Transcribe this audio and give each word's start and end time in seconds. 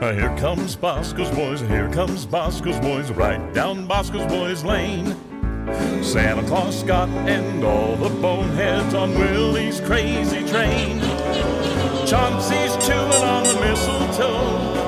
Uh, 0.00 0.12
here 0.12 0.36
comes 0.36 0.74
Bosco's 0.74 1.30
boys, 1.30 1.60
here 1.60 1.88
comes 1.90 2.26
Bosco's 2.26 2.78
boys, 2.80 3.10
right 3.12 3.54
down 3.54 3.86
Bosco's 3.86 4.26
boys 4.26 4.64
lane. 4.64 5.06
Santa 6.02 6.42
Claus 6.48 6.80
Scott 6.80 7.08
and 7.08 7.64
all 7.64 7.96
the 7.96 8.10
boneheads 8.20 8.92
on 8.92 9.14
Willie's 9.14 9.80
crazy 9.80 10.46
train. 10.48 11.00
Chauncey's 12.06 12.76
chewing 12.84 13.22
on 13.22 13.44
the 13.44 13.60
mistletoe. 13.60 14.34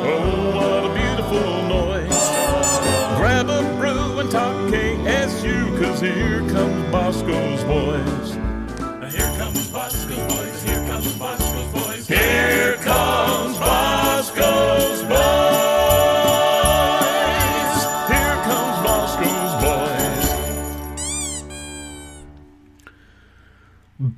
Oh, 0.09 0.53
what 0.55 0.91
a 0.91 0.95
beautiful 0.95 1.63
noise. 1.69 2.29
Grab 3.17 3.49
a 3.49 3.63
brew 3.79 4.19
and 4.19 4.31
talk 4.31 4.57
KSU, 4.71 5.81
cause 5.81 6.01
here 6.01 6.41
comes 6.51 6.93
Bosco's 6.93 7.65
boys. 7.65 8.35
Here 9.15 9.39
comes 9.39 9.71
Bosco's 9.71 10.35
boys, 10.35 10.63
here 10.65 10.87
comes 10.89 11.17
Bosco's 11.17 11.73
boys. 11.73 12.09
Here 12.09 12.56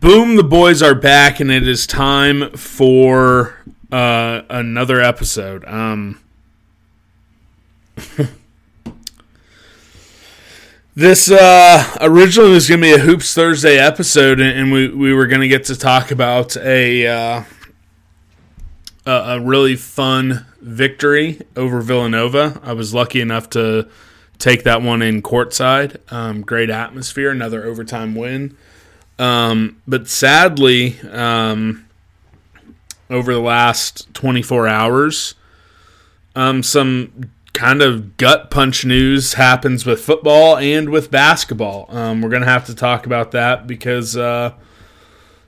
Boom, 0.08 0.36
the 0.36 0.42
boys 0.42 0.80
are 0.80 0.94
back, 0.94 1.38
and 1.38 1.50
it 1.50 1.68
is 1.68 1.86
time 1.86 2.50
for 2.52 3.58
uh, 3.92 4.40
another 4.48 5.02
episode. 5.02 5.66
Um, 5.66 6.18
this 10.94 11.30
uh, 11.30 11.98
originally 12.00 12.52
was 12.52 12.66
going 12.70 12.80
to 12.80 12.86
be 12.86 12.92
a 12.94 12.98
Hoops 13.00 13.34
Thursday 13.34 13.76
episode, 13.76 14.40
and, 14.40 14.72
we, 14.72 14.88
we 14.88 15.12
were 15.12 15.26
going 15.26 15.42
to 15.42 15.48
get 15.48 15.64
to 15.64 15.76
talk 15.76 16.10
about 16.10 16.56
a, 16.56 17.06
uh, 17.06 17.42
a 19.04 19.10
a 19.10 19.40
really 19.40 19.76
fun 19.76 20.46
victory 20.62 21.42
over 21.54 21.82
Villanova. 21.82 22.58
I 22.64 22.72
was 22.72 22.94
lucky 22.94 23.20
enough 23.20 23.50
to 23.50 23.90
take 24.38 24.64
that 24.64 24.80
one 24.80 25.02
in 25.02 25.20
courtside. 25.20 26.00
Um, 26.10 26.40
great 26.40 26.70
atmosphere, 26.70 27.30
another 27.30 27.66
overtime 27.66 28.14
win. 28.14 28.56
Um, 29.18 29.82
but 29.86 30.08
sadly, 30.08 30.98
um, 31.10 31.86
over 33.10 33.32
the 33.32 33.40
last 33.40 34.12
24 34.14 34.68
hours, 34.68 35.34
um, 36.36 36.62
some 36.62 37.30
kind 37.52 37.82
of 37.82 38.16
gut 38.16 38.50
punch 38.50 38.84
news 38.84 39.34
happens 39.34 39.84
with 39.84 40.00
football 40.00 40.56
and 40.58 40.90
with 40.90 41.10
basketball. 41.10 41.86
Um, 41.88 42.22
we're 42.22 42.28
going 42.28 42.42
to 42.42 42.48
have 42.48 42.66
to 42.66 42.74
talk 42.74 43.06
about 43.06 43.32
that 43.32 43.66
because, 43.66 44.16
uh, 44.16 44.52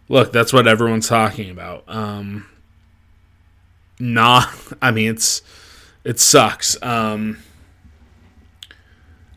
look, 0.09 0.33
that's 0.33 0.53
what 0.53 0.67
everyone's 0.67 1.09
talking 1.09 1.51
about. 1.51 1.85
Um, 1.87 2.49
nah, 4.01 4.47
I 4.83 4.91
mean, 4.91 5.11
it's, 5.11 5.43
it 6.03 6.19
sucks. 6.19 6.77
Um, 6.83 7.39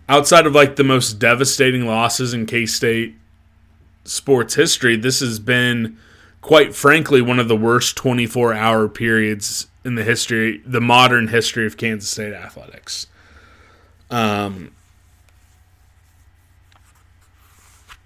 outside 0.09 0.47
of 0.47 0.55
like 0.55 0.75
the 0.75 0.83
most 0.83 1.19
devastating 1.19 1.85
losses 1.85 2.33
in 2.33 2.47
K 2.47 2.65
State 2.65 3.15
sports 4.03 4.55
history, 4.55 4.95
this 4.95 5.19
has 5.19 5.39
been, 5.39 5.97
quite 6.41 6.75
frankly, 6.75 7.21
one 7.21 7.39
of 7.39 7.47
the 7.47 7.55
worst 7.55 7.95
24 7.97 8.53
hour 8.53 8.87
periods 8.87 9.67
in 9.85 9.95
the 9.95 10.03
history, 10.03 10.61
the 10.65 10.81
modern 10.81 11.29
history 11.29 11.65
of 11.65 11.77
Kansas 11.77 12.09
State 12.09 12.33
athletics. 12.33 13.07
Um, 14.09 14.71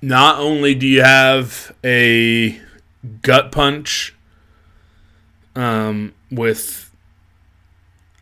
not 0.02 0.40
only 0.40 0.75
do 0.75 0.88
you 0.88 1.03
have 1.03 1.75
a 1.84 2.62
gut 3.22 3.52
punch 3.52 4.16
um, 5.56 6.14
with 6.31 6.91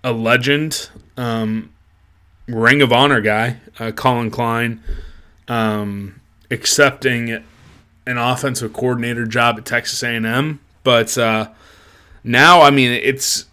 a 0.03 0.11
legend, 0.11 0.89
um, 1.17 1.71
Ring 2.47 2.81
of 2.81 2.93
Honor 2.93 3.21
guy, 3.21 3.57
uh, 3.79 3.91
Collin 3.91 4.31
Klein, 4.31 4.81
um, 5.47 6.21
accepting 6.51 7.43
an 8.07 8.17
offensive 8.17 8.73
coordinator 8.73 9.25
job 9.25 9.57
at 9.57 9.65
Texas 9.65 10.01
A&M, 10.03 10.59
but 10.83 11.17
uh, 11.17 11.49
now 12.23 12.61
I 12.61 12.71
mean 12.71 12.91
it's 12.91 13.45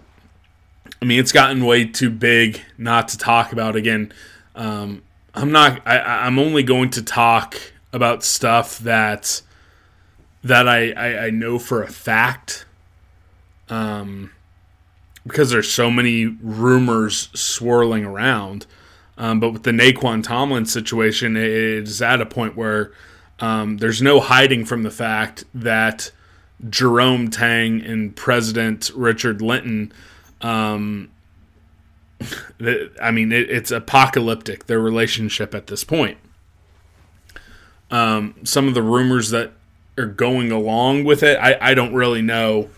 I 1.00 1.04
mean 1.04 1.18
it's 1.18 1.32
gotten 1.32 1.64
way 1.64 1.84
too 1.84 2.10
big 2.10 2.60
not 2.78 3.08
to 3.08 3.18
talk 3.18 3.52
about 3.52 3.76
again. 3.76 4.12
Um, 4.54 5.02
I'm 5.34 5.52
not 5.52 5.80
I, 5.86 5.98
I'm 5.98 6.38
only 6.38 6.62
going 6.62 6.90
to 6.90 7.02
talk 7.02 7.56
about 7.92 8.22
stuff 8.24 8.78
that 8.80 9.42
that 10.44 10.68
I, 10.68 10.90
I, 10.92 11.26
I 11.26 11.30
know 11.30 11.58
for 11.58 11.82
a 11.82 11.90
fact. 11.90 12.66
Um, 13.68 14.32
because 15.26 15.50
there's 15.50 15.70
so 15.70 15.90
many 15.90 16.26
rumors 16.26 17.28
swirling 17.32 18.04
around. 18.04 18.66
Um, 19.16 19.40
but 19.40 19.52
with 19.52 19.62
the 19.62 19.70
Nae'Qwan 19.70 20.22
Tomlin 20.22 20.66
situation, 20.66 21.36
it 21.36 21.46
is 21.46 22.02
at 22.02 22.20
a 22.20 22.26
point 22.26 22.56
where 22.56 22.92
um, 23.42 23.78
there's 23.78 24.00
no 24.00 24.20
hiding 24.20 24.64
from 24.64 24.84
the 24.84 24.90
fact 24.90 25.44
that 25.52 26.12
Jerome 26.70 27.28
Tang 27.28 27.82
and 27.82 28.14
President 28.14 28.88
Richard 28.94 29.42
Linton, 29.42 29.92
um, 30.40 31.10
I 33.02 33.10
mean, 33.10 33.32
it, 33.32 33.50
it's 33.50 33.72
apocalyptic, 33.72 34.66
their 34.66 34.78
relationship 34.78 35.56
at 35.56 35.66
this 35.66 35.82
point. 35.82 36.18
Um, 37.90 38.36
some 38.44 38.68
of 38.68 38.74
the 38.74 38.82
rumors 38.82 39.30
that 39.30 39.50
are 39.98 40.06
going 40.06 40.52
along 40.52 41.02
with 41.02 41.24
it, 41.24 41.36
I, 41.36 41.58
I 41.60 41.74
don't 41.74 41.92
really 41.92 42.22
know 42.22 42.70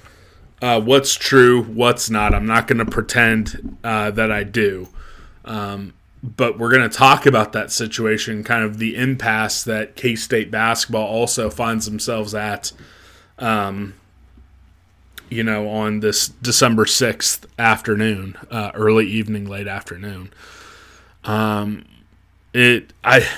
uh, 0.62 0.81
what's 0.81 1.14
true, 1.14 1.62
what's 1.62 2.08
not. 2.08 2.32
I'm 2.32 2.46
not 2.46 2.67
going 2.69 2.78
to 2.78 2.90
pretend 2.90 3.76
uh, 3.84 4.10
that 4.12 4.32
I 4.32 4.44
do. 4.44 4.88
Um, 5.44 5.93
but 6.25 6.59
we're 6.59 6.71
going 6.71 6.88
to 6.88 6.97
talk 6.97 7.26
about 7.26 7.53
that 7.53 7.71
situation, 7.71 8.43
kind 8.44 8.65
of 8.65 8.79
the 8.79 8.97
impasse 8.97 9.62
that 9.65 9.94
K 9.94 10.17
State 10.17 10.50
basketball 10.50 11.06
also 11.06 11.50
finds 11.50 11.85
themselves 11.85 12.35
at, 12.35 12.73
um, 13.38 13.93
you 15.29 15.44
know, 15.44 15.69
on 15.69 16.00
this 16.00 16.29
December 16.29 16.87
6th 16.87 17.44
afternoon, 17.59 18.38
uh, 18.50 18.71
early 18.73 19.06
evening, 19.06 19.44
late 19.44 19.69
afternoon. 19.69 20.32
Um, 21.25 21.85
it, 22.55 22.94
I, 23.05 23.29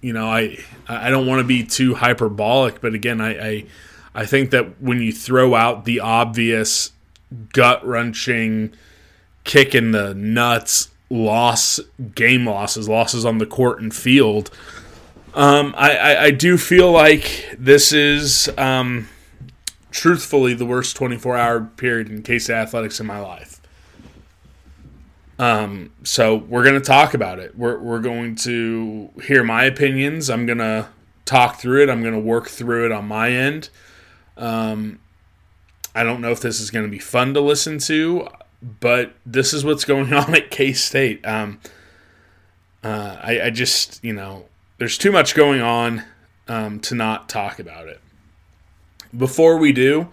you 0.00 0.12
know, 0.12 0.26
I, 0.26 0.58
I 0.88 1.10
don't 1.10 1.26
want 1.26 1.38
to 1.38 1.46
be 1.46 1.62
too 1.62 1.94
hyperbolic, 1.94 2.80
but 2.80 2.94
again, 2.94 3.20
I, 3.20 3.48
I, 3.48 3.64
I 4.12 4.26
think 4.26 4.50
that 4.50 4.82
when 4.82 5.00
you 5.00 5.12
throw 5.12 5.54
out 5.54 5.84
the 5.84 6.00
obvious 6.00 6.90
gut 7.52 7.86
wrenching 7.86 8.74
kick 9.44 9.72
in 9.72 9.92
the 9.92 10.14
nuts 10.14 10.88
loss, 11.10 11.80
game 12.14 12.46
losses, 12.46 12.88
losses 12.88 13.24
on 13.24 13.38
the 13.38 13.46
court 13.46 13.80
and 13.80 13.94
field, 13.94 14.50
um, 15.34 15.74
I, 15.76 15.96
I, 15.96 16.22
I, 16.24 16.30
do 16.30 16.56
feel 16.56 16.90
like 16.90 17.56
this 17.58 17.92
is 17.92 18.50
um, 18.58 19.08
truthfully 19.90 20.54
the 20.54 20.66
worst 20.66 20.96
24 20.96 21.36
hour 21.36 21.60
period 21.60 22.10
in 22.10 22.22
K 22.22 22.38
State 22.38 22.54
athletics 22.54 22.98
in 22.98 23.06
my 23.06 23.20
life. 23.20 23.60
Um, 25.38 25.92
so 26.02 26.36
we're 26.36 26.64
going 26.64 26.80
to 26.80 26.86
talk 26.86 27.14
about 27.14 27.38
it. 27.38 27.56
We're, 27.56 27.78
we're 27.78 28.00
going 28.00 28.34
to 28.36 29.10
hear 29.22 29.44
my 29.44 29.64
opinions. 29.64 30.28
I'm 30.28 30.46
going 30.46 30.58
to 30.58 30.88
talk 31.24 31.60
through 31.60 31.84
it. 31.84 31.90
I'm 31.90 32.00
going 32.02 32.14
to 32.14 32.20
work 32.20 32.48
through 32.48 32.86
it 32.86 32.92
on 32.92 33.06
my 33.06 33.30
end. 33.30 33.70
Um, 34.36 34.98
I 35.94 36.02
don't 36.02 36.20
know 36.20 36.32
if 36.32 36.40
this 36.40 36.60
is 36.60 36.70
going 36.70 36.84
to 36.84 36.90
be 36.90 36.98
fun 36.98 37.34
to 37.34 37.40
listen 37.40 37.78
to, 37.80 38.28
but 38.62 39.14
this 39.24 39.52
is 39.52 39.64
what's 39.64 39.84
going 39.84 40.12
on 40.14 40.34
at 40.34 40.50
K 40.50 40.72
State. 40.72 41.26
Um, 41.26 41.60
uh, 42.82 43.18
I, 43.22 43.40
I, 43.42 43.50
just, 43.50 44.02
you 44.04 44.12
know, 44.12 44.46
there's 44.78 44.96
too 44.96 45.10
much 45.10 45.34
going 45.34 45.60
on 45.60 46.04
um, 46.46 46.78
to 46.80 46.94
not 46.94 47.28
talk 47.28 47.58
about 47.58 47.88
it. 47.88 48.00
Before 49.16 49.56
we 49.56 49.72
do, 49.72 50.08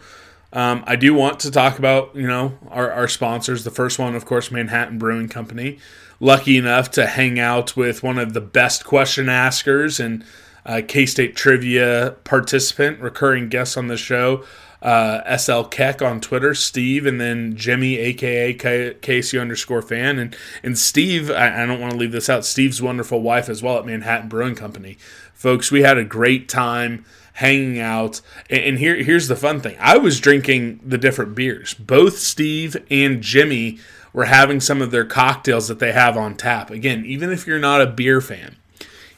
um, 0.52 0.84
I 0.88 0.96
do 0.96 1.14
want 1.14 1.40
to 1.42 1.52
talk 1.52 1.78
about, 1.78 2.16
you 2.16 2.28
know, 2.28 2.58
our, 2.70 2.92
our 2.92 3.08
sponsors. 3.08 3.64
The 3.64 3.72
first 3.72 4.00
one, 4.00 4.16
of 4.16 4.26
course, 4.26 4.52
Manhattan 4.52 4.98
Brewing 4.98 5.30
Company. 5.30 5.80
Lucky 6.20 6.58
enough 6.58 6.90
to 6.92 7.06
hang 7.06 7.40
out 7.40 7.76
with 7.76 8.02
one 8.02 8.18
of 8.18 8.34
the 8.34 8.42
best 8.42 8.86
question 8.86 9.28
askers 9.28 10.00
and 10.00 10.24
uh, 10.66 10.82
K 10.88 11.06
State 11.06 11.36
trivia 11.36 12.16
participant, 12.24 13.00
recurring 13.00 13.50
guest 13.50 13.78
on 13.78 13.88
the 13.88 13.98
show, 13.98 14.44
uh, 14.86 15.36
SL 15.36 15.64
Keck 15.64 16.04
on 16.04 16.22
Twitter, 16.22 16.54
Steve, 16.54 17.08
and 17.08 17.20
then 17.20 17.56
Jimmy, 17.56 17.98
aka 17.98 18.54
KSU 18.54 19.42
underscore 19.42 19.82
fan, 19.82 20.20
and 20.20 20.36
and 20.62 20.78
Steve. 20.78 21.32
I, 21.32 21.64
I 21.64 21.66
don't 21.66 21.82
want 21.82 21.94
to 21.94 21.98
leave 21.98 22.12
this 22.12 22.30
out. 22.30 22.46
Steve's 22.46 22.84
wonderful 22.84 23.22
wife 23.22 23.50
as 23.50 23.64
well 23.64 23.80
at 23.80 23.86
Manhattan 23.86 24.30
Brewing 24.30 24.54
Company, 24.54 24.98
folks. 25.34 25.72
We 25.72 25.82
had 25.82 25.98
a 25.98 26.06
great 26.06 26.48
time 26.48 27.04
hanging 27.34 27.80
out. 27.80 28.22
And, 28.50 28.78
here, 28.78 28.96
here's 28.96 29.28
the 29.28 29.36
fun 29.36 29.60
thing 29.60 29.76
I 29.80 29.98
was 29.98 30.20
drinking 30.20 30.82
the 30.86 31.00
different 31.00 31.34
beers. 31.34 31.74
Both 31.74 32.20
Steve 32.20 32.78
and 32.92 33.22
Jimmy 33.22 33.80
were 34.14 34.26
having 34.26 34.62
some 34.62 34.84
of 34.84 34.92
their 34.92 35.04
cocktails 35.04 35.68
that 35.68 35.80
they 35.80 35.94
have 35.94 36.16
on 36.16 36.36
tap. 36.36 36.70
Again, 36.70 37.06
even 37.06 37.32
if 37.32 37.48
you're 37.48 37.60
not 37.60 37.82
a 37.82 37.88
beer 37.88 38.22
fan, 38.22 38.56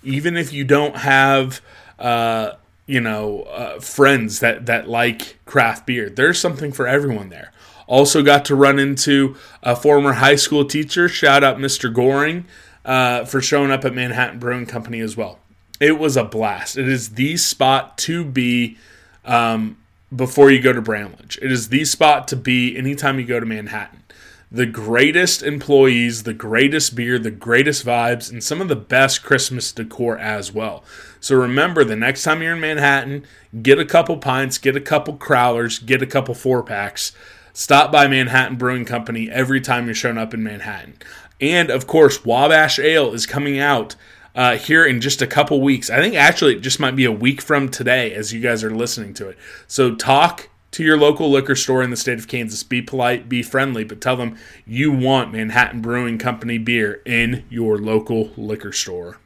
even 0.02 0.38
if 0.38 0.54
you 0.54 0.64
don't 0.64 0.96
have, 0.96 1.62
uh, 2.00 2.52
you 2.88 3.00
know, 3.00 3.44
uh, 3.44 3.80
friends 3.80 4.40
that, 4.40 4.66
that 4.66 4.90
like 4.90 5.38
craft 5.46 5.86
beer, 5.86 6.10
there's 6.10 6.40
something 6.40 6.72
for 6.72 6.88
everyone 6.88 7.30
there. 7.30 7.52
Also, 7.86 8.24
got 8.24 8.44
to 8.46 8.56
run 8.56 8.80
into 8.80 9.36
a 9.62 9.76
former 9.76 10.14
high 10.14 10.36
school 10.36 10.66
teacher. 10.66 11.08
Shout 11.08 11.44
out 11.44 11.58
Mr. 11.58 11.94
Goring 11.94 12.46
uh, 12.84 13.24
for 13.26 13.42
showing 13.42 13.70
up 13.70 13.86
at 13.86 13.94
Manhattan 13.94 14.40
Brewing 14.40 14.66
Company 14.66 15.00
as 15.00 15.16
well 15.16 15.40
it 15.80 16.00
was 16.00 16.18
a 16.18 16.24
blast. 16.24 16.78
It 16.78 16.88
is 16.88 17.12
the 17.12 17.38
spot 17.38 17.98
to 18.00 18.24
be 18.24 18.78
um, 19.26 19.78
before 20.16 20.50
you 20.50 20.62
go 20.62 20.74
to 20.74 20.82
Bramlage. 20.82 21.38
It 21.42 21.52
is 21.52 21.70
the 21.70 21.86
spot 21.86 22.28
to 22.30 22.36
be 22.36 22.76
anytime 22.78 23.20
you 23.20 23.26
go 23.26 23.40
to 23.40 23.46
Manhattan. 23.46 24.04
The 24.50 24.66
greatest 24.66 25.44
employees, 25.44 26.24
the 26.24 26.34
greatest 26.34 26.96
beer, 26.96 27.20
the 27.20 27.32
greatest 27.32 27.86
vibes, 27.86 28.32
and 28.32 28.42
some 28.42 28.62
of 28.62 28.70
the 28.70 28.78
best 28.78 29.22
Christmas 29.22 29.74
decor 29.74 30.18
as 30.18 30.54
well. 30.54 30.86
So 31.28 31.36
remember, 31.36 31.84
the 31.84 31.98
next 31.98 32.24
time 32.24 32.42
you're 32.42 32.54
in 32.54 32.62
Manhattan, 32.62 33.26
get 33.62 33.80
a 33.80 33.86
couple 33.86 34.16
pints, 34.16 34.58
get 34.58 34.78
a 34.78 34.80
couple 34.80 35.18
crowlers, 35.18 35.86
get 35.86 36.02
a 36.02 36.06
couple 36.06 36.34
four 36.34 36.64
packs. 36.64 37.12
Stop 37.52 37.92
by 37.92 38.08
Manhattan 38.08 38.56
Brewing 38.56 38.86
Company 38.86 39.30
every 39.30 39.60
time 39.60 39.88
you're 39.88 39.94
showing 39.94 40.18
up 40.18 40.34
in 40.34 40.42
Manhattan. 40.42 40.98
And 41.42 41.70
of 41.70 41.86
course, 41.86 42.24
Wabash 42.24 42.80
Ale 42.80 43.14
is 43.14 43.26
coming 43.26 43.60
out 43.60 43.98
uh, 44.36 44.56
here 44.56 44.86
in 44.86 45.02
just 45.02 45.22
a 45.22 45.28
couple 45.28 45.60
weeks. 45.60 45.90
I 45.90 46.00
think 46.00 46.16
actually 46.16 46.56
it 46.56 46.62
just 46.62 46.80
might 46.80 46.96
be 46.96 47.04
a 47.04 47.12
week 47.12 47.42
from 47.42 47.68
today 47.68 48.14
as 48.14 48.32
you 48.32 48.40
guys 48.40 48.64
are 48.64 48.72
listening 48.72 49.14
to 49.16 49.28
it. 49.28 49.38
So 49.68 49.96
talk 49.96 50.48
to 50.72 50.82
your 50.82 50.98
local 50.98 51.30
liquor 51.30 51.58
store 51.58 51.84
in 51.84 51.90
the 51.90 51.98
state 51.98 52.20
of 52.20 52.30
Kansas. 52.30 52.64
Be 52.64 52.82
polite, 52.82 53.28
be 53.28 53.44
friendly, 53.44 53.84
but 53.84 54.00
tell 54.00 54.16
them 54.16 54.38
you 54.66 54.94
want 54.94 55.34
Manhattan 55.34 55.82
Brewing 55.82 56.20
Company 56.20 56.58
beer 56.58 57.02
in 57.06 57.44
your 57.50 57.78
local 57.78 58.32
liquor 58.38 58.72
store. 58.72 59.18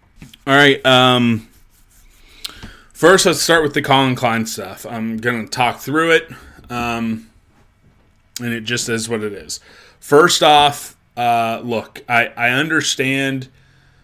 All 0.47 0.55
right. 0.55 0.83
Um, 0.83 1.47
first, 3.01 3.25
let's 3.25 3.41
start 3.41 3.63
with 3.63 3.73
the 3.73 3.81
Collin 3.81 4.15
Klein 4.15 4.45
stuff. 4.45 4.85
I'm 4.85 5.17
going 5.17 5.43
to 5.43 5.49
talk 5.49 5.79
through 5.79 6.11
it, 6.11 6.29
um, 6.69 7.31
and 8.39 8.53
it 8.53 8.61
just 8.61 8.87
is 8.89 9.09
what 9.09 9.23
it 9.23 9.33
is. 9.33 9.59
First 9.99 10.43
off, 10.43 10.95
uh, 11.17 11.61
look, 11.63 12.03
I, 12.07 12.27
I 12.37 12.49
understand– 12.51 13.49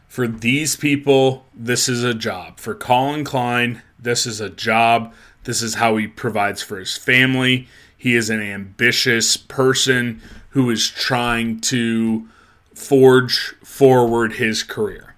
for 0.08 0.28
these 0.28 0.76
people, 0.76 1.46
this 1.54 1.88
is 1.88 2.04
a 2.04 2.16
job. 2.16 2.60
For 2.60 2.74
Collin 2.74 3.24
Klein, 3.24 3.84
this 4.00 4.26
is 4.26 4.42
a 4.42 4.50
job. 4.50 5.14
This 5.44 5.62
is 5.62 5.76
how 5.76 5.98
he 5.98 6.08
provides 6.08 6.64
for 6.64 6.80
his 6.80 6.98
family. 6.98 7.68
He 7.96 8.16
is 8.16 8.32
an 8.32 8.42
ambitious 8.42 9.38
person 9.38 10.20
who 10.52 10.72
is 10.72 10.90
trying 10.90 11.60
to 11.62 12.28
forge 12.74 13.54
forward 13.64 14.34
his 14.34 14.64
career. 14.64 15.14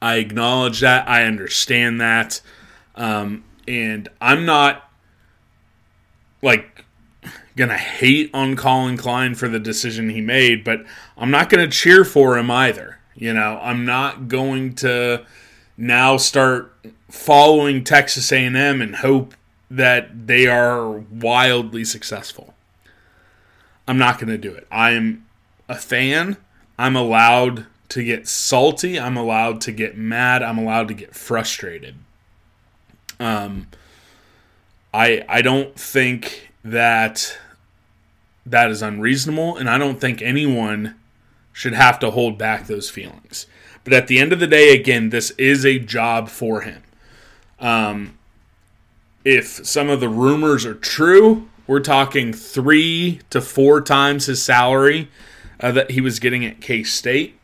I 0.00 0.18
acknowledge 0.18 0.78
that. 0.80 1.08
I 1.08 1.24
understand 1.24 2.00
that. 2.00 2.40
Um, 3.00 3.44
and 3.66 4.08
I'm 4.20 4.44
not 4.44 4.90
like 6.42 6.84
gonna 7.56 7.78
hate 7.78 8.30
on 8.34 8.56
Collin 8.56 8.96
Klein 8.96 9.34
for 9.34 9.48
the 9.48 9.58
decision 9.58 10.10
he 10.10 10.20
made, 10.20 10.64
but 10.64 10.84
I'm 11.16 11.30
not 11.30 11.48
gonna 11.48 11.68
cheer 11.68 12.04
for 12.04 12.36
him 12.36 12.50
either. 12.50 12.98
You 13.14 13.32
know, 13.32 13.58
I'm 13.62 13.84
not 13.84 14.28
going 14.28 14.74
to 14.76 15.24
now 15.76 16.16
start 16.18 16.74
following 17.08 17.84
Texas 17.84 18.30
A&M 18.32 18.80
and 18.80 18.96
hope 18.96 19.34
that 19.70 20.26
they 20.26 20.46
are 20.46 20.90
wildly 20.90 21.84
successful. 21.84 22.54
I'm 23.88 23.98
not 23.98 24.18
going 24.18 24.28
to 24.28 24.38
do 24.38 24.52
it. 24.52 24.66
I'm 24.70 25.26
a 25.68 25.76
fan. 25.76 26.36
I'm 26.78 26.96
allowed 26.96 27.66
to 27.90 28.04
get 28.04 28.28
salty. 28.28 28.98
I'm 28.98 29.16
allowed 29.16 29.60
to 29.62 29.72
get 29.72 29.96
mad. 29.96 30.42
I'm 30.42 30.58
allowed 30.58 30.88
to 30.88 30.94
get 30.94 31.14
frustrated. 31.14 31.96
Um, 33.20 33.68
I 34.92 35.24
I 35.28 35.42
don't 35.42 35.78
think 35.78 36.50
that 36.64 37.38
that 38.46 38.70
is 38.70 38.82
unreasonable, 38.82 39.56
and 39.56 39.70
I 39.70 39.78
don't 39.78 40.00
think 40.00 40.20
anyone 40.22 40.96
should 41.52 41.74
have 41.74 41.98
to 42.00 42.10
hold 42.10 42.38
back 42.38 42.66
those 42.66 42.90
feelings. 42.90 43.46
But 43.84 43.92
at 43.92 44.08
the 44.08 44.18
end 44.18 44.32
of 44.32 44.40
the 44.40 44.46
day, 44.46 44.74
again, 44.74 45.10
this 45.10 45.30
is 45.32 45.64
a 45.64 45.78
job 45.78 46.28
for 46.28 46.62
him. 46.62 46.82
Um, 47.58 48.18
if 49.24 49.66
some 49.66 49.90
of 49.90 50.00
the 50.00 50.08
rumors 50.08 50.64
are 50.64 50.74
true, 50.74 51.48
we're 51.66 51.80
talking 51.80 52.32
three 52.32 53.20
to 53.30 53.40
four 53.40 53.80
times 53.80 54.26
his 54.26 54.42
salary 54.42 55.08
uh, 55.60 55.72
that 55.72 55.90
he 55.92 56.00
was 56.00 56.18
getting 56.18 56.44
at 56.44 56.60
K 56.60 56.82
State. 56.82 57.38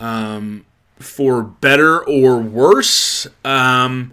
Um, 0.00 0.64
for 0.98 1.42
better 1.42 2.04
or 2.04 2.38
worse, 2.38 3.26
um, 3.44 4.12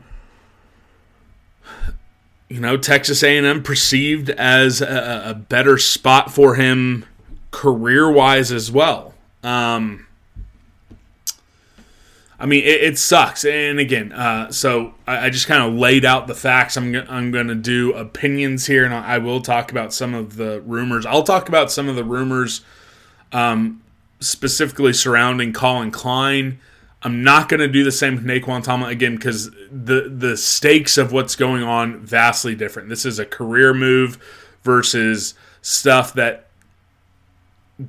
you 2.49 2.59
know, 2.59 2.77
Texas 2.77 3.23
A&M 3.23 3.63
perceived 3.63 4.31
as 4.31 4.81
a, 4.81 5.23
a 5.27 5.33
better 5.35 5.77
spot 5.77 6.33
for 6.33 6.55
him 6.55 7.05
career 7.51 8.11
wise 8.11 8.51
as 8.51 8.71
well. 8.71 9.13
Um, 9.43 10.07
I 12.39 12.45
mean, 12.45 12.63
it, 12.63 12.83
it, 12.83 12.97
sucks. 12.97 13.45
And 13.45 13.79
again, 13.79 14.11
uh, 14.11 14.51
so 14.51 14.95
I, 15.05 15.27
I 15.27 15.29
just 15.29 15.45
kind 15.45 15.61
of 15.61 15.77
laid 15.77 16.05
out 16.05 16.27
the 16.27 16.35
facts. 16.35 16.75
I'm, 16.75 16.93
g- 16.93 17.05
I'm 17.07 17.31
going 17.31 17.47
to 17.47 17.55
do 17.55 17.93
opinions 17.93 18.65
here, 18.65 18.83
and 18.83 18.93
I 18.93 19.17
will 19.19 19.41
talk 19.41 19.71
about 19.71 19.93
some 19.93 20.13
of 20.13 20.37
the 20.37 20.61
rumors. 20.61 21.05
I'll 21.05 21.23
talk 21.23 21.49
about 21.49 21.71
some 21.71 21.87
of 21.87 21.95
the 21.95 22.03
rumors 22.03 22.61
um, 23.31 23.83
specifically 24.19 24.93
surrounding 24.93 25.53
Collin 25.53 25.91
Klein. 25.91 26.59
I'm 27.01 27.23
not 27.23 27.47
going 27.47 27.61
to 27.61 27.67
do 27.67 27.83
the 27.83 27.91
same 27.91 28.15
with 28.15 28.25
Nae'Qwan 28.25 28.63
Tomlin 28.63 28.91
again 28.91 29.15
because 29.15 29.51
the 29.71 30.11
the 30.13 30.35
stakes 30.35 30.97
of 30.97 31.11
what's 31.11 31.35
going 31.35 31.63
on 31.63 31.99
vastly 31.99 32.55
different. 32.55 32.89
This 32.89 33.05
is 33.05 33.19
a 33.19 33.25
career 33.25 33.73
move 33.73 34.17
versus 34.63 35.33
stuff 35.61 36.13
that 36.13 36.47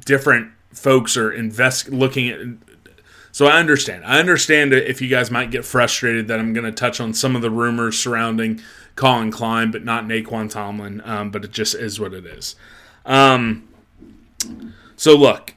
different 0.05 0.53
folks 0.73 1.17
are 1.17 1.33
invest 1.33 1.89
looking 1.89 2.29
at 2.29 2.41
so 3.33 3.47
I 3.47 3.59
understand. 3.59 4.05
I 4.05 4.19
understand 4.19 4.73
if 4.73 5.01
you 5.01 5.09
guys 5.09 5.31
might 5.31 5.51
get 5.51 5.65
frustrated 5.65 6.29
that 6.29 6.41
I'm 6.41 6.53
going 6.53 6.65
to 6.65 6.73
touch 6.73 7.01
on 7.01 7.15
some 7.15 7.37
of 7.37 7.43
the 7.43 7.51
rumors 7.51 7.99
surrounding 7.99 8.61
Collin 8.97 9.31
Klein, 9.31 9.71
but 9.71 9.85
not 9.85 10.05
Nae'Qwan 10.05 10.51
Tomlin. 10.51 11.01
Um, 11.05 11.31
but 11.31 11.45
it 11.45 11.53
just 11.53 11.75
is 11.75 12.01
what 12.01 12.13
it 12.13 12.27
is. 12.27 12.57
Um, 13.07 13.69
so 14.97 15.17
look, 15.17 15.55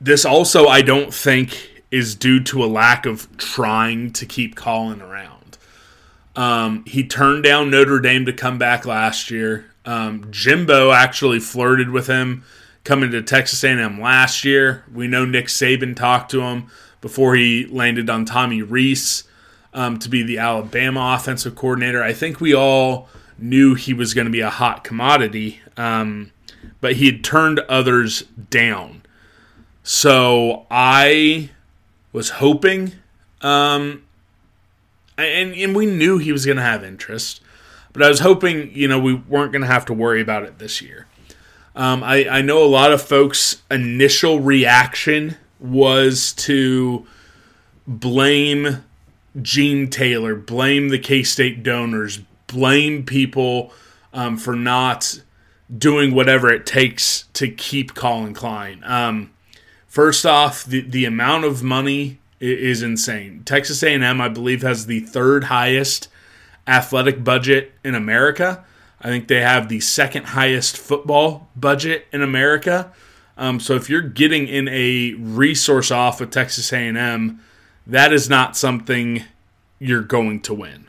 this 0.00 0.24
also 0.24 0.66
I 0.66 0.82
don't 0.82 1.12
think 1.12 1.82
is 1.90 2.14
due 2.14 2.40
to 2.44 2.64
a 2.64 2.66
lack 2.66 3.06
of 3.06 3.34
trying 3.38 4.12
to 4.12 4.26
keep 4.26 4.54
Collin 4.54 5.00
around. 5.00 5.58
Um, 6.36 6.84
he 6.86 7.06
turned 7.06 7.44
down 7.44 7.70
Notre 7.70 7.98
Dame 7.98 8.26
to 8.26 8.32
come 8.32 8.58
back 8.58 8.86
last 8.86 9.30
year. 9.30 9.70
Um, 9.84 10.28
Jimbo 10.30 10.92
actually 10.92 11.40
flirted 11.40 11.90
with 11.90 12.06
him 12.06 12.44
coming 12.84 13.10
to 13.10 13.22
Texas 13.22 13.64
A&M 13.64 14.00
last 14.00 14.44
year. 14.44 14.84
We 14.92 15.08
know 15.08 15.24
Nick 15.24 15.46
Saban 15.46 15.96
talked 15.96 16.30
to 16.30 16.42
him 16.42 16.70
before 17.00 17.34
he 17.34 17.66
landed 17.66 18.08
on 18.08 18.24
Tommy 18.24 18.62
Rees 18.62 19.24
um, 19.74 19.98
to 19.98 20.08
be 20.08 20.22
the 20.22 20.38
Alabama 20.38 21.16
offensive 21.18 21.54
coordinator. 21.54 22.02
I 22.02 22.12
think 22.12 22.40
we 22.40 22.54
all 22.54 23.08
knew 23.38 23.74
he 23.74 23.94
was 23.94 24.14
going 24.14 24.26
to 24.26 24.30
be 24.30 24.40
a 24.40 24.50
hot 24.50 24.84
commodity, 24.84 25.60
um, 25.76 26.32
but 26.80 26.96
he 26.96 27.06
had 27.06 27.24
turned 27.24 27.60
others 27.60 28.22
down. 28.50 29.02
So 29.90 30.66
I 30.70 31.48
was 32.12 32.28
hoping, 32.28 32.92
um, 33.40 34.04
and, 35.16 35.54
and 35.54 35.74
we 35.74 35.86
knew 35.86 36.18
he 36.18 36.30
was 36.30 36.44
going 36.44 36.58
to 36.58 36.62
have 36.62 36.84
interest, 36.84 37.40
but 37.94 38.02
I 38.02 38.08
was 38.10 38.20
hoping, 38.20 38.70
you 38.74 38.86
know, 38.86 38.98
we 38.98 39.14
weren't 39.14 39.50
going 39.50 39.62
to 39.62 39.66
have 39.66 39.86
to 39.86 39.94
worry 39.94 40.20
about 40.20 40.42
it 40.42 40.58
this 40.58 40.82
year. 40.82 41.06
Um, 41.74 42.04
I, 42.04 42.28
I 42.28 42.42
know 42.42 42.62
a 42.62 42.68
lot 42.68 42.92
of 42.92 43.00
folks' 43.00 43.62
initial 43.70 44.40
reaction 44.40 45.38
was 45.58 46.34
to 46.34 47.06
blame 47.86 48.84
Gene 49.40 49.88
Taylor, 49.88 50.34
blame 50.34 50.90
the 50.90 50.98
K 50.98 51.22
State 51.22 51.62
donors, 51.62 52.18
blame 52.46 53.06
people 53.06 53.72
um, 54.12 54.36
for 54.36 54.54
not 54.54 55.22
doing 55.74 56.14
whatever 56.14 56.50
it 56.50 56.66
takes 56.66 57.24
to 57.32 57.48
keep 57.48 57.94
Collin 57.94 58.34
Klein. 58.34 58.84
Um, 58.84 59.30
first 59.88 60.24
off, 60.24 60.64
the, 60.64 60.82
the 60.82 61.04
amount 61.04 61.44
of 61.44 61.62
money 61.62 62.20
is 62.40 62.82
insane. 62.82 63.42
Texas 63.44 63.82
A&M, 63.82 64.20
I 64.20 64.28
believe, 64.28 64.62
has 64.62 64.86
the 64.86 65.00
third 65.00 65.44
highest 65.44 66.08
athletic 66.66 67.24
budget 67.24 67.72
in 67.82 67.94
America. 67.94 68.64
I 69.00 69.08
think 69.08 69.28
they 69.28 69.40
have 69.40 69.68
the 69.68 69.80
second 69.80 70.26
highest 70.26 70.76
football 70.76 71.48
budget 71.56 72.06
in 72.12 72.22
America. 72.22 72.92
Um, 73.36 73.60
so 73.60 73.74
if 73.74 73.88
you're 73.88 74.02
getting 74.02 74.48
in 74.48 74.68
a 74.68 75.14
resource 75.14 75.90
off 75.90 76.20
with 76.20 76.30
Texas 76.30 76.72
A&M, 76.72 77.40
that 77.86 78.12
is 78.12 78.28
not 78.28 78.56
something 78.56 79.24
you're 79.78 80.02
going 80.02 80.40
to 80.42 80.54
win. 80.54 80.88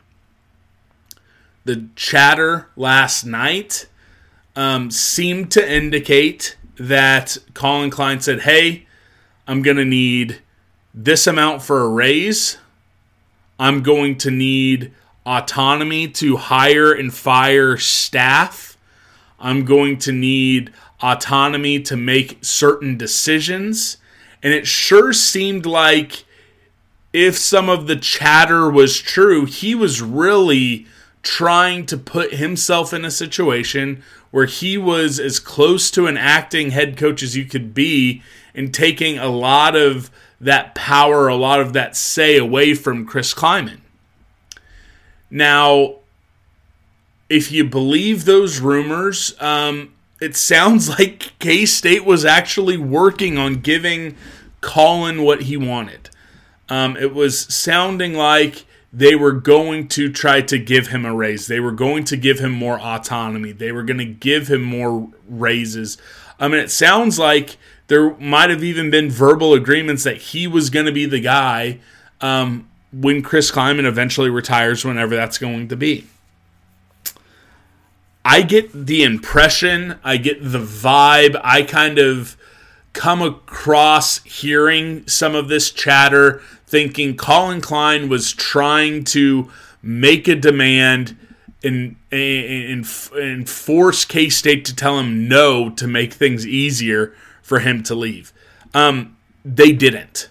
The 1.66 1.88
chatter 1.96 2.70
last 2.76 3.26
night 3.26 3.88
um, 4.56 4.90
seemed 4.90 5.52
to 5.52 5.72
indicate 5.72 6.58
that 6.78 7.38
Collin 7.54 7.92
Klein 7.92 8.22
said, 8.22 8.42
"Hey, 8.42 8.88
I'm 9.50 9.64
going 9.64 9.78
to 9.78 9.86
need 9.86 10.42
this 10.94 11.26
amount 11.26 11.64
for 11.64 11.82
a 11.82 11.90
raise. 11.90 12.60
I'm 13.58 13.82
going 13.82 14.16
to 14.20 14.30
need 14.30 14.94
autonomy 15.26 16.08
to 16.08 16.38
hire 16.38 16.94
and 16.94 17.12
fire 17.12 17.76
staff. 17.76 18.78
I'm 19.40 19.66
going 19.66 19.98
to 20.00 20.12
need 20.12 20.72
autonomy 21.02 21.80
to 21.82 21.98
make 21.98 22.38
certain 22.46 22.96
decisions. 22.96 23.98
And 24.44 24.54
it 24.54 24.68
sure 24.68 25.14
seemed 25.14 25.66
like 25.66 26.26
if 27.12 27.36
some 27.36 27.70
of 27.70 27.88
the 27.88 27.96
chatter 27.96 28.70
was 28.70 29.00
true, 29.00 29.46
he 29.46 29.74
was 29.74 30.00
really 30.00 30.86
trying 31.24 31.88
to 31.88 31.98
put 31.98 32.36
himself 32.36 32.94
in 32.94 33.04
a 33.04 33.10
situation 33.10 34.04
where 34.30 34.46
he 34.46 34.78
was 34.78 35.20
as 35.20 35.40
close 35.40 35.90
to 35.90 36.06
an 36.06 36.18
acting 36.18 36.70
head 36.70 36.96
coach 36.96 37.24
as 37.24 37.36
you 37.36 37.46
could 37.46 37.74
be 37.74 38.22
and 38.54 38.74
taking 38.74 39.18
a 39.18 39.30
lot 39.30 39.76
of 39.76 40.10
that 40.42 40.76
power, 40.76 41.28
a 41.28 41.36
lot 41.36 41.60
of 41.60 41.74
that 41.74 41.96
say 41.96 42.38
away 42.38 42.74
from 42.74 43.06
Chris 43.06 43.34
Klieman. 43.34 43.80
Now, 45.30 45.96
if 47.30 47.52
you 47.52 47.64
believe 47.64 48.26
those 48.26 48.60
rumors, 48.60 49.40
um, 49.40 49.94
it 50.20 50.36
sounds 50.36 50.90
like 51.00 51.34
K 51.40 51.66
State 51.66 52.06
was 52.06 52.26
actually 52.26 52.78
working 52.78 53.38
on 53.38 53.56
giving 53.56 54.16
Collin 54.62 55.24
what 55.24 55.44
he 55.44 55.58
wanted. 55.58 56.10
Um, 56.68 56.98
it 56.98 57.14
was 57.14 57.54
sounding 57.54 58.14
like 58.14 58.66
they 58.92 59.16
were 59.16 59.32
going 59.32 59.88
to 59.88 60.12
try 60.12 60.42
to 60.42 60.58
give 60.58 60.88
him 60.88 61.06
a 61.06 61.14
raise. 61.14 61.48
They 61.48 61.60
were 61.60 61.72
going 61.72 62.04
to 62.06 62.18
give 62.18 62.40
him 62.40 62.52
more 62.52 62.80
autonomy. 62.80 63.52
They 63.52 63.72
were 63.72 63.84
going 63.84 64.00
to 64.00 64.06
give 64.06 64.50
him 64.50 64.64
more 64.64 65.10
raises. 65.28 65.98
I 66.40 66.48
mean, 66.48 66.60
it 66.60 66.72
sounds 66.72 67.20
like 67.20 67.58
there 67.90 68.12
might 68.18 68.52
have 68.52 68.64
even 68.64 68.90
been 68.90 69.10
verbal 69.10 69.54
agreements 69.54 70.04
that 70.04 70.18
he 70.18 70.48
was 70.48 70.70
going 70.70 70.86
to 70.86 70.92
be 70.92 71.06
the 71.06 71.20
guy 71.20 71.80
um, 72.22 72.70
when 72.94 73.22
Chris 73.24 73.52
Klieman 73.52 73.86
eventually 73.86 74.30
retires, 74.30 74.86
whenever 74.86 75.16
that's 75.16 75.40
going 75.40 75.68
to 75.68 75.76
be. 75.76 76.06
I 78.24 78.44
get 78.44 78.72
the 78.72 79.04
impression, 79.04 79.98
I 80.04 80.18
get 80.18 80.40
the 80.40 80.60
vibe, 80.60 81.40
I 81.44 81.64
kind 81.64 81.98
of 81.98 82.38
come 82.94 83.24
across 83.24 84.24
hearing 84.24 85.08
some 85.08 85.34
of 85.34 85.48
this 85.48 85.72
chatter, 85.72 86.44
thinking 86.68 87.16
Collin 87.16 87.60
Klein 87.60 88.08
was 88.08 88.32
trying 88.32 89.04
to 89.06 89.50
make 89.82 90.28
a 90.28 90.36
demand 90.36 91.18
and, 91.64 91.96
and, 92.12 92.88
and 93.16 93.50
force 93.50 94.06
K 94.06 94.30
State 94.30 94.64
to 94.66 94.76
tell 94.76 95.00
him 95.00 95.28
no 95.28 95.72
to 95.72 95.88
make 95.88 96.14
things 96.14 96.46
easier 96.46 97.16
for 97.50 97.60
him 97.60 97.82
to 97.82 97.96
leave. 97.96 98.32
Um, 98.76 99.18
they 99.44 99.72
didn't. 99.72 100.30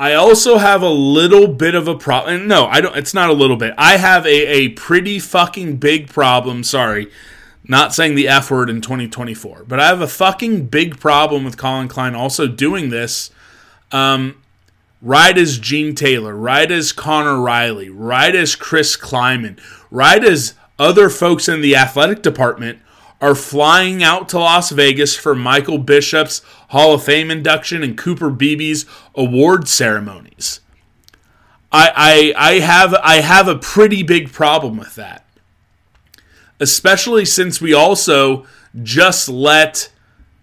I 0.00 0.14
also 0.14 0.58
have 0.58 0.82
a 0.82 0.90
little 0.90 1.46
bit 1.46 1.76
of 1.76 1.86
a 1.86 1.96
problem. 1.96 2.48
No, 2.48 2.66
I 2.66 2.80
don't. 2.80 2.96
It's 2.96 3.14
not 3.14 3.30
a 3.30 3.34
little 3.34 3.56
bit. 3.56 3.72
I 3.78 3.96
have 3.98 4.26
a, 4.26 4.46
a 4.46 4.68
pretty 4.70 5.20
fucking 5.20 5.76
big 5.76 6.08
problem. 6.08 6.64
Sorry, 6.64 7.08
not 7.62 7.94
saying 7.94 8.16
the 8.16 8.26
F 8.26 8.50
word 8.50 8.68
in 8.68 8.80
2024, 8.80 9.64
but 9.68 9.78
I 9.78 9.86
have 9.86 10.00
a 10.00 10.08
fucking 10.08 10.66
big 10.66 10.98
problem 10.98 11.44
with 11.44 11.56
Collin 11.56 11.86
Klein 11.86 12.16
also 12.16 12.48
doing 12.48 12.90
this. 12.90 13.30
Um, 13.92 14.42
right 15.00 15.38
as 15.38 15.56
Gene 15.58 15.94
Taylor, 15.94 16.34
right 16.34 16.70
as 16.70 16.92
Conor 16.92 17.40
Riley, 17.40 17.90
right 17.90 18.34
as 18.34 18.56
Chris 18.56 18.96
Klieman, 18.96 19.60
right 19.90 20.24
as 20.24 20.54
other 20.80 21.08
folks 21.08 21.48
in 21.48 21.60
the 21.60 21.76
athletic 21.76 22.22
department 22.22 22.80
are 23.20 23.34
flying 23.34 24.02
out 24.02 24.28
to 24.30 24.38
Las 24.38 24.70
Vegas 24.70 25.14
for 25.14 25.34
Michael 25.34 25.78
Bishop's 25.78 26.40
Hall 26.68 26.94
of 26.94 27.04
Fame 27.04 27.30
induction 27.30 27.82
and 27.82 27.98
Cooper 27.98 28.30
Beebe's 28.30 28.86
award 29.14 29.68
ceremonies. 29.68 30.60
I, 31.72 32.34
I, 32.36 32.50
I 32.50 32.58
have 32.60 32.94
I 32.94 33.16
have 33.16 33.46
a 33.46 33.58
pretty 33.58 34.02
big 34.02 34.32
problem 34.32 34.76
with 34.76 34.94
that. 34.96 35.26
Especially 36.58 37.24
since 37.24 37.60
we 37.60 37.72
also 37.72 38.46
just 38.82 39.28
let 39.28 39.90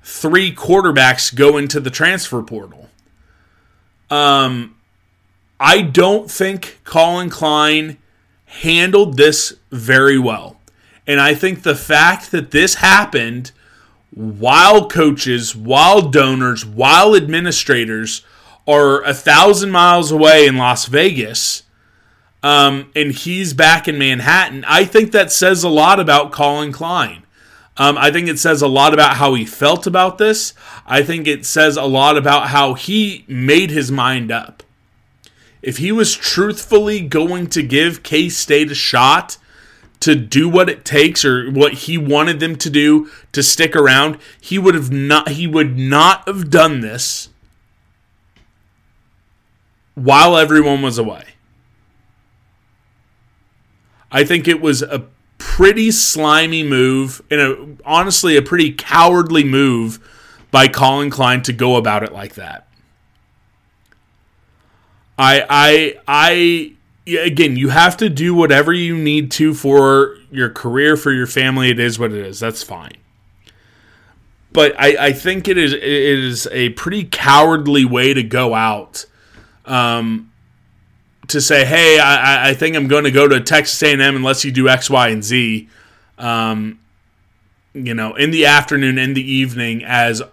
three 0.04 0.54
quarterbacks 0.54 1.34
go 1.34 1.58
into 1.58 1.80
the 1.80 1.90
transfer 1.90 2.42
portal. 2.44 2.90
Um 4.10 4.76
I 5.60 5.82
don't 5.82 6.30
think 6.30 6.80
Collin 6.84 7.30
Klein 7.32 7.98
handled 8.46 9.18
this 9.18 9.56
very 9.72 10.20
well. 10.20 10.57
And 11.08 11.22
I 11.22 11.34
think 11.34 11.64
the 11.64 11.76
fact 11.76 12.32
that 12.32 12.52
this 12.52 12.76
happened 12.76 13.52
while 14.12 14.90
coaches, 14.90 15.56
while 15.56 16.02
donors, 16.02 16.66
while 16.66 17.16
administrators 17.16 18.24
are 18.68 19.02
a 19.04 19.14
thousand 19.14 19.72
miles 19.72 20.12
away 20.12 20.46
in 20.46 20.58
Las 20.58 20.86
Vegas, 20.88 21.64
um, 22.44 22.92
and 22.96 23.14
he's 23.14 23.54
back 23.54 23.88
in 23.88 23.98
Manhattan, 23.98 24.66
I 24.68 24.84
think 24.84 25.14
that 25.14 25.32
says 25.32 25.64
a 25.64 25.70
lot 25.70 26.00
about 26.00 26.32
Collin 26.32 26.72
Klein. 26.74 27.24
Um, 27.78 27.98
I 27.98 28.12
think 28.12 28.28
it 28.28 28.40
says 28.40 28.62
a 28.62 28.68
lot 28.68 28.94
about 28.94 29.18
how 29.18 29.36
he 29.36 29.46
felt 29.46 29.86
about 29.86 30.18
this. 30.18 30.54
I 30.86 31.04
think 31.04 31.28
it 31.28 31.46
says 31.46 31.78
a 31.78 31.84
lot 31.84 32.18
about 32.18 32.48
how 32.48 32.74
he 32.74 33.24
made 33.28 33.70
his 33.70 33.92
mind 33.92 34.32
up. 34.32 34.64
If 35.62 35.78
he 35.78 35.92
was 35.92 36.16
truthfully 36.16 37.02
going 37.02 37.48
to 37.48 37.62
give 37.62 38.04
K 38.04 38.30
State 38.30 38.72
a 38.72 38.76
shot 38.76 39.38
to 40.00 40.16
do 40.16 40.48
what 40.48 40.70
it 40.70 40.86
takes 40.86 41.26
or 41.26 41.50
what 41.50 41.74
he 41.74 41.98
wanted 41.98 42.40
them 42.40 42.56
to 42.58 42.70
do 42.70 43.10
to 43.32 43.42
stick 43.42 43.76
around, 43.76 44.18
he 44.40 44.60
would 44.60 44.76
have 44.76 44.92
not 44.92 45.30
he 45.30 45.48
would 45.48 45.78
not 45.78 46.28
have 46.28 46.50
done 46.50 46.82
this 46.82 47.30
while 49.96 50.38
everyone 50.38 50.82
was 50.82 50.98
away. 50.98 51.24
I 54.12 54.24
think 54.24 54.48
it 54.48 54.62
was 54.62 54.82
a 54.82 55.06
pretty 55.38 55.92
slimy 55.92 56.64
move 56.64 57.22
and 57.30 57.42
a, 57.42 57.68
honestly 57.86 58.38
a 58.38 58.42
pretty 58.42 58.72
cowardly 58.72 59.44
move 59.44 60.00
by 60.52 60.68
Collin 60.68 61.10
Klein 61.10 61.42
to 61.44 61.54
go 61.54 61.76
about 61.76 62.04
it 62.04 62.14
like 62.14 62.36
that. 62.36 62.68
I 65.18 65.46
I 65.50 65.98
I 66.08 66.74
again, 67.16 67.56
you 67.56 67.70
have 67.70 67.98
to 67.98 68.10
do 68.10 68.34
whatever 68.34 68.74
you 68.74 68.98
need 68.98 69.32
to 69.32 69.54
for 69.54 70.16
your 70.30 70.50
career, 70.50 70.98
for 70.98 71.12
your 71.12 71.28
family. 71.28 71.70
It 71.70 71.80
is 71.80 71.98
what 71.98 72.12
it 72.12 72.26
is. 72.26 72.40
That's 72.40 72.64
fine. 72.64 72.98
But 74.52 74.74
I, 74.80 75.08
I 75.08 75.14
think 75.14 75.48
it 75.48 75.58
is 75.58 75.74
it 75.74 75.84
is 75.84 76.48
a 76.52 76.70
pretty 76.70 77.04
cowardly 77.04 77.86
way 77.86 78.14
to 78.14 78.24
go 78.24 78.54
out 78.54 79.06
um, 79.66 80.32
to 81.28 81.40
say, 81.40 81.66
"Hey, 81.66 82.00
I, 82.00 82.50
I 82.50 82.54
think 82.54 82.76
I'm 82.76 82.88
going 82.88 83.04
to 83.04 83.12
go 83.12 83.28
to 83.28 83.40
Texas 83.40 83.82
A&M 83.84 84.02
unless 84.02 84.44
you 84.44 84.52
do 84.52 84.68
X, 84.68 84.90
Y, 84.90 85.10
and 85.10 85.24
Z." 85.24 85.70
Um, 86.18 86.80
you 87.74 87.94
know, 87.94 88.16
in 88.16 88.32
the 88.32 88.46
afternoon, 88.46 88.98
in 88.98 89.14
the 89.14 89.32
evening, 89.32 89.84
as 89.84 90.24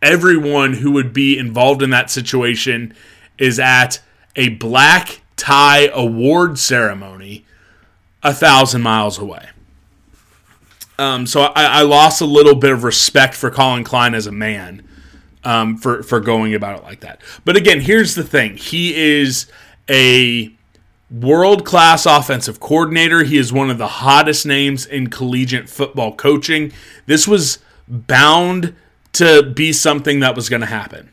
everyone 0.00 0.74
who 0.74 0.92
would 0.92 1.12
be 1.12 1.36
involved 1.36 1.82
in 1.82 1.90
that 1.90 2.10
situation 2.10 2.94
is 3.36 3.58
at 3.58 4.00
a 4.36 4.50
black 4.50 5.20
tie 5.38 5.88
award 5.94 6.58
ceremony 6.58 7.46
a 8.22 8.34
thousand 8.34 8.82
miles 8.82 9.18
away. 9.18 9.48
Um, 10.98 11.26
so 11.26 11.42
I, 11.42 11.64
I, 11.64 11.82
lost 11.82 12.20
a 12.20 12.26
little 12.26 12.56
bit 12.56 12.72
of 12.72 12.82
respect 12.82 13.34
for 13.34 13.50
Collin 13.50 13.84
Klein 13.84 14.14
as 14.14 14.26
a 14.26 14.32
man 14.32 14.82
um, 15.44 15.76
for 15.76 16.02
for 16.02 16.18
going 16.18 16.54
about 16.54 16.80
it 16.80 16.84
like 16.84 17.00
that. 17.00 17.20
But 17.44 17.56
again, 17.56 17.80
here's 17.80 18.16
the 18.16 18.24
thing: 18.24 18.56
he 18.56 18.94
is 18.96 19.46
a 19.88 20.52
world 21.08 21.64
class 21.64 22.04
offensive 22.04 22.58
coordinator. 22.58 23.22
He 23.22 23.38
is 23.38 23.52
one 23.52 23.70
of 23.70 23.78
the 23.78 23.86
hottest 23.86 24.44
names 24.44 24.84
in 24.84 25.08
collegiate 25.08 25.68
football 25.68 26.14
coaching. 26.14 26.72
This 27.06 27.28
was 27.28 27.60
bound 27.86 28.74
to 29.14 29.44
be 29.44 29.72
something 29.72 30.20
that 30.20 30.34
was 30.34 30.48
going 30.48 30.60
to 30.60 30.66
happen. 30.66 31.12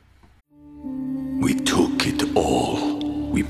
We 1.41 1.53
took 1.53 2.07
it 2.07 2.35
all. 2.35 2.54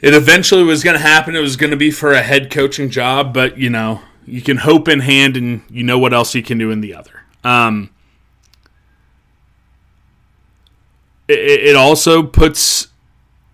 it 0.00 0.14
eventually 0.14 0.62
was 0.62 0.84
going 0.84 0.96
to 0.96 1.02
happen, 1.02 1.34
it 1.34 1.40
was 1.40 1.56
going 1.56 1.70
to 1.70 1.76
be 1.76 1.90
for 1.90 2.12
a 2.12 2.22
head 2.22 2.50
coaching 2.50 2.90
job, 2.90 3.34
but 3.34 3.58
you 3.58 3.70
know, 3.70 4.00
you 4.26 4.42
can 4.42 4.58
hope 4.58 4.88
in 4.88 5.00
hand 5.00 5.36
and 5.36 5.62
you 5.70 5.82
know 5.82 5.98
what 5.98 6.12
else 6.12 6.34
you 6.34 6.42
can 6.42 6.58
do 6.58 6.70
in 6.70 6.80
the 6.80 6.94
other. 6.94 7.22
Um, 7.44 7.90
it, 11.26 11.38
it 11.38 11.76
also 11.76 12.22
puts 12.22 12.88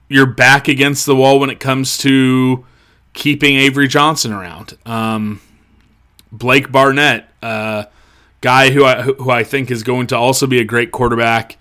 your 0.09 0.27
back 0.27 0.69
against 0.69 1.07
the 1.07 1.17
wall 1.17 1.41
when 1.41 1.51
it 1.51 1.61
comes 1.61 1.97
to 1.99 2.65
keeping 3.15 3.57
Avery 3.57 3.89
Johnson 3.89 4.33
around. 4.33 4.77
Um, 4.85 5.41
Blake 6.31 6.71
Barnett, 6.71 7.29
uh, 7.43 7.85
guy 8.41 8.71
who 8.71 8.85
I 8.85 9.03
who 9.03 9.31
I 9.31 9.45
think 9.45 9.71
is 9.71 9.83
going 9.83 10.07
to 10.09 10.17
also 10.17 10.47
be 10.47 10.61
a 10.61 10.65
great 10.65 10.93
quarterback. 10.93 11.57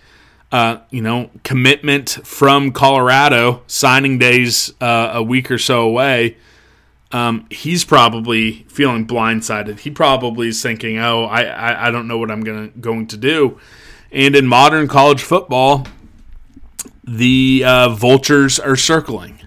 Uh, 0.54 0.78
you 0.92 1.02
know, 1.02 1.32
commitment 1.44 2.12
from 2.24 2.72
Colorado, 2.72 3.64
signing 3.66 4.20
days 4.20 4.72
uh, 4.80 5.10
a 5.16 5.24
week 5.24 5.50
or 5.50 5.58
so 5.58 5.82
away. 5.82 6.38
Um, 7.12 7.48
he's 7.50 7.84
probably 7.84 8.64
feeling 8.70 9.08
blindsided. 9.08 9.80
He 9.80 9.90
probably 9.90 10.50
is 10.50 10.62
thinking, 10.62 11.00
"Oh, 11.00 11.24
I, 11.24 11.42
I, 11.42 11.88
I 11.88 11.92
don't 11.92 12.08
know 12.08 12.20
what 12.20 12.30
I'm 12.30 12.42
gonna 12.42 12.68
going 12.68 13.08
to 13.08 13.18
do." 13.18 13.60
And 14.12 14.36
in 14.36 14.46
modern 14.46 14.88
college 14.88 15.24
football, 15.24 15.88
the 17.04 17.64
uh, 17.66 17.90
vultures 17.90 18.60
are 18.60 18.76
circling. 18.76 19.40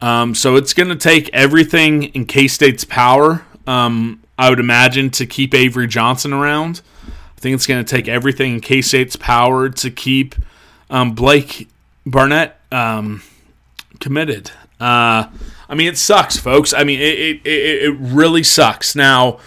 Um, 0.00 0.34
so 0.34 0.56
it's 0.56 0.72
going 0.72 0.88
to 0.88 0.96
take 0.96 1.28
everything 1.34 2.04
in 2.04 2.24
K 2.24 2.48
State's 2.48 2.84
power, 2.84 3.44
um, 3.66 4.22
I 4.38 4.48
would 4.48 4.58
imagine, 4.58 5.10
to 5.10 5.26
keep 5.26 5.54
Avery 5.54 5.86
Johnson 5.86 6.32
around. 6.32 6.80
Think 7.42 7.56
it's 7.56 7.66
going 7.66 7.84
to 7.84 7.96
take 7.96 8.06
everything 8.06 8.54
in 8.54 8.60
K 8.60 8.80
State's 8.80 9.16
power 9.16 9.68
to 9.68 9.90
keep 9.90 10.36
um, 10.88 11.12
Blake 11.12 11.68
Barnett 12.06 12.60
um, 12.70 13.20
committed. 13.98 14.52
Uh, 14.78 15.26
I 15.68 15.74
mean, 15.74 15.88
it 15.88 15.98
sucks, 15.98 16.36
folks. 16.36 16.72
I 16.72 16.84
mean, 16.84 17.00
it, 17.00 17.18
it, 17.18 17.40
it, 17.44 17.82
it 17.82 17.96
really 17.98 18.44
sucks. 18.44 18.94
Now, 18.94 19.40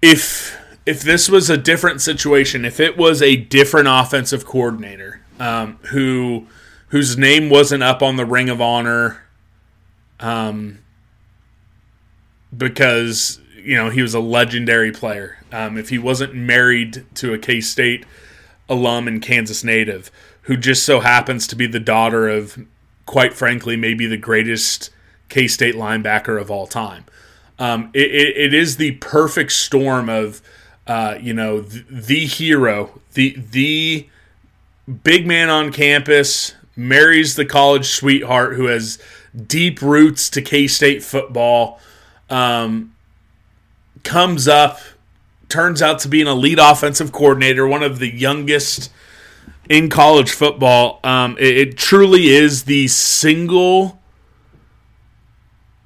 if 0.00 0.56
if 0.86 1.02
this 1.02 1.28
was 1.28 1.50
a 1.50 1.58
different 1.58 2.00
situation, 2.00 2.64
if 2.64 2.80
it 2.80 2.96
was 2.96 3.20
a 3.20 3.36
different 3.36 3.88
offensive 3.88 4.46
coordinator 4.46 5.20
um, 5.38 5.78
who 5.90 6.46
whose 6.88 7.18
name 7.18 7.50
wasn't 7.50 7.82
up 7.82 8.02
on 8.02 8.16
the 8.16 8.24
Ring 8.24 8.48
of 8.48 8.62
Honor, 8.62 9.22
um, 10.18 10.78
because 12.56 13.38
you 13.66 13.76
know 13.76 13.90
he 13.90 14.02
was 14.02 14.14
a 14.14 14.20
legendary 14.20 14.92
player. 14.92 15.38
Um, 15.52 15.76
if 15.76 15.88
he 15.88 15.98
wasn't 15.98 16.34
married 16.34 17.04
to 17.16 17.34
a 17.34 17.38
K 17.38 17.60
State 17.60 18.06
alum 18.68 19.08
and 19.08 19.20
Kansas 19.20 19.64
native, 19.64 20.10
who 20.42 20.56
just 20.56 20.84
so 20.84 21.00
happens 21.00 21.46
to 21.48 21.56
be 21.56 21.66
the 21.66 21.80
daughter 21.80 22.28
of, 22.28 22.58
quite 23.04 23.34
frankly, 23.34 23.76
maybe 23.76 24.06
the 24.06 24.16
greatest 24.16 24.90
K 25.28 25.48
State 25.48 25.74
linebacker 25.74 26.40
of 26.40 26.50
all 26.50 26.66
time. 26.66 27.04
Um, 27.58 27.90
it, 27.94 28.10
it, 28.10 28.36
it 28.36 28.54
is 28.54 28.76
the 28.76 28.92
perfect 28.92 29.52
storm 29.52 30.08
of 30.08 30.42
uh, 30.86 31.18
you 31.20 31.34
know, 31.34 31.60
the, 31.60 31.84
the 31.90 32.26
hero, 32.26 33.00
the 33.14 33.36
the 33.50 34.08
big 35.02 35.26
man 35.26 35.50
on 35.50 35.72
campus 35.72 36.54
marries 36.76 37.34
the 37.34 37.44
college 37.44 37.86
sweetheart 37.86 38.54
who 38.54 38.66
has 38.66 38.98
deep 39.46 39.82
roots 39.82 40.30
to 40.30 40.42
K 40.42 40.68
State 40.68 41.02
football. 41.02 41.80
Um, 42.30 42.94
comes 44.06 44.48
up, 44.48 44.78
turns 45.48 45.82
out 45.82 45.98
to 45.98 46.08
be 46.08 46.22
an 46.22 46.28
elite 46.28 46.58
offensive 46.60 47.12
coordinator, 47.12 47.66
one 47.66 47.82
of 47.82 47.98
the 47.98 48.08
youngest 48.08 48.90
in 49.68 49.90
college 49.90 50.30
football. 50.30 51.00
Um, 51.04 51.36
it, 51.38 51.56
it 51.56 51.76
truly 51.76 52.28
is 52.28 52.64
the 52.64 52.88
single 52.88 54.00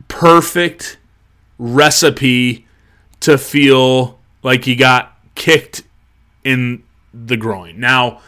perfect 0.07 0.99
recipe 1.59 2.67
to 3.21 3.39
feel 3.39 4.19
like 4.43 4.65
he 4.65 4.77
got 4.77 5.19
kicked 5.35 5.83
in 6.45 6.83
the 7.13 7.37
groin. 7.37 7.81
Now, 7.81 8.21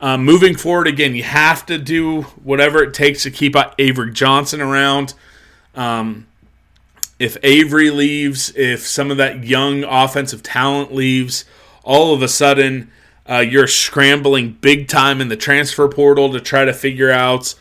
um, 0.00 0.24
moving 0.24 0.56
forward, 0.56 0.88
again, 0.88 1.14
you 1.14 1.22
have 1.22 1.64
to 1.66 1.78
do 1.78 2.22
whatever 2.42 2.82
it 2.82 2.94
takes 2.94 3.22
to 3.22 3.30
keep 3.30 3.54
Avery 3.78 4.12
Johnson 4.12 4.60
around. 4.60 5.14
Um, 5.74 6.26
if 7.18 7.36
Avery 7.42 7.90
leaves, 7.90 8.52
if 8.56 8.86
some 8.86 9.10
of 9.10 9.16
that 9.16 9.44
young 9.44 9.84
offensive 9.84 10.42
talent 10.42 10.94
leaves, 10.94 11.44
all 11.82 12.14
of 12.14 12.22
a 12.22 12.28
sudden 12.28 12.90
uh, 13.28 13.38
you're 13.38 13.66
scrambling 13.66 14.52
big 14.60 14.88
time 14.88 15.20
in 15.20 15.28
the 15.28 15.36
transfer 15.36 15.88
portal 15.88 16.32
to 16.32 16.40
try 16.40 16.64
to 16.64 16.72
figure 16.72 17.10
out 17.10 17.54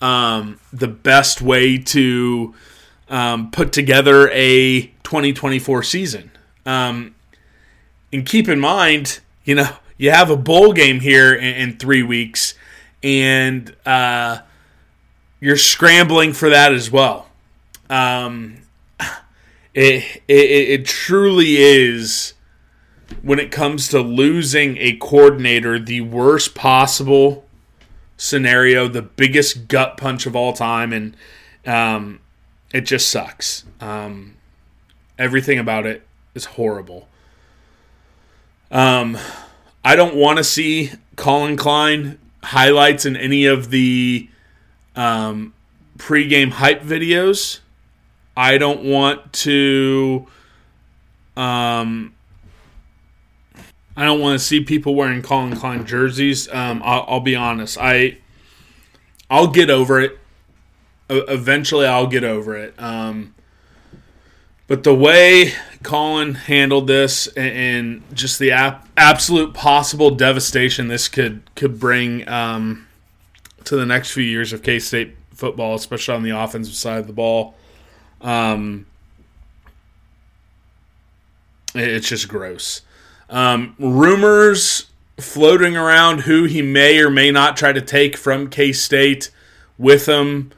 um, 0.00 0.58
the 0.72 0.88
best 0.88 1.40
way 1.40 1.78
to 1.78 2.54
um, 3.08 3.50
put 3.50 3.72
together 3.72 4.28
a 4.30 4.82
2024 5.04 5.82
season. 5.82 6.30
Um, 6.64 7.14
and 8.12 8.26
keep 8.26 8.48
in 8.48 8.60
mind, 8.60 9.20
you 9.44 9.54
know, 9.54 9.68
you 9.96 10.10
have 10.10 10.30
a 10.30 10.36
bowl 10.36 10.72
game 10.72 11.00
here 11.00 11.34
in, 11.34 11.54
in 11.54 11.76
three 11.78 12.02
weeks, 12.02 12.54
and 13.02 13.74
uh, 13.86 14.40
you're 15.40 15.56
scrambling 15.56 16.32
for 16.32 16.50
that 16.50 16.72
as 16.72 16.90
well. 16.90 17.28
Um, 17.88 18.58
it, 19.76 20.22
it, 20.26 20.68
it 20.80 20.84
truly 20.86 21.56
is 21.56 22.34
when 23.22 23.38
it 23.38 23.52
comes 23.52 23.88
to 23.88 24.00
losing 24.00 24.76
a 24.78 24.96
coordinator 24.96 25.78
the 25.78 26.00
worst 26.00 26.54
possible 26.54 27.46
scenario 28.16 28.88
the 28.88 29.02
biggest 29.02 29.68
gut 29.68 29.96
punch 29.96 30.26
of 30.26 30.34
all 30.34 30.52
time 30.52 30.92
and 30.92 31.16
um, 31.66 32.18
it 32.72 32.80
just 32.80 33.08
sucks 33.08 33.64
um, 33.80 34.34
everything 35.18 35.58
about 35.58 35.86
it 35.86 36.04
is 36.34 36.46
horrible 36.46 37.06
um, 38.70 39.16
I 39.84 39.94
don't 39.94 40.16
want 40.16 40.38
to 40.38 40.44
see 40.44 40.92
collin 41.14 41.56
Klein 41.56 42.18
highlights 42.42 43.06
in 43.06 43.16
any 43.16 43.46
of 43.46 43.70
the 43.70 44.28
um, 44.94 45.54
pregame 45.98 46.50
hype 46.50 46.82
videos. 46.82 47.60
I 48.36 48.58
don't 48.58 48.84
want 48.84 49.32
to. 49.32 50.26
Um, 51.36 52.14
I 53.96 54.04
don't 54.04 54.20
want 54.20 54.38
to 54.38 54.44
see 54.44 54.62
people 54.62 54.94
wearing 54.94 55.22
Collin 55.22 55.56
Klein 55.56 55.86
jerseys. 55.86 56.52
Um, 56.52 56.82
I'll, 56.84 57.04
I'll, 57.08 57.20
be 57.20 57.34
honest. 57.34 57.78
I 57.80 58.18
I'll 59.30 59.46
get 59.48 59.70
over 59.70 60.00
it. 60.00 60.18
Eventually, 61.08 61.86
I'll 61.86 62.06
get 62.06 62.24
over 62.24 62.56
it. 62.56 62.74
Um, 62.78 63.34
but 64.66 64.82
the 64.82 64.94
way 64.94 65.52
Collin 65.82 66.34
handled 66.34 66.88
this 66.88 67.28
and, 67.28 67.56
and 67.56 68.16
just 68.16 68.38
the 68.38 68.50
ap- 68.50 68.88
absolute 68.96 69.54
possible 69.54 70.10
devastation 70.10 70.88
this 70.88 71.08
could 71.08 71.42
could 71.54 71.78
bring 71.78 72.28
um, 72.28 72.86
to 73.64 73.76
the 73.76 73.86
next 73.86 74.10
few 74.10 74.24
years 74.24 74.52
of 74.52 74.62
K 74.62 74.78
State 74.78 75.16
football, 75.32 75.74
especially 75.74 76.16
on 76.16 76.22
the 76.22 76.30
offensive 76.30 76.74
side 76.74 76.98
of 76.98 77.06
the 77.06 77.12
ball. 77.12 77.54
Um, 78.20 78.86
it's 81.74 82.08
just 82.08 82.28
gross. 82.28 82.82
Um, 83.28 83.74
rumors 83.78 84.86
floating 85.18 85.76
around 85.76 86.20
who 86.20 86.44
he 86.44 86.62
may 86.62 86.98
or 86.98 87.10
may 87.10 87.30
not 87.30 87.56
try 87.56 87.72
to 87.72 87.80
take 87.80 88.16
from 88.16 88.48
K 88.48 88.72
State 88.72 89.30
with 89.78 90.06
him 90.06 90.52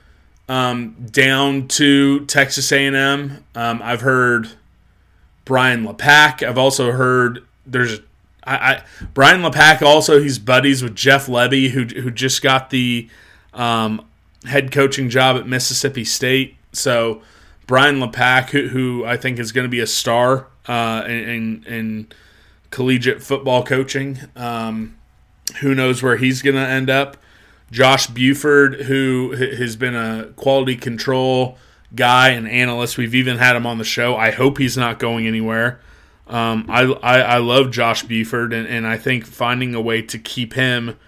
um, 0.48 0.96
down 1.10 1.68
to 1.68 2.24
Texas 2.26 2.72
A&M. 2.72 3.44
Um, 3.54 3.80
I've 3.82 4.00
heard 4.00 4.50
Brian 5.44 5.84
Lepak. 5.84 6.46
I've 6.46 6.58
also 6.58 6.92
heard 6.92 7.44
there's 7.66 8.00
I, 8.44 8.56
I 8.56 8.84
Brian 9.14 9.42
Lepak 9.42 9.82
also 9.82 10.20
he's 10.20 10.38
buddies 10.38 10.82
with 10.82 10.94
Jeff 10.94 11.26
Lebby 11.26 11.70
who 11.70 11.84
who 12.00 12.10
just 12.10 12.42
got 12.42 12.70
the 12.70 13.08
um, 13.52 14.06
head 14.44 14.72
coaching 14.72 15.10
job 15.10 15.36
at 15.36 15.46
Mississippi 15.46 16.04
State. 16.04 16.56
So 16.72 17.22
Brian 17.68 18.00
Lepak, 18.00 18.48
who, 18.48 18.68
who 18.68 19.04
I 19.04 19.18
think 19.18 19.38
is 19.38 19.52
going 19.52 19.66
to 19.66 19.70
be 19.70 19.80
a 19.80 19.86
star 19.86 20.48
uh, 20.66 21.04
in, 21.06 21.62
in 21.64 22.08
collegiate 22.70 23.22
football 23.22 23.62
coaching. 23.62 24.18
Um, 24.34 24.96
who 25.60 25.74
knows 25.74 26.02
where 26.02 26.16
he's 26.16 26.40
going 26.40 26.56
to 26.56 26.66
end 26.66 26.88
up? 26.88 27.18
Josh 27.70 28.06
Buford, 28.06 28.82
who 28.82 29.32
has 29.32 29.76
been 29.76 29.94
a 29.94 30.32
quality 30.34 30.76
control 30.76 31.58
guy 31.94 32.30
and 32.30 32.48
analyst. 32.48 32.96
We've 32.96 33.14
even 33.14 33.36
had 33.36 33.54
him 33.54 33.66
on 33.66 33.76
the 33.76 33.84
show. 33.84 34.16
I 34.16 34.30
hope 34.30 34.56
he's 34.56 34.78
not 34.78 34.98
going 34.98 35.26
anywhere. 35.26 35.78
Um, 36.26 36.64
I, 36.70 36.84
I, 36.84 37.20
I 37.20 37.36
love 37.38 37.70
Josh 37.70 38.02
Buford, 38.02 38.54
and, 38.54 38.66
and 38.66 38.86
I 38.86 38.96
think 38.96 39.26
finding 39.26 39.74
a 39.74 39.80
way 39.80 40.00
to 40.00 40.18
keep 40.18 40.54
him 40.54 40.98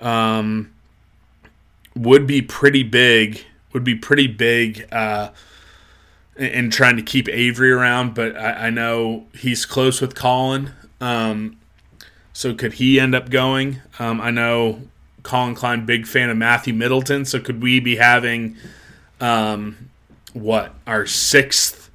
um, 0.00 0.72
would 1.94 2.26
be 2.26 2.42
pretty 2.42 2.82
big. 2.82 3.44
Would 3.72 3.84
be 3.84 3.94
pretty 3.94 4.26
big. 4.26 4.88
Uh, 4.90 5.30
and 6.40 6.72
trying 6.72 6.96
to 6.96 7.02
keep 7.02 7.28
Avery 7.28 7.70
around, 7.70 8.14
but 8.14 8.34
I, 8.36 8.66
I 8.66 8.70
know 8.70 9.26
he's 9.34 9.66
close 9.66 10.00
with 10.00 10.14
Collin. 10.14 10.72
Um, 11.00 11.58
so 12.32 12.54
could 12.54 12.74
he 12.74 12.98
end 12.98 13.14
up 13.14 13.28
going? 13.28 13.80
Um, 13.98 14.20
I 14.20 14.30
know 14.30 14.80
Collin 15.22 15.54
Klein, 15.54 15.84
big 15.84 16.06
fan 16.06 16.30
of 16.30 16.36
Matthew 16.36 16.72
Middleton. 16.72 17.24
So 17.24 17.40
could 17.40 17.62
we 17.62 17.78
be 17.80 17.96
having 17.96 18.56
um, 19.20 19.90
what 20.32 20.74
our 20.86 21.06
sixth 21.06 21.90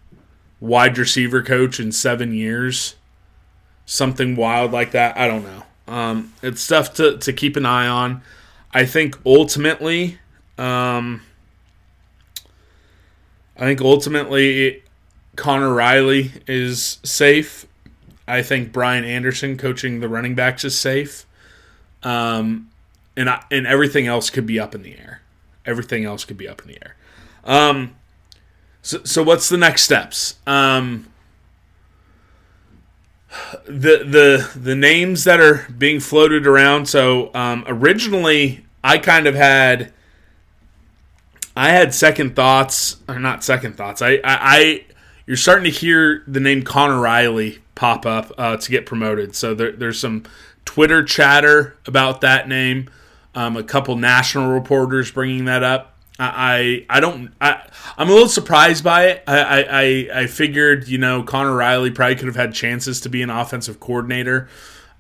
wide 0.60 0.98
receiver 0.98 1.42
coach 1.42 1.80
in 1.80 1.92
seven 1.92 2.34
years? 2.34 2.96
Something 3.86 4.36
wild 4.36 4.72
like 4.72 4.92
that. 4.92 5.18
I 5.18 5.28
don't 5.28 5.44
know. 5.44 5.64
Um, 5.88 6.34
it's 6.42 6.62
stuff 6.62 6.94
to, 6.96 7.18
to 7.18 7.34
keep 7.34 7.56
an 7.56 7.66
eye 7.66 7.88
on. 7.88 8.22
I 8.72 8.86
think 8.86 9.18
ultimately, 9.26 10.20
um, 10.58 11.22
I 13.58 13.62
think 13.62 13.82
ultimately 13.82 14.84
Conor 15.36 15.74
Riley 15.74 16.32
is 16.48 17.00
safe. 17.04 17.66
I 18.28 18.42
think 18.42 18.72
Brian 18.72 19.04
Anderson 19.04 19.58
coaching 19.58 20.00
the 20.00 20.10
running 20.10 20.36
backs 20.36 20.64
is 20.64 20.78
safe. 20.78 21.26
Um, 22.04 22.70
and 23.16 23.30
I, 23.30 23.44
and 23.52 23.66
everything 23.66 24.08
else 24.08 24.30
could 24.30 24.46
be 24.46 24.60
up 24.60 24.76
in 24.76 24.84
the 24.84 24.98
air. 24.98 25.22
Everything 25.66 26.06
else 26.06 26.26
could 26.26 26.38
be 26.38 26.48
up 26.48 26.62
in 26.62 26.68
the 26.68 26.78
air. 26.84 26.96
Um, 27.44 27.96
so, 28.82 29.04
so 29.04 29.24
what's 29.24 29.50
the 29.50 29.58
next 29.58 29.84
steps? 29.84 30.36
Um, 30.46 31.08
the 33.66 34.04
the 34.04 34.50
the 34.58 34.76
names 34.76 35.24
that 35.24 35.40
are 35.40 35.68
being 35.78 36.00
floated 36.00 36.48
around. 36.48 36.88
So 36.88 37.34
um, 37.34 37.64
originally, 37.68 38.66
I 38.84 38.98
kind 38.98 39.28
of 39.28 39.36
had 39.36 39.92
I 41.56 41.70
had 41.70 41.94
second 41.94 42.36
thoughts, 42.36 42.98
or 43.08 43.20
not 43.20 43.44
second 43.44 43.78
thoughts. 43.78 44.02
I, 44.02 44.14
I, 44.16 44.20
I 44.24 44.86
you're 45.26 45.38
starting 45.38 45.66
to 45.66 45.78
hear 45.78 46.24
the 46.28 46.40
name 46.40 46.64
Conor 46.64 47.00
Riley 47.00 47.60
pop 47.76 48.06
up 48.06 48.32
uh, 48.38 48.58
to 48.58 48.72
get 48.72 48.86
promoted. 48.86 49.36
So 49.36 49.54
there, 49.54 49.72
there's 49.72 50.00
some 50.00 50.24
Twitter 50.66 51.04
chatter 51.04 51.78
about 51.86 52.22
that 52.22 52.48
name. 52.48 52.90
Um, 53.34 53.58
a 53.58 53.64
couple 53.64 53.96
national 53.98 54.52
reporters 54.52 55.12
bringing 55.12 55.46
that 55.46 55.64
up. 55.64 55.94
I, 56.18 56.86
I, 56.90 57.02
don't. 57.02 57.34
I, 57.42 57.68
I'm 57.98 58.10
a 58.10 58.14
little 58.14 58.30
surprised 58.30 58.84
by 58.84 59.08
it. 59.08 59.24
I, 59.28 59.64
I, 59.64 60.22
I 60.22 60.28
figured 60.28 60.88
you 60.88 60.98
know 60.98 61.24
Conor 61.24 61.54
Riley 61.54 61.92
probably 61.92 62.16
could 62.16 62.28
have 62.28 62.38
had 62.38 62.54
chances 62.54 63.02
to 63.02 63.10
be 63.10 63.22
an 63.22 63.30
offensive 63.30 63.82
coordinator 63.82 64.48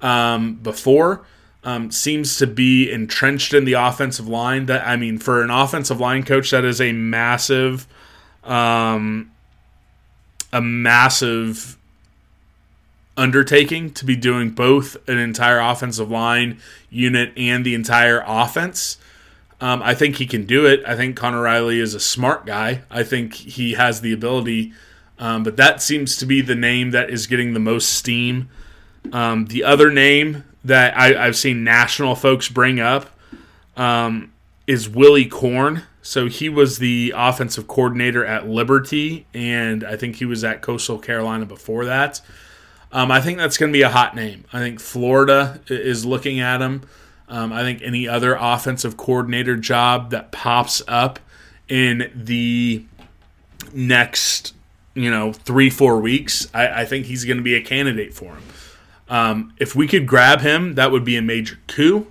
um, 0.01 0.55
before 0.55 1.25
um, 1.65 1.89
seems 1.89 2.37
to 2.37 2.47
be 2.47 2.91
entrenched 2.91 3.53
in 3.53 3.65
the 3.65 3.73
offensive 3.73 4.27
line. 4.27 4.67
That 4.67 4.87
I 4.87 4.95
mean, 4.95 5.17
for 5.17 5.41
an 5.41 5.49
offensive 5.49 5.99
line 5.99 6.23
coach, 6.23 6.51
that 6.51 6.63
is 6.63 6.79
a 6.79 6.91
massive, 6.93 7.87
um, 8.43 9.31
a 10.53 10.61
massive 10.61 11.77
undertaking 13.17 13.91
to 13.93 14.05
be 14.05 14.15
doing 14.15 14.51
both 14.51 14.95
an 15.09 15.17
entire 15.17 15.59
offensive 15.59 16.11
line 16.11 16.59
unit 16.89 17.33
and 17.35 17.65
the 17.65 17.73
entire 17.73 18.23
offense. 18.27 18.97
Um, 19.59 19.81
I 19.81 19.95
think 19.95 20.17
he 20.17 20.27
can 20.27 20.45
do 20.45 20.65
it. 20.67 20.83
I 20.85 20.95
think 20.95 21.15
Conor 21.15 21.41
Riley 21.41 21.79
is 21.79 21.93
a 21.93 21.99
smart 21.99 22.45
guy. 22.45 22.83
I 22.91 23.03
think 23.03 23.33
he 23.33 23.73
has 23.73 24.01
the 24.01 24.13
ability, 24.13 24.73
um, 25.17 25.43
but 25.43 25.57
that 25.57 25.81
seems 25.81 26.17
to 26.17 26.25
be 26.25 26.41
the 26.41 26.55
name 26.55 26.91
that 26.91 27.09
is 27.09 27.25
getting 27.25 27.53
the 27.53 27.59
most 27.59 27.93
steam. 27.93 28.49
Um, 29.13 29.45
the 29.45 29.63
other 29.63 29.89
name 29.89 30.43
that 30.65 30.97
I, 30.97 31.25
have 31.25 31.37
seen 31.37 31.63
national 31.63 32.15
folks 32.15 32.49
bring 32.49 32.79
up 32.79 33.09
um, 33.77 34.33
is 34.67 34.89
Willy 34.89 35.25
Korn. 35.25 35.83
So 36.01 36.27
he 36.27 36.49
was 36.49 36.79
the 36.79 37.13
offensive 37.15 37.67
coordinator 37.67 38.25
at 38.25 38.47
Liberty, 38.47 39.25
and 39.33 39.83
I 39.83 39.95
think 39.95 40.17
he 40.17 40.25
was 40.25 40.43
at 40.43 40.61
Coastal 40.61 40.99
Carolina 40.99 41.45
before 41.45 41.85
that. 41.85 42.21
Um, 42.91 43.11
I 43.11 43.21
think 43.21 43.37
that's 43.37 43.57
going 43.57 43.71
to 43.71 43.77
be 43.77 43.81
a 43.81 43.89
hot 43.89 44.15
name. 44.15 44.45
I 44.53 44.59
think 44.59 44.79
Florida 44.79 45.61
is 45.67 46.05
looking 46.05 46.39
at 46.39 46.61
him. 46.61 46.83
Um, 47.27 47.51
I 47.51 47.61
think 47.61 47.81
any 47.81 48.07
other 48.07 48.37
offensive 48.39 48.97
coordinator 48.97 49.55
job 49.55 50.11
that 50.11 50.31
pops 50.31 50.81
up 50.87 51.19
in 51.67 52.11
the 52.15 52.85
next, 53.73 54.53
you 54.93 55.09
know, 55.09 55.33
three, 55.33 55.69
four 55.69 55.99
weeks, 55.99 56.47
I, 56.53 56.81
I 56.81 56.85
think 56.85 57.07
he's 57.07 57.25
going 57.25 57.37
to 57.37 57.43
be 57.43 57.55
a 57.55 57.61
candidate 57.61 58.13
for 58.13 58.35
him. 58.35 58.43
Um, 59.07 59.53
if 59.59 59.75
we 59.75 59.87
could 59.87 60.07
grab 60.07 60.41
him, 60.41 60.75
that 60.75 60.91
would 60.91 61.05
be 61.05 61.15
a 61.15 61.21
major 61.21 61.59
coup. 61.67 62.07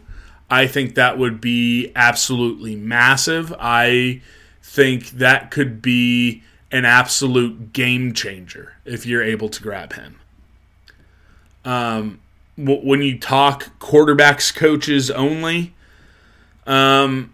I 0.50 0.66
think 0.66 0.94
that 0.94 1.18
would 1.18 1.40
be 1.40 1.90
absolutely 1.96 2.76
massive. 2.76 3.52
I 3.58 4.20
think 4.62 5.10
that 5.10 5.50
could 5.50 5.82
be 5.82 6.42
an 6.70 6.84
absolute 6.84 7.72
game 7.72 8.12
changer 8.12 8.74
if 8.84 9.06
you're 9.06 9.22
able 9.22 9.48
to 9.48 9.62
grab 9.62 9.94
him. 9.94 10.20
Um, 11.64 12.20
when 12.56 13.02
you 13.02 13.18
talk 13.18 13.78
quarterbacks 13.80 14.54
coaches 14.54 15.10
only, 15.10 15.74
um, 16.66 17.32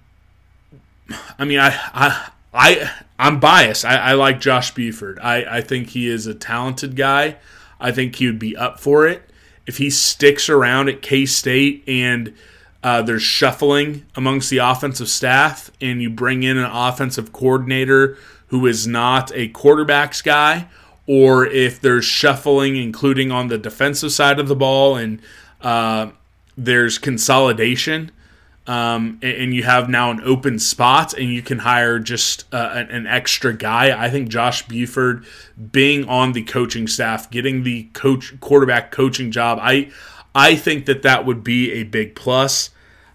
I 1.39 1.45
mean, 1.45 1.59
I, 1.59 1.69
I, 1.93 2.31
I, 2.55 2.91
I'm 3.19 3.41
biased. 3.41 3.85
I, 3.85 3.97
I 3.97 4.13
like 4.15 4.41
Josh 4.41 4.73
Buford. 4.73 5.19
I, 5.19 5.59
I 5.59 5.61
think 5.61 5.89
he 5.89 6.09
is 6.09 6.27
a 6.27 6.35
talented 6.35 6.97
guy. 6.97 7.37
I 7.81 7.93
think 7.93 8.17
he 8.17 8.27
would 8.27 8.39
be 8.39 8.57
up 8.57 8.81
for 8.81 9.07
it 9.07 9.30
if 9.71 9.79
he 9.79 9.89
sticks 9.89 10.49
around 10.49 10.89
at 10.89 11.01
K 11.01 11.25
State 11.25 11.85
and 11.87 12.35
uh, 12.83 13.03
there's 13.03 13.23
shuffling 13.23 14.05
amongst 14.17 14.51
the 14.51 14.59
offensive 14.59 15.09
staff, 15.09 15.71
and 15.81 16.03
you 16.03 16.11
bring 16.11 16.43
in 16.43 16.59
an 16.59 16.69
offensive 16.73 17.33
coordinator 17.33 18.19
who 18.49 18.67
is 18.67 18.89
not 18.89 19.31
a 19.33 19.49
quarterbacks 19.51 20.25
guy, 20.25 20.67
or 21.07 21.47
if 21.47 21.81
there's 21.81 22.05
shuffling, 22.05 22.75
including 22.77 23.31
on 23.31 23.47
the 23.47 23.59
defensive 23.59 24.11
side 24.11 24.41
of 24.41 24.49
the 24.49 24.57
ball, 24.57 24.97
and 24.97 25.23
uh, 25.61 26.11
there's 26.59 26.99
consolidation 26.99 28.11
um, 28.67 29.19
and, 29.23 29.55
you 29.55 29.63
have 29.65 29.89
now 29.89 30.11
an 30.11 30.21
open 30.23 30.59
spot, 30.59 31.15
and 31.15 31.29
you 31.31 31.43
can 31.43 31.61
hire 31.61 31.99
just 31.99 32.45
uh, 32.53 32.71
an, 32.75 32.91
an, 32.91 33.07
extra 33.07 33.53
guy. 33.53 33.99
I 33.99 34.11
think 34.11 34.29
Josh 34.29 34.69
Buford 34.69 35.25
being 35.73 36.09
on 36.09 36.33
the 36.33 36.43
coaching 36.43 36.87
staff, 36.87 37.31
getting 37.31 37.63
the 37.63 37.85
coach 37.95 38.39
quarterback 38.41 38.91
coaching 38.93 39.31
job, 39.31 39.59
I 39.61 39.91
I 40.35 40.55
think 40.55 40.87
that 40.87 41.03
that 41.03 41.25
would 41.25 41.43
be 41.43 41.73
a 41.73 41.83
big 41.83 42.15
plus. 42.15 42.71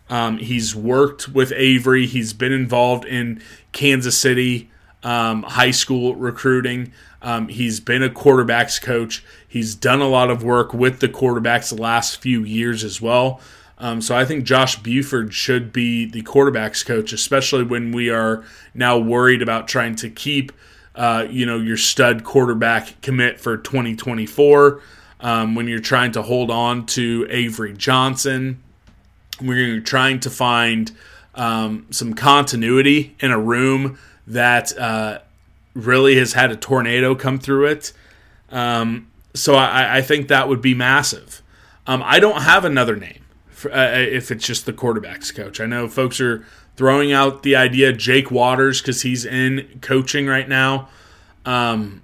Um, 0.09 0.37
he's 0.39 0.75
worked 0.75 1.29
with 1.29 1.53
Avery. 1.55 2.05
He's 2.05 2.33
been 2.33 2.51
involved 2.51 3.05
in 3.05 3.41
Kansas 3.71 4.17
City 4.17 4.69
um, 5.05 5.43
high 5.43 5.71
school 5.71 6.15
recruiting. 6.15 6.91
Um, 7.21 7.47
he's 7.47 7.79
been 7.79 8.03
a 8.03 8.09
quarterbacks 8.09 8.81
coach. 8.81 9.23
He's 9.47 9.75
done 9.75 10.01
a 10.01 10.07
lot 10.07 10.29
of 10.29 10.43
work 10.43 10.73
with 10.73 10.99
the 10.99 11.07
quarterbacks 11.07 11.69
the 11.69 11.81
last 11.81 12.21
few 12.21 12.43
years 12.43 12.83
as 12.83 13.01
well. 13.01 13.39
Um, 13.77 14.01
so 14.01 14.15
I 14.15 14.25
think 14.25 14.45
Josh 14.45 14.77
Buford 14.77 15.33
should 15.33 15.73
be 15.73 16.05
the 16.05 16.21
quarterbacks 16.21 16.85
coach, 16.85 17.11
especially 17.11 17.63
when 17.63 17.91
we 17.91 18.09
are 18.09 18.43
now 18.73 18.97
worried 18.97 19.41
about 19.41 19.67
trying 19.67 19.95
to 19.97 20.09
keep, 20.09 20.51
uh, 20.95 21.27
you 21.29 21.45
know, 21.45 21.57
your 21.57 21.77
stud 21.77 22.23
quarterback 22.23 23.01
commit 23.01 23.39
for 23.39 23.57
2024. 23.57 24.81
Um, 25.19 25.55
when 25.55 25.67
you're 25.67 25.79
trying 25.79 26.11
to 26.13 26.21
hold 26.21 26.51
on 26.51 26.85
to 26.87 27.25
Avery 27.29 27.73
Johnson, 27.73 28.61
when 29.39 29.57
you're 29.57 29.79
trying 29.79 30.19
to 30.21 30.29
find 30.29 30.91
um, 31.33 31.87
some 31.89 32.13
continuity 32.13 33.15
in 33.19 33.31
a 33.31 33.39
room 33.39 33.97
that 34.27 34.77
uh, 34.77 35.19
really 35.73 36.17
has 36.17 36.33
had 36.33 36.51
a 36.51 36.55
tornado 36.55 37.13
come 37.15 37.39
through 37.39 37.65
it. 37.67 37.91
Um, 38.49 39.07
so 39.33 39.55
I, 39.55 39.97
I, 39.97 40.01
think 40.01 40.29
that 40.29 40.47
would 40.47 40.61
be 40.61 40.73
massive. 40.73 41.41
Um, 41.87 42.01
I 42.05 42.19
don't 42.19 42.41
have 42.41 42.63
another 42.63 42.95
name 42.95 43.24
for, 43.65 43.73
uh, 43.75 43.97
if 43.97 44.31
it's 44.31 44.45
just 44.45 44.65
the 44.65 44.73
quarterbacks 44.73 45.33
coach. 45.33 45.59
I 45.59 45.65
know 45.65 45.87
folks 45.87 46.21
are 46.21 46.45
throwing 46.75 47.11
out 47.11 47.43
the 47.43 47.55
idea 47.55 47.91
Jake 47.93 48.31
Waters 48.31 48.81
because 48.81 49.01
he's 49.01 49.25
in 49.25 49.79
coaching 49.81 50.27
right 50.27 50.47
now. 50.47 50.89
Um, 51.45 52.03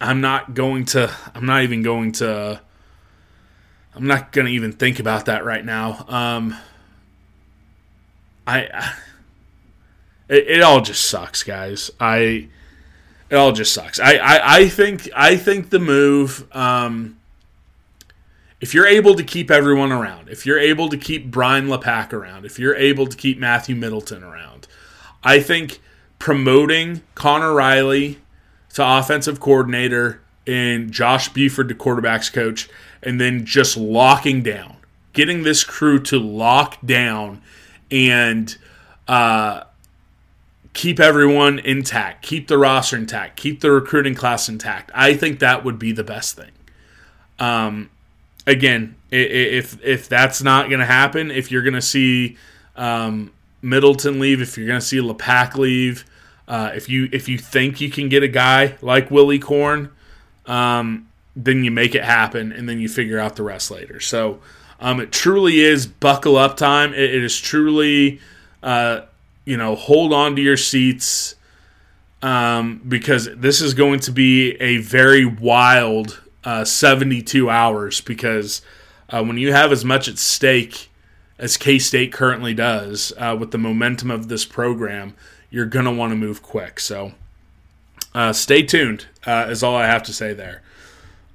I'm 0.00 0.20
not 0.20 0.54
going 0.54 0.86
to. 0.86 1.14
I'm 1.34 1.46
not 1.46 1.62
even 1.62 1.82
going 1.82 2.12
to. 2.12 2.60
I'm 3.94 4.06
not 4.06 4.32
going 4.32 4.46
to 4.46 4.52
even 4.52 4.72
think 4.72 4.98
about 4.98 5.26
that 5.26 5.44
right 5.44 5.64
now. 5.64 6.04
Um, 6.08 6.56
I, 8.46 8.68
I 8.72 8.94
it, 10.28 10.46
it, 10.48 10.62
all 10.62 10.80
just 10.80 11.06
sucks, 11.06 11.42
guys. 11.42 11.90
I 12.00 12.48
it 13.30 13.36
all 13.36 13.52
just 13.52 13.72
sucks. 13.72 14.00
I 14.00 14.14
I, 14.16 14.56
I 14.56 14.68
think 14.68 15.08
I 15.14 15.36
think 15.36 15.70
the 15.70 15.78
move. 15.78 16.46
Um, 16.54 17.18
if 18.64 18.72
you're 18.72 18.86
able 18.86 19.14
to 19.14 19.22
keep 19.22 19.50
everyone 19.50 19.92
around, 19.92 20.30
if 20.30 20.46
you're 20.46 20.58
able 20.58 20.88
to 20.88 20.96
keep 20.96 21.30
Brian 21.30 21.66
Lepak 21.66 22.14
around, 22.14 22.46
if 22.46 22.58
you're 22.58 22.74
able 22.74 23.06
to 23.06 23.14
keep 23.14 23.38
Matthew 23.38 23.76
Middleton 23.76 24.24
around, 24.24 24.66
I 25.22 25.40
think 25.40 25.82
promoting 26.18 27.02
Conor 27.14 27.52
Riley 27.52 28.20
to 28.72 28.82
offensive 28.82 29.38
coordinator 29.38 30.22
and 30.46 30.90
Josh 30.90 31.28
Buford 31.28 31.68
to 31.68 31.74
quarterbacks 31.74 32.32
coach, 32.32 32.70
and 33.02 33.20
then 33.20 33.44
just 33.44 33.76
locking 33.76 34.42
down, 34.42 34.76
getting 35.12 35.42
this 35.42 35.62
crew 35.62 36.00
to 36.04 36.18
lock 36.18 36.78
down 36.86 37.42
and 37.90 38.56
uh, 39.06 39.64
keep 40.72 40.98
everyone 40.98 41.58
intact, 41.58 42.24
keep 42.24 42.48
the 42.48 42.56
roster 42.56 42.96
intact, 42.96 43.36
keep 43.36 43.60
the 43.60 43.70
recruiting 43.70 44.14
class 44.14 44.48
intact. 44.48 44.90
I 44.94 45.12
think 45.12 45.40
that 45.40 45.66
would 45.66 45.78
be 45.78 45.92
the 45.92 46.02
best 46.02 46.34
thing. 46.34 46.52
Um, 47.38 47.90
again, 48.46 48.96
if 49.10 49.82
if 49.84 50.08
that's 50.08 50.42
not 50.42 50.68
going 50.68 50.80
to 50.80 50.86
happen, 50.86 51.30
if 51.30 51.50
you're 51.50 51.62
going 51.62 51.74
to 51.74 51.82
see 51.82 52.36
um, 52.76 53.32
Middleton 53.62 54.20
leave, 54.20 54.40
if 54.40 54.56
you're 54.56 54.66
going 54.66 54.80
to 54.80 54.86
see 54.86 54.98
Lepak 54.98 55.56
leave, 55.56 56.04
uh, 56.48 56.70
if 56.74 56.88
you 56.88 57.08
if 57.12 57.28
you 57.28 57.38
think 57.38 57.80
you 57.80 57.90
can 57.90 58.08
get 58.08 58.22
a 58.22 58.28
guy 58.28 58.76
like 58.82 59.10
Willy 59.10 59.38
Korn, 59.38 59.90
um, 60.46 61.08
then 61.36 61.64
you 61.64 61.70
make 61.70 61.94
it 61.94 62.04
happen, 62.04 62.52
and 62.52 62.68
then 62.68 62.80
you 62.80 62.88
figure 62.88 63.18
out 63.18 63.36
the 63.36 63.42
rest 63.42 63.70
later. 63.70 64.00
So 64.00 64.40
um, 64.80 65.00
it 65.00 65.12
truly 65.12 65.60
is 65.60 65.86
buckle 65.86 66.36
up 66.36 66.56
time. 66.56 66.92
it, 66.92 67.14
it 67.14 67.24
is 67.24 67.38
truly, 67.40 68.20
uh, 68.62 69.02
you 69.44 69.56
know, 69.56 69.74
hold 69.74 70.12
on 70.12 70.36
to 70.36 70.42
your 70.42 70.56
seats 70.56 71.36
um, 72.22 72.80
because 72.86 73.28
this 73.36 73.60
is 73.60 73.74
going 73.74 74.00
to 74.00 74.10
be 74.10 74.52
a 74.60 74.78
very 74.78 75.24
wild 75.24 76.20
uh, 76.44 76.64
72 76.64 77.50
hours. 77.50 78.00
Because 78.00 78.62
uh, 79.10 79.24
when 79.24 79.38
you 79.38 79.52
have 79.52 79.72
as 79.72 79.84
much 79.84 80.08
at 80.08 80.18
stake 80.18 80.90
as 81.38 81.56
K 81.56 81.78
State 81.78 82.12
currently 82.12 82.54
does 82.54 83.12
uh, 83.18 83.36
with 83.38 83.50
the 83.50 83.58
momentum 83.58 84.10
of 84.10 84.28
this 84.28 84.44
program 84.44 85.14
you're 85.54 85.66
going 85.66 85.84
to 85.84 85.90
want 85.92 86.10
to 86.10 86.16
move 86.16 86.42
quick. 86.42 86.80
So 86.80 87.12
uh, 88.12 88.32
stay 88.32 88.64
tuned, 88.64 89.06
uh, 89.24 89.46
is 89.48 89.62
all 89.62 89.76
I 89.76 89.86
have 89.86 90.02
to 90.04 90.12
say 90.12 90.34
there. 90.34 90.62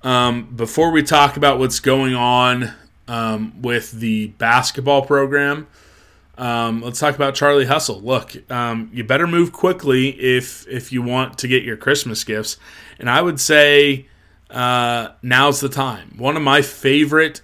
Um, 0.03 0.53
before 0.53 0.91
we 0.91 1.03
talk 1.03 1.37
about 1.37 1.57
what's 1.57 1.79
going 1.79 2.15
on 2.15 2.73
um, 3.07 3.61
with 3.61 3.91
the 3.93 4.27
basketball 4.27 5.03
program, 5.05 5.67
um, 6.37 6.81
let's 6.81 6.99
talk 6.99 7.15
about 7.15 7.33
Charlie 7.33 7.65
Hustle. 7.65 8.01
Look, 8.01 8.51
um, 8.51 8.89
you 8.93 9.05
better 9.05 9.25
move 9.25 9.53
quickly 9.53 10.09
if 10.09 10.67
if 10.67 10.91
you 10.91 11.01
want 11.01 11.37
to 11.37 11.47
get 11.47 11.63
your 11.63 11.77
Christmas 11.77 12.25
gifts, 12.25 12.57
and 12.97 13.09
I 13.09 13.21
would 13.21 13.39
say 13.39 14.07
uh, 14.49 15.09
now's 15.21 15.59
the 15.59 15.69
time. 15.69 16.13
One 16.17 16.35
of 16.35 16.43
my 16.43 16.61
favorite 16.61 17.41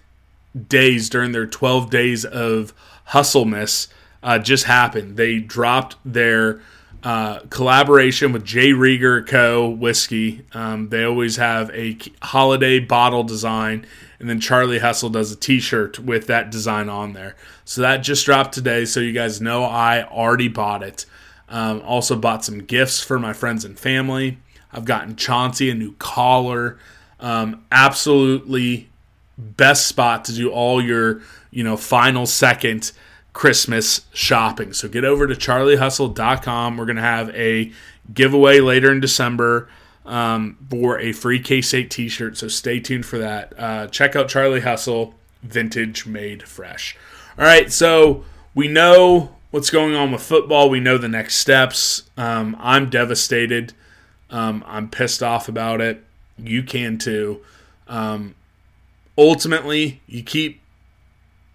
days 0.70 1.10
during 1.10 1.32
their 1.32 1.46
12 1.46 1.90
days 1.90 2.26
of 2.26 2.74
hustleness 3.06 3.88
uh, 4.24 4.40
just 4.40 4.66
happened. 4.66 5.18
They 5.18 5.40
dropped 5.40 5.98
their 6.04 6.62
uh, 7.04 7.40
collaboration 7.52 8.32
with 8.32 8.44
J. 8.44 8.72
Rieger 8.72 9.26
Co. 9.28 9.70
whiskey. 9.70 10.44
Um, 10.54 10.90
they 10.90 11.04
always 11.04 11.36
have 11.36 11.70
a 11.70 11.98
holiday 12.24 12.80
bottle 12.80 13.24
design, 13.24 13.86
and 14.20 14.28
then 14.28 14.40
Charlie 14.40 14.80
Hustle 14.80 15.12
does 15.12 15.32
a 15.32 15.36
T-shirt 15.36 16.00
with 16.00 16.26
that 16.28 16.50
design 16.50 16.90
on 16.90 17.14
there. 17.14 17.36
So 17.64 17.82
that 17.82 17.98
just 17.98 18.26
dropped 18.26 18.56
today. 18.56 18.86
So 18.86 19.00
you 19.02 19.12
guys 19.12 19.40
know 19.40 19.64
I 19.64 20.04
already 20.04 20.48
bought 20.48 20.82
it. 20.82 21.06
Um, 21.48 21.84
also 21.86 22.16
bought 22.16 22.44
some 22.44 22.64
gifts 22.64 23.04
for 23.04 23.20
my 23.20 23.34
friends 23.34 23.64
and 23.64 23.78
family. 23.78 24.40
I've 24.74 24.86
gotten 24.86 25.16
Chauncey 25.16 25.70
a 25.70 25.76
new 25.76 25.94
collar. 26.00 26.80
Um, 27.20 27.66
absolutely 27.72 28.90
best 29.38 29.88
spot 29.88 30.26
to 30.26 30.34
do 30.34 30.50
all 30.50 30.82
your 30.82 31.22
you 31.52 31.64
know 31.64 31.78
final 31.78 32.26
second 32.26 32.92
Christmas 33.34 34.06
shopping. 34.14 34.74
So 34.74 34.88
get 34.88 35.04
over 35.04 35.28
to 35.28 35.36
charliehustle.com. 35.36 36.78
We're 36.78 36.86
going 36.86 36.96
to 36.96 37.02
have 37.02 37.30
a 37.32 37.72
giveaway 38.14 38.62
later 38.62 38.92
in 38.92 39.02
December 39.02 39.68
um, 40.06 40.58
for 40.70 41.00
a 41.00 41.12
free 41.12 41.40
K 41.40 41.62
State 41.62 41.92
t 41.92 42.08
shirt. 42.08 42.38
So 42.38 42.48
stay 42.48 42.80
tuned 42.80 43.06
for 43.06 43.18
that. 43.18 43.54
Uh, 43.58 43.88
check 43.88 44.16
out 44.16 44.30
Charlie 44.30 44.62
Hustle, 44.62 45.16
vintage 45.44 46.06
made 46.06 46.44
fresh. 46.48 46.96
All 47.38 47.44
right, 47.44 47.70
so 47.72 48.24
we 48.54 48.70
know 48.70 49.36
what's 49.52 49.70
going 49.70 49.96
on 49.96 50.12
with 50.12 50.22
football. 50.22 50.70
We 50.70 50.80
know 50.80 50.98
the 50.98 51.10
next 51.10 51.36
steps. 51.36 52.04
Um, 52.16 52.56
I'm 52.60 52.90
devastated. 52.90 53.74
Um, 54.30 54.64
I'm 54.66 54.90
pissed 54.90 55.22
off 55.22 55.50
about 55.50 55.82
it. 55.82 56.05
You 56.38 56.64
can 56.64 56.98
too. 56.98 57.42
Um, 57.88 58.36
ultimately, 59.18 60.02
you 60.08 60.24
keep 60.24 60.62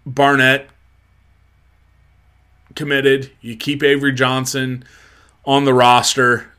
Barnett 0.05 0.67
committed. 2.75 3.31
You 3.41 3.55
keep 3.55 3.83
Avery 3.83 4.13
Johnson 4.13 4.83
on 5.45 5.65
the 5.65 5.73
roster. 5.73 6.51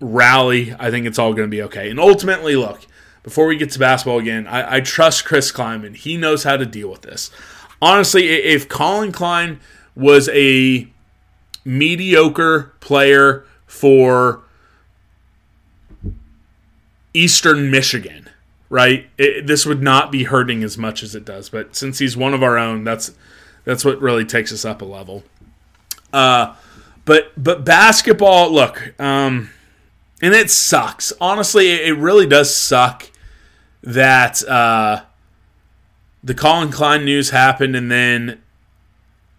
Rally. 0.00 0.74
I 0.78 0.90
think 0.90 1.06
it's 1.06 1.18
all 1.18 1.32
going 1.32 1.48
to 1.48 1.54
be 1.54 1.62
okay. 1.62 1.90
And 1.90 1.98
ultimately, 1.98 2.56
look, 2.56 2.86
before 3.22 3.46
we 3.46 3.56
get 3.56 3.70
to 3.70 3.78
basketball 3.78 4.18
again, 4.18 4.46
I, 4.46 4.76
I 4.76 4.80
trust 4.80 5.24
Chris 5.24 5.50
Klieman. 5.50 5.96
He 5.96 6.16
knows 6.16 6.44
how 6.44 6.56
to 6.56 6.66
deal 6.66 6.90
with 6.90 7.02
this. 7.02 7.30
Honestly, 7.80 8.28
if 8.28 8.68
Collin 8.68 9.12
Klein 9.12 9.60
was 9.94 10.28
a 10.32 10.88
mediocre 11.64 12.74
player 12.80 13.44
for 13.66 14.42
Eastern 17.16 17.70
Michigan, 17.70 18.28
right? 18.68 19.08
It, 19.16 19.46
this 19.46 19.64
would 19.64 19.82
not 19.82 20.12
be 20.12 20.24
hurting 20.24 20.62
as 20.62 20.76
much 20.76 21.02
as 21.02 21.14
it 21.14 21.24
does. 21.24 21.48
But 21.48 21.74
since 21.74 21.98
he's 21.98 22.16
one 22.16 22.34
of 22.34 22.42
our 22.42 22.58
own, 22.58 22.84
that's 22.84 23.14
that's 23.64 23.84
what 23.84 24.00
really 24.00 24.24
takes 24.24 24.52
us 24.52 24.64
up 24.64 24.82
a 24.82 24.84
level. 24.84 25.24
Uh, 26.12 26.54
but 27.06 27.32
but 27.36 27.64
basketball, 27.64 28.52
look, 28.52 28.92
um, 29.00 29.50
and 30.20 30.34
it 30.34 30.50
sucks. 30.50 31.12
Honestly, 31.20 31.70
it 31.70 31.96
really 31.96 32.26
does 32.26 32.54
suck 32.54 33.10
that 33.82 34.46
uh, 34.46 35.02
the 36.22 36.34
Collin 36.34 36.70
Klein 36.70 37.04
news 37.04 37.30
happened, 37.30 37.74
and 37.74 37.90
then 37.90 38.42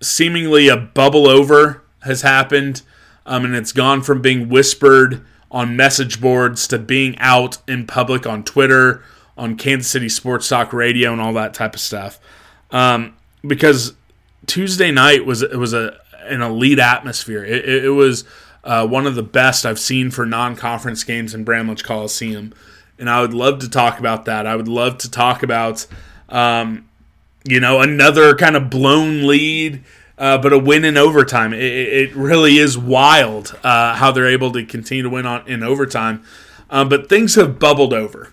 seemingly 0.01 0.67
a 0.67 0.77
bubble 0.77 1.27
over 1.27 1.83
has 2.01 2.23
happened, 2.23 2.81
um, 3.25 3.45
and 3.45 3.55
it's 3.55 3.71
gone 3.71 4.01
from 4.01 4.21
being 4.21 4.49
whispered 4.49 5.23
on 5.51 5.75
message 5.75 6.19
boards 6.19 6.67
to 6.67 6.77
being 6.77 7.17
out 7.19 7.57
in 7.67 7.88
public 7.88 8.27
on 8.27 8.43
Twitter, 8.43 9.03
on 9.38 9.55
Kansas 9.55 9.89
City 9.89 10.10
Sports 10.10 10.49
Talk 10.49 10.73
Radio, 10.73 11.12
and 11.12 11.21
all 11.21 11.33
that 11.33 11.53
type 11.53 11.73
of 11.73 11.81
stuff. 11.81 12.19
Um, 12.71 13.15
because 13.45 13.93
Tuesday 14.45 14.91
night 14.91 15.25
was 15.25 15.41
it 15.41 15.57
was 15.57 15.73
a 15.73 15.97
an 16.25 16.41
elite 16.41 16.79
atmosphere. 16.79 17.43
It, 17.43 17.67
it, 17.67 17.86
it 17.86 17.89
was 17.89 18.25
uh, 18.63 18.86
one 18.86 19.07
of 19.07 19.15
the 19.15 19.23
best 19.23 19.65
I've 19.65 19.79
seen 19.79 20.12
for 20.12 20.25
non-conference 20.25 21.03
games 21.05 21.33
in 21.33 21.43
Bramlage 21.45 21.83
Coliseum, 21.83 22.53
and 22.99 23.10
I 23.10 23.21
would 23.21 23.33
love 23.33 23.60
to 23.60 23.69
talk 23.69 23.99
about 23.99 24.25
that. 24.25 24.45
I 24.45 24.55
would 24.55 24.67
love 24.67 24.97
to 24.99 25.12
talk 25.12 25.43
about, 25.43 25.86
um, 26.27 26.89
you 27.45 27.60
know, 27.62 27.79
another 27.79 28.36
kind 28.36 28.57
of 28.57 28.69
blown 28.69 29.25
lead. 29.25 29.83
Uh, 30.17 30.38
but 30.38 30.51
a 30.51 30.58
win 30.58 30.84
in 30.84 30.97
overtime. 30.97 31.53
It, 31.53 31.62
it 31.62 32.15
really 32.15 32.58
is 32.58 32.77
wild 32.77 33.58
uh, 33.63 33.95
how 33.95 34.12
they're 34.12 34.27
able 34.27 34.51
to 34.53 34.65
continue 34.65 35.03
to 35.03 35.10
win 35.10 35.25
on 35.27 35.47
in 35.47 35.62
overtime. 35.62 36.23
Um, 36.69 36.89
but 36.89 37.08
things 37.08 37.36
have 37.36 37.60
bubbled 37.60 37.93
over. 37.93 38.32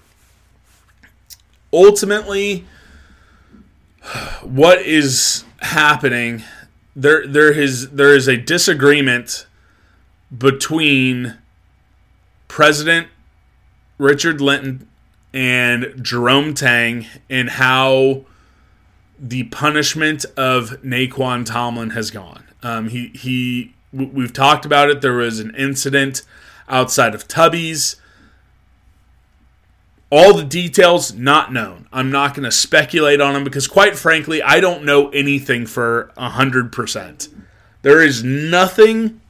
Ultimately, 1.72 2.64
what 4.42 4.80
is 4.80 5.44
happening 5.60 6.42
there 6.96 7.26
there 7.26 7.52
is 7.52 7.90
there 7.90 8.14
is 8.14 8.28
a 8.28 8.36
disagreement 8.36 9.46
between 10.36 11.36
President 12.48 13.08
Richard 13.98 14.40
Linton 14.40 14.88
and 15.32 15.94
Jerome 16.00 16.54
Tang 16.54 17.06
in 17.28 17.48
how 17.48 18.24
the 19.18 19.44
punishment 19.44 20.24
of 20.36 20.70
Nae'Qwan 20.82 21.46
Tomlin 21.46 21.90
has 21.90 22.10
gone. 22.10 22.44
Um, 22.62 22.88
he 22.88 23.08
he. 23.08 23.74
We've 23.92 24.32
talked 24.32 24.64
about 24.64 24.90
it. 24.90 25.02
There 25.02 25.14
was 25.14 25.38
an 25.38 25.54
incident 25.54 26.22
outside 26.68 27.14
of 27.14 27.28
Tubby's. 27.28 27.96
All 30.10 30.34
the 30.34 30.44
details 30.44 31.12
not 31.12 31.52
known. 31.52 31.88
I'm 31.92 32.10
not 32.10 32.34
going 32.34 32.44
to 32.44 32.52
speculate 32.52 33.20
on 33.20 33.34
them 33.34 33.44
because, 33.44 33.66
quite 33.68 33.96
frankly, 33.96 34.42
I 34.42 34.60
don't 34.60 34.84
know 34.84 35.10
anything 35.10 35.66
for 35.66 36.12
hundred 36.16 36.72
percent. 36.72 37.28
There 37.82 38.02
is 38.02 38.24
nothing 38.24 39.20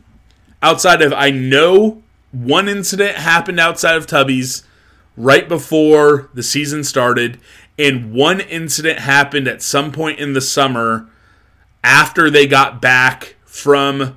outside 0.62 1.03
of 1.03 1.12
I 1.12 1.31
know 1.31 2.03
one 2.33 2.68
incident 2.68 3.16
happened 3.16 3.61
outside 3.61 3.97
of 3.97 4.07
Tubby's 4.07 4.64
right 5.16 5.49
before 5.49 6.29
the 6.35 6.42
season 6.42 6.83
started, 6.83 7.38
and 7.79 8.13
one 8.13 8.41
incident 8.41 9.01
happened 9.01 9.49
at 9.49 9.63
some 9.63 9.93
point 9.93 10.19
in 10.19 10.33
the 10.33 10.41
summer 10.41 11.09
after 11.83 12.31
they 12.31 12.47
got 12.47 12.81
back 12.81 13.37
from 13.45 14.17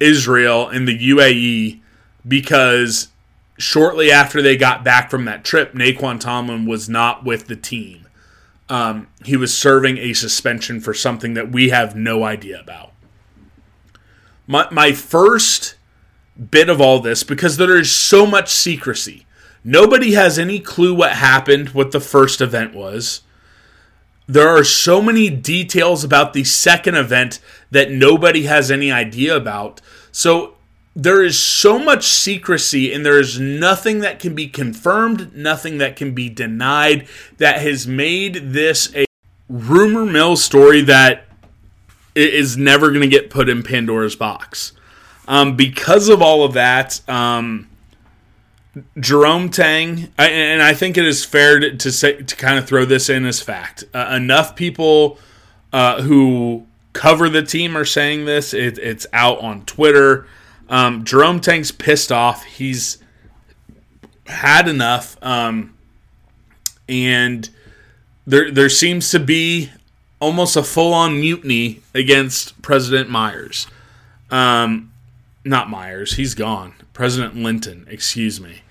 Israel 0.00 0.68
in 0.68 0.84
the 0.84 0.98
UAE 1.10 1.80
because 2.26 3.08
shortly 3.58 4.10
after 4.10 4.42
they 4.42 4.56
got 4.56 4.84
back 4.84 5.10
from 5.10 5.24
that 5.24 5.44
trip, 5.44 5.72
Nae'Qwan 5.72 6.20
Tomlin 6.20 6.66
was 6.66 6.88
not 6.88 7.24
with 7.24 7.46
the 7.46 7.56
team. 7.56 8.06
Um, 8.68 9.08
he 9.24 9.36
was 9.36 9.56
serving 9.56 9.98
a 9.98 10.12
suspension 10.12 10.80
for 10.80 10.94
something 10.94 11.34
that 11.34 11.52
we 11.52 11.68
have 11.68 11.94
no 11.94 12.24
idea 12.24 12.60
about. 12.60 12.92
My, 14.46 14.68
my 14.70 14.92
first 14.92 15.74
bit 16.50 16.68
of 16.68 16.80
all 16.80 17.00
this, 17.00 17.22
because 17.22 17.56
there 17.56 17.76
is 17.76 17.92
so 17.92 18.26
much 18.26 18.50
secrecy, 18.50 19.26
nobody 19.64 20.12
has 20.12 20.38
any 20.38 20.58
clue 20.58 20.94
what 20.94 21.12
happened, 21.12 21.70
what 21.70 21.92
the 21.92 22.00
first 22.00 22.40
event 22.40 22.74
was. 22.74 23.22
There 24.26 24.48
are 24.48 24.64
so 24.64 25.02
many 25.02 25.28
details 25.28 26.04
about 26.04 26.32
the 26.32 26.44
second 26.44 26.94
event 26.94 27.40
that 27.70 27.90
nobody 27.90 28.44
has 28.44 28.70
any 28.70 28.90
idea 28.90 29.36
about. 29.36 29.80
So 30.10 30.54
there 30.94 31.24
is 31.24 31.38
so 31.38 31.78
much 31.78 32.06
secrecy 32.06 32.92
and 32.92 33.04
there 33.04 33.18
is 33.18 33.40
nothing 33.40 34.00
that 34.00 34.20
can 34.20 34.34
be 34.34 34.48
confirmed, 34.48 35.34
nothing 35.34 35.78
that 35.78 35.96
can 35.96 36.14
be 36.14 36.28
denied 36.28 37.08
that 37.38 37.60
has 37.60 37.86
made 37.86 38.52
this 38.52 38.94
a 38.94 39.04
rumor 39.48 40.04
mill 40.04 40.36
story 40.36 40.82
that 40.82 41.24
is 42.14 42.56
never 42.56 42.88
going 42.88 43.00
to 43.00 43.08
get 43.08 43.30
put 43.30 43.48
in 43.48 43.62
Pandora's 43.62 44.16
box. 44.16 44.72
Um, 45.26 45.56
because 45.56 46.08
of 46.08 46.20
all 46.20 46.44
of 46.44 46.52
that, 46.54 47.00
um, 47.08 47.68
Jerome 48.98 49.50
Tang, 49.50 50.08
and 50.16 50.62
I 50.62 50.72
think 50.72 50.96
it 50.96 51.04
is 51.04 51.24
fair 51.24 51.60
to, 51.60 51.92
say 51.92 52.22
to 52.22 52.36
kind 52.36 52.58
of 52.58 52.66
throw 52.66 52.84
this 52.84 53.10
in 53.10 53.26
as 53.26 53.40
fact. 53.40 53.84
Uh, 53.92 54.14
enough 54.16 54.56
people 54.56 55.18
uh, 55.72 56.00
who 56.02 56.66
cover 56.94 57.28
the 57.28 57.42
team 57.42 57.76
are 57.76 57.84
saying 57.84 58.24
this. 58.24 58.54
It, 58.54 58.78
it's 58.78 59.06
out 59.12 59.40
on 59.40 59.64
Twitter. 59.66 60.26
Um, 60.70 61.04
Jerome 61.04 61.40
Tang's 61.40 61.70
pissed 61.70 62.10
off. 62.10 62.44
He's 62.44 62.96
had 64.26 64.68
enough, 64.68 65.22
um, 65.22 65.74
and 66.88 67.50
there 68.26 68.50
there 68.50 68.70
seems 68.70 69.10
to 69.10 69.18
be 69.18 69.70
almost 70.18 70.56
a 70.56 70.62
full 70.62 70.94
on 70.94 71.20
mutiny 71.20 71.82
against 71.94 72.62
President 72.62 73.10
Myers. 73.10 73.66
Um, 74.30 74.92
not 75.44 75.68
Myers, 75.68 76.14
he's 76.14 76.34
gone. 76.34 76.74
President 76.94 77.34
Linton, 77.36 77.86
excuse 77.90 78.40
me. 78.40 78.61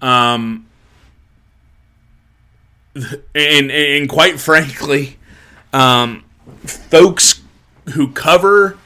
Um, 0.00 0.66
and, 3.34 3.70
and 3.70 4.08
quite 4.08 4.40
frankly, 4.40 5.18
um, 5.72 6.24
folks 6.64 7.40
who 7.90 8.10
cover 8.12 8.78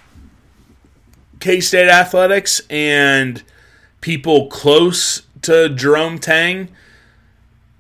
K 1.38 1.60
State 1.60 1.88
athletics 1.88 2.60
and 2.68 3.42
people 4.00 4.48
close 4.48 5.22
to 5.42 5.68
Jerome 5.68 6.18
Tang, 6.18 6.68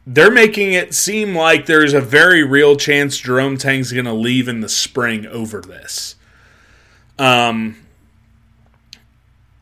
they're 0.06 0.30
making 0.30 0.72
it 0.72 0.94
seem 0.94 1.34
like 1.34 1.66
there's 1.66 1.92
a 1.94 2.00
very 2.00 2.42
real 2.42 2.76
chance 2.76 3.18
Jerome 3.18 3.56
Tang's 3.56 3.92
going 3.92 4.06
to 4.06 4.12
leave 4.12 4.48
in 4.48 4.60
the 4.60 4.68
spring 4.68 5.26
over 5.26 5.60
this. 5.60 6.16
Um, 7.18 7.76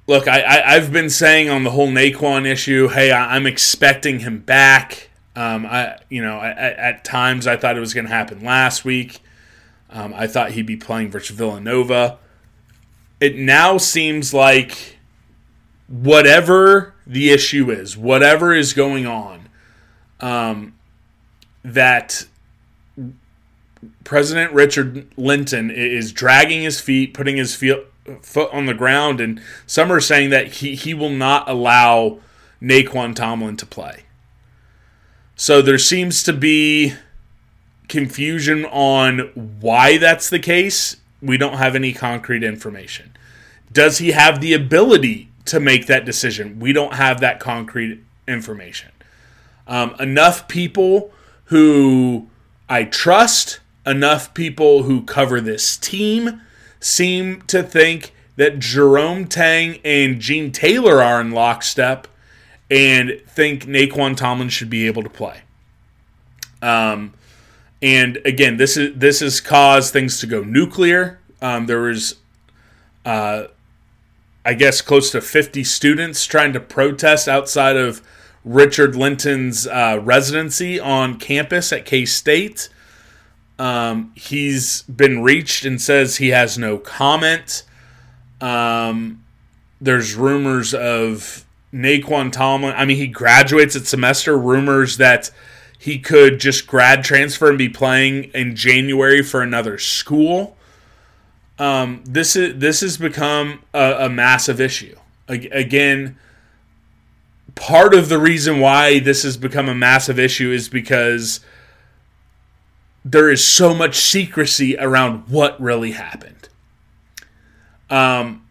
look, 0.08 0.26
I, 0.26 0.40
I 0.40 0.74
have 0.74 0.92
been 0.92 1.10
saying 1.10 1.48
on 1.48 1.62
the 1.62 1.70
whole 1.70 1.88
Nae'Qwan 1.88 2.46
issue, 2.46 2.88
hey, 2.88 3.12
I, 3.12 3.36
am 3.36 3.46
expecting 3.46 4.20
him 4.20 4.40
back. 4.40 5.10
Um, 5.36 5.66
I 5.66 5.98
you 6.08 6.20
know 6.20 6.40
at, 6.40 6.58
at 6.58 7.04
times 7.04 7.46
I 7.46 7.56
thought 7.56 7.76
it 7.76 7.80
was 7.80 7.94
going 7.94 8.06
to 8.06 8.12
happen 8.12 8.42
last 8.42 8.84
week. 8.84 9.20
Um, 9.90 10.12
I 10.12 10.26
thought 10.26 10.50
he'd 10.52 10.66
be 10.66 10.76
playing 10.76 11.12
versus 11.12 11.36
Villanova. 11.36 12.18
It 13.20 13.36
now 13.36 13.78
seems 13.78 14.34
like 14.34 14.98
whatever 15.86 16.94
the 17.06 17.30
issue 17.30 17.70
is, 17.70 17.96
whatever 17.96 18.52
is 18.52 18.72
going 18.72 19.06
on, 19.06 19.48
um, 20.20 20.74
that 21.62 22.26
President 24.04 24.52
Richard 24.52 25.06
Linton 25.16 25.70
is 25.70 26.12
dragging 26.12 26.62
his 26.62 26.80
feet, 26.80 27.14
putting 27.14 27.36
his 27.36 27.54
feet 27.54 27.78
foot 28.22 28.52
on 28.52 28.66
the 28.66 28.74
ground, 28.74 29.20
and 29.20 29.40
some 29.66 29.92
are 29.92 30.00
saying 30.00 30.30
that 30.30 30.54
he, 30.54 30.74
he 30.74 30.94
will 30.94 31.10
not 31.10 31.48
allow 31.48 32.20
Nae'Qwan 32.60 33.14
Tomlin 33.14 33.56
to 33.56 33.66
play. 33.66 34.04
So 35.36 35.62
there 35.62 35.78
seems 35.78 36.22
to 36.24 36.32
be 36.32 36.94
confusion 37.88 38.64
on 38.66 39.30
why 39.60 39.98
that's 39.98 40.28
the 40.28 40.38
case. 40.38 40.96
We 41.22 41.36
don't 41.36 41.58
have 41.58 41.74
any 41.74 41.92
concrete 41.92 42.42
information. 42.42 43.16
Does 43.72 43.98
he 43.98 44.12
have 44.12 44.40
the 44.40 44.52
ability 44.52 45.30
to 45.46 45.60
make 45.60 45.86
that 45.86 46.04
decision? 46.04 46.58
We 46.58 46.72
don't 46.72 46.94
have 46.94 47.20
that 47.20 47.40
concrete 47.40 48.02
information. 48.26 48.90
Um, 49.66 49.94
enough 50.00 50.48
people 50.48 51.12
who 51.44 52.28
I 52.68 52.84
trust, 52.84 53.60
enough 53.86 54.34
people 54.34 54.82
who 54.82 55.02
cover 55.02 55.40
this 55.40 55.76
team 55.76 56.42
seem 56.80 57.42
to 57.42 57.62
think 57.62 58.12
that 58.36 58.58
Jerome 58.58 59.26
Tang 59.26 59.80
and 59.84 60.20
Gene 60.20 60.52
Taylor 60.52 61.02
are 61.02 61.20
in 61.20 61.32
lockstep 61.32 62.06
and 62.70 63.20
think 63.26 63.64
Nae'Qwan 63.64 64.16
Tomlin 64.16 64.48
should 64.48 64.70
be 64.70 64.86
able 64.86 65.02
to 65.02 65.10
play. 65.10 65.40
Um, 66.62 67.14
and 67.80 68.18
again, 68.24 68.56
this 68.56 68.76
is 68.76 68.96
this 68.96 69.20
has 69.20 69.40
caused 69.40 69.92
things 69.92 70.20
to 70.20 70.26
go 70.26 70.42
nuclear. 70.42 71.20
Um, 71.40 71.66
there 71.66 71.80
was, 71.80 72.16
uh, 73.04 73.44
I 74.44 74.54
guess, 74.54 74.80
close 74.82 75.10
to 75.12 75.20
50 75.20 75.62
students 75.64 76.24
trying 76.24 76.52
to 76.52 76.60
protest 76.60 77.28
outside 77.28 77.76
of 77.76 78.02
Richard 78.44 78.96
Linton's 78.96 79.66
uh, 79.66 80.00
residency 80.02 80.80
on 80.80 81.18
campus 81.18 81.72
at 81.72 81.84
K 81.84 82.04
State. 82.04 82.68
Um, 83.58 84.12
he's 84.14 84.82
been 84.82 85.22
reached 85.22 85.64
and 85.64 85.80
says 85.80 86.16
he 86.16 86.28
has 86.28 86.56
no 86.56 86.78
comment. 86.78 87.64
Um, 88.40 89.24
there's 89.80 90.14
rumors 90.14 90.74
of 90.74 91.44
Nae'Qwan 91.72 92.32
Tomlin. 92.32 92.74
I 92.76 92.84
mean, 92.84 92.96
he 92.96 93.06
graduates 93.06 93.76
at 93.76 93.86
semester. 93.86 94.38
Rumors 94.38 94.96
that 94.98 95.30
he 95.78 95.98
could 95.98 96.40
just 96.40 96.66
grad 96.66 97.04
transfer 97.04 97.48
and 97.48 97.58
be 97.58 97.68
playing 97.68 98.24
in 98.34 98.56
January 98.56 99.22
for 99.22 99.42
another 99.42 99.78
school. 99.78 100.56
Um, 101.58 102.02
this 102.04 102.36
is 102.36 102.58
this 102.58 102.80
has 102.80 102.98
become 102.98 103.62
a, 103.74 104.06
a 104.06 104.08
massive 104.08 104.60
issue. 104.60 104.96
Again, 105.28 106.16
part 107.54 107.92
of 107.92 108.08
the 108.08 108.18
reason 108.18 108.60
why 108.60 108.98
this 108.98 109.24
has 109.24 109.36
become 109.36 109.68
a 109.68 109.74
massive 109.74 110.18
issue 110.18 110.50
is 110.50 110.68
because 110.68 111.40
there 113.10 113.30
is 113.30 113.44
so 113.44 113.74
much 113.74 113.96
secrecy 113.96 114.76
around 114.76 115.28
what 115.28 115.58
really 115.60 115.92
happened. 115.92 116.48
Um, 117.88 118.46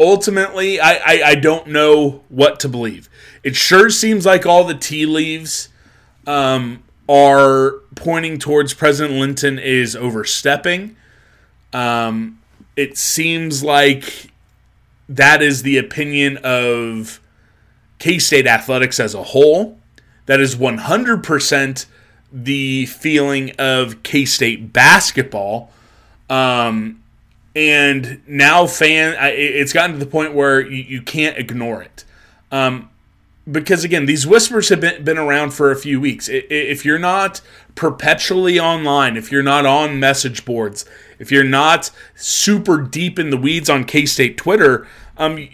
ultimately, 0.00 0.80
I, 0.80 0.94
I, 0.94 1.22
I 1.24 1.34
don't 1.34 1.68
know 1.68 2.22
what 2.30 2.60
to 2.60 2.68
believe. 2.68 3.10
It 3.42 3.54
sure 3.54 3.90
seems 3.90 4.24
like 4.24 4.46
all 4.46 4.64
the 4.64 4.74
tea 4.74 5.04
leaves 5.04 5.68
um, 6.26 6.82
are 7.08 7.80
pointing 7.94 8.38
towards 8.38 8.72
President 8.72 9.18
Linton 9.18 9.58
is 9.58 9.94
overstepping. 9.94 10.96
Um, 11.74 12.40
it 12.74 12.96
seems 12.96 13.62
like 13.62 14.30
that 15.10 15.42
is 15.42 15.62
the 15.62 15.76
opinion 15.76 16.38
of 16.38 17.20
K 17.98 18.18
State 18.18 18.46
athletics 18.46 18.98
as 18.98 19.14
a 19.14 19.22
whole. 19.22 19.78
That 20.24 20.40
is 20.40 20.56
100% 20.56 21.86
the 22.36 22.84
feeling 22.84 23.52
of 23.58 24.02
K 24.02 24.26
State 24.26 24.70
basketball. 24.72 25.70
Um, 26.28 27.02
and 27.54 28.20
now 28.28 28.66
fan, 28.66 29.16
it's 29.18 29.72
gotten 29.72 29.92
to 29.92 29.98
the 29.98 30.10
point 30.10 30.34
where 30.34 30.60
you, 30.60 30.82
you 30.82 31.02
can't 31.02 31.38
ignore 31.38 31.82
it. 31.82 32.04
Um, 32.52 32.90
because 33.50 33.84
again, 33.84 34.04
these 34.04 34.26
whispers 34.26 34.68
have 34.68 34.80
been, 34.80 35.02
been 35.02 35.16
around 35.16 35.52
for 35.52 35.70
a 35.70 35.76
few 35.76 35.98
weeks. 35.98 36.28
If 36.30 36.84
you're 36.84 36.98
not 36.98 37.40
perpetually 37.74 38.60
online, 38.60 39.16
if 39.16 39.32
you're 39.32 39.42
not 39.42 39.64
on 39.64 39.98
message 39.98 40.44
boards, 40.44 40.84
if 41.18 41.32
you're 41.32 41.44
not 41.44 41.90
super 42.14 42.76
deep 42.76 43.18
in 43.18 43.30
the 43.30 43.36
weeds 43.38 43.70
on 43.70 43.84
K 43.84 44.04
State 44.04 44.36
Twitter, 44.36 44.86
um, 45.16 45.48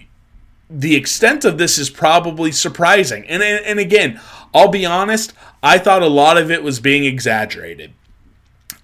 the 0.68 0.96
extent 0.96 1.44
of 1.44 1.58
this 1.58 1.78
is 1.78 1.90
probably 1.90 2.50
surprising. 2.50 3.24
And, 3.26 3.42
and 3.42 3.64
and 3.64 3.78
again, 3.78 4.20
I'll 4.52 4.68
be 4.68 4.86
honest, 4.86 5.34
I 5.62 5.78
thought 5.78 6.02
a 6.02 6.08
lot 6.08 6.36
of 6.36 6.50
it 6.50 6.62
was 6.62 6.80
being 6.80 7.04
exaggerated. 7.04 7.92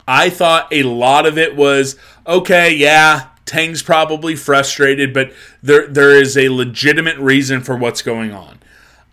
I 0.06 0.30
thought 0.30 0.68
a 0.72 0.84
lot 0.84 1.26
of 1.26 1.36
it 1.36 1.56
was 1.56 1.96
okay, 2.26 2.74
yeah, 2.74 3.28
Tang's 3.44 3.82
probably 3.82 4.36
frustrated, 4.36 5.12
but 5.12 5.32
there 5.62 5.86
there 5.86 6.14
is 6.14 6.36
a 6.36 6.48
legitimate 6.48 7.18
reason 7.18 7.60
for 7.60 7.76
what's 7.76 8.02
going 8.02 8.32
on. 8.32 8.58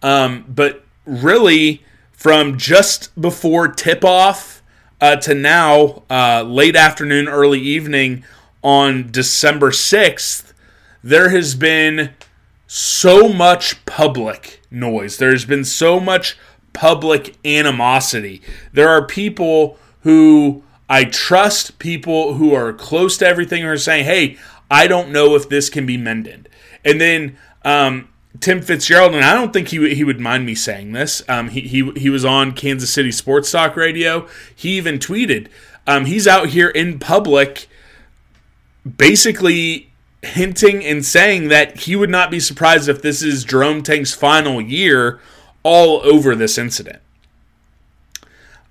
Um, 0.02 0.46
but 0.48 0.86
really, 1.06 1.84
from 2.12 2.58
just 2.58 3.20
before 3.20 3.68
tip 3.68 4.06
off 4.06 4.62
uh, 5.02 5.16
to 5.18 5.34
now, 5.34 6.04
uh, 6.10 6.44
late 6.44 6.76
afternoon, 6.76 7.28
early 7.28 7.60
evening 7.60 8.24
on 8.64 9.12
December 9.12 9.72
6th, 9.72 10.54
there 11.04 11.30
has 11.30 11.56
been 11.56 12.14
so 12.68 13.30
much 13.30 13.86
public 13.86 14.62
noise. 14.72 15.18
There's 15.18 15.46
been 15.46 15.64
so 15.64 16.00
much 16.00 16.38
public 16.76 17.36
animosity. 17.44 18.42
There 18.72 18.90
are 18.90 19.08
people 19.08 19.80
who 20.02 20.64
I 20.88 21.06
trust, 21.06 21.80
people 21.80 22.36
who 22.36 22.54
are 22.54 22.72
close 22.72 23.18
to 23.18 23.28
everything, 23.28 23.64
who 23.64 23.70
are 23.70 23.78
saying, 23.78 24.06
hey, 24.06 24.38
I 24.70 24.86
don't 24.86 25.12
know 25.12 25.36
if 25.36 25.50
this 25.50 25.70
can 25.70 25.88
be 25.88 25.98
mended. 25.98 26.48
And 26.84 27.02
then 27.02 27.38
um, 27.64 28.10
Tim 28.40 28.62
Fitzgerald, 28.62 29.16
and 29.16 29.26
I 29.26 29.34
don't 29.34 29.54
think 29.54 29.70
he 29.70 29.96
he 29.96 30.04
would 30.04 30.20
mind 30.20 30.46
me 30.46 30.54
saying 30.54 30.92
this. 30.92 31.24
Um, 31.28 31.50
he, 31.50 31.62
he 31.62 31.92
he 31.94 32.10
was 32.10 32.24
on 32.24 32.52
Kansas 32.52 32.94
City 32.94 33.12
Sports 33.12 33.52
Talk 33.52 33.76
Radio. 33.76 34.28
He 34.56 34.78
even 34.78 35.00
tweeted, 35.00 35.48
um, 35.88 36.06
he's 36.06 36.28
out 36.28 36.50
here 36.50 36.70
in 36.70 37.00
public, 37.00 37.68
basically 38.86 39.90
hinting 40.22 40.84
and 40.84 41.06
saying 41.06 41.48
that 41.50 41.82
he 41.82 41.96
would 41.96 42.10
not 42.10 42.32
be 42.32 42.40
surprised 42.40 42.90
if 42.90 43.02
this 43.02 43.22
is 43.22 43.44
Jerome 43.44 43.84
Tang's 43.84 44.14
final 44.14 44.60
year, 44.60 45.20
all 45.66 46.00
over 46.04 46.36
this 46.36 46.60
incident. 46.60 47.02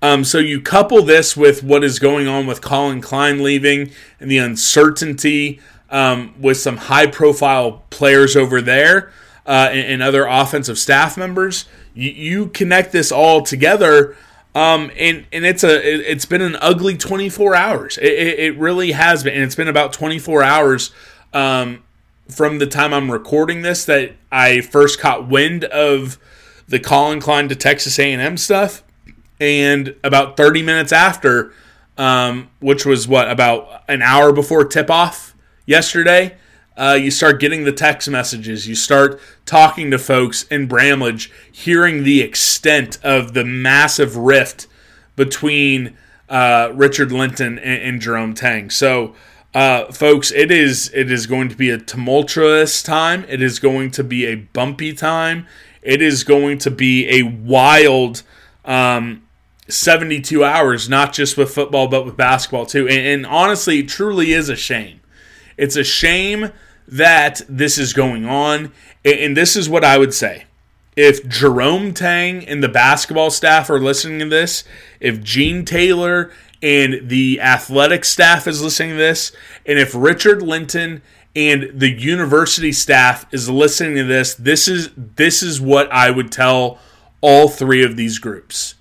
Um, 0.00 0.22
so 0.22 0.38
you 0.38 0.60
couple 0.60 1.02
this 1.02 1.36
with 1.36 1.64
what 1.64 1.82
is 1.82 1.98
going 1.98 2.28
on 2.28 2.46
with 2.46 2.60
Collin 2.60 3.00
Klein 3.00 3.42
leaving 3.42 3.90
and 4.20 4.30
the 4.30 4.38
uncertainty 4.38 5.60
um, 5.90 6.40
with 6.40 6.56
some 6.56 6.76
high 6.76 7.08
profile 7.08 7.82
players 7.90 8.36
over 8.36 8.62
there 8.62 9.12
uh, 9.44 9.70
and, 9.72 9.94
and, 9.94 10.02
other 10.02 10.24
offensive 10.24 10.78
staff 10.78 11.16
members. 11.16 11.64
You, 11.94 12.10
you 12.10 12.46
connect 12.46 12.92
this 12.92 13.10
all 13.10 13.42
together, 13.42 14.16
um, 14.54 14.90
and 14.96 15.26
and 15.32 15.44
it's 15.44 15.64
a 15.64 16.10
it, 16.10 16.14
has 16.14 16.26
been 16.26 16.42
an 16.42 16.56
ugly 16.60 16.96
24 16.96 17.56
hours. 17.56 17.98
It, 17.98 18.12
it, 18.12 18.38
it, 18.38 18.58
really 18.58 18.92
has 18.92 19.24
been, 19.24 19.34
and 19.34 19.42
it's 19.42 19.56
been 19.56 19.68
about 19.68 19.92
24 19.92 20.42
hours 20.42 20.92
um, 21.32 21.82
from 22.28 22.58
the 22.58 22.66
time 22.66 22.94
I'm 22.94 23.10
recording 23.10 23.62
this 23.62 23.84
that 23.84 24.12
I 24.30 24.60
first 24.60 25.00
caught 25.00 25.28
wind 25.28 25.64
of 25.64 26.18
the 26.68 26.78
Collin 26.78 27.20
Klein 27.20 27.48
to 27.48 27.54
Texas 27.54 27.98
A&M 27.98 28.36
stuff, 28.36 28.82
and 29.40 29.94
about 30.02 30.36
30 30.36 30.62
minutes 30.62 30.92
after, 30.92 31.52
um, 31.98 32.50
which 32.60 32.84
was 32.84 33.06
what 33.06 33.30
about 33.30 33.82
an 33.88 34.02
hour 34.02 34.32
before 34.32 34.64
tip 34.64 34.90
off 34.90 35.34
yesterday 35.66 36.36
uh, 36.76 36.98
you 37.00 37.10
start 37.10 37.40
getting 37.40 37.64
the 37.64 37.72
text 37.72 38.08
messages. 38.08 38.66
You 38.66 38.74
start 38.74 39.20
talking 39.46 39.90
to 39.90 39.98
folks 39.98 40.44
in 40.44 40.66
Bramlage, 40.66 41.30
hearing 41.50 42.02
the 42.02 42.20
extent 42.20 42.98
of 43.04 43.34
the 43.34 43.44
massive 43.44 44.16
rift 44.16 44.66
between 45.14 45.96
uh, 46.28 46.72
Richard 46.74 47.12
Linton 47.12 47.58
and, 47.58 47.82
and, 47.82 48.00
Jerome 48.00 48.34
Tang. 48.34 48.70
So, 48.70 49.14
uh, 49.54 49.92
folks, 49.92 50.32
it 50.32 50.50
is 50.50 50.90
it 50.94 51.12
is 51.12 51.26
going 51.26 51.48
to 51.48 51.54
be 51.54 51.70
a 51.70 51.78
tumultuous 51.78 52.82
time. 52.82 53.24
It 53.28 53.40
is 53.40 53.60
going 53.60 53.92
to 53.92 54.02
be 54.02 54.26
a 54.26 54.34
bumpy 54.34 54.92
time. 54.94 55.46
It 55.84 56.00
is 56.02 56.24
going 56.24 56.58
to 56.58 56.70
be 56.70 57.08
a 57.08 57.22
wild 57.22 58.22
um, 58.64 59.22
72 59.68 60.42
hours, 60.42 60.88
not 60.88 61.12
just 61.12 61.36
with 61.36 61.54
football, 61.54 61.88
but 61.88 62.04
with 62.04 62.16
basketball 62.16 62.66
too. 62.66 62.88
And, 62.88 63.06
and 63.06 63.26
honestly, 63.26 63.80
it 63.80 63.88
truly 63.88 64.32
is 64.32 64.48
a 64.48 64.56
shame. 64.56 65.00
It's 65.56 65.76
a 65.76 65.84
shame 65.84 66.50
that 66.88 67.42
this 67.48 67.78
is 67.78 67.92
going 67.92 68.26
on. 68.26 68.72
And 69.04 69.36
this 69.36 69.56
is 69.56 69.68
what 69.68 69.84
I 69.84 69.98
would 69.98 70.14
say. 70.14 70.44
If 70.96 71.28
Jerome 71.28 71.92
Tang 71.92 72.46
and 72.46 72.62
the 72.62 72.68
basketball 72.68 73.30
staff 73.30 73.68
are 73.68 73.80
listening 73.80 74.20
to 74.20 74.28
this, 74.28 74.64
if 75.00 75.22
Gene 75.22 75.64
Taylor 75.64 76.30
and 76.62 77.08
the 77.08 77.40
athletic 77.40 78.04
staff 78.04 78.46
is 78.46 78.62
listening 78.62 78.90
to 78.90 78.96
this, 78.96 79.32
and 79.66 79.78
if 79.78 79.94
Richard 79.94 80.40
Linton 80.40 81.02
and 81.36 81.70
the 81.74 81.90
university 81.90 82.72
staff 82.72 83.26
is 83.32 83.48
listening 83.48 83.96
to 83.96 84.04
this, 84.04 84.34
this 84.34 84.68
is 84.68 84.90
this 84.96 85.42
is 85.42 85.60
what 85.60 85.90
I 85.90 86.10
would 86.10 86.30
tell 86.30 86.78
all 87.20 87.48
three 87.48 87.84
of 87.84 87.96
these 87.96 88.18
groups. 88.18 88.74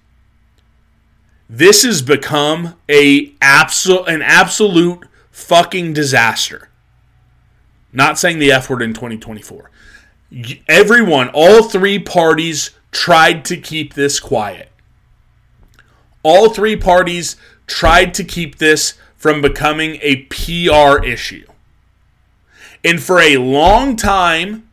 This 1.50 1.84
has 1.84 2.02
become 2.02 2.76
a 2.90 3.34
absolute 3.42 4.08
an 4.08 4.22
absolute 4.22 5.08
fucking 5.32 5.94
disaster. 5.94 6.70
Not 7.92 8.18
saying 8.18 8.40
the 8.40 8.52
F 8.52 8.70
word 8.70 8.82
in 8.82 8.94
2024. 8.94 9.70
Everyone, 10.68 11.30
all 11.30 11.64
three 11.64 12.00
parties 12.00 12.72
tried 12.92 13.46
to 13.46 13.58
keep 13.58 13.94
this 13.94 14.20
quiet. 14.20 14.72
All 16.24 16.50
three 16.50 16.76
parties 16.76 17.36
tried 17.68 18.14
to 18.16 18.24
keep 18.24 18.58
this 18.58 18.96
from 19.16 19.42
becoming 19.42 20.00
a 20.02 20.24
PR 20.24 21.04
issue. 21.04 21.46
And 22.84 23.02
for 23.02 23.20
a 23.20 23.38
long 23.38 23.96
time, 23.96 24.68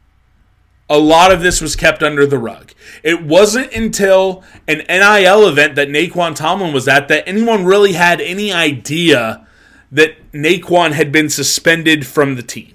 a 0.88 0.98
lot 0.98 1.30
of 1.30 1.40
this 1.40 1.60
was 1.60 1.76
kept 1.76 2.02
under 2.02 2.26
the 2.26 2.38
rug. 2.38 2.72
It 3.04 3.22
wasn't 3.22 3.72
until 3.72 4.42
an 4.66 4.78
NIL 4.88 5.46
event 5.46 5.76
that 5.76 5.88
Nae'Qwan 5.88 6.34
Tomlin 6.34 6.74
was 6.74 6.88
at 6.88 7.06
that 7.08 7.28
anyone 7.28 7.64
really 7.64 7.92
had 7.92 8.20
any 8.20 8.52
idea 8.52 9.46
that 9.92 10.32
Nae'Qwan 10.32 10.92
had 10.92 11.12
been 11.12 11.30
suspended 11.30 12.06
from 12.06 12.34
the 12.34 12.42
team. 12.42 12.74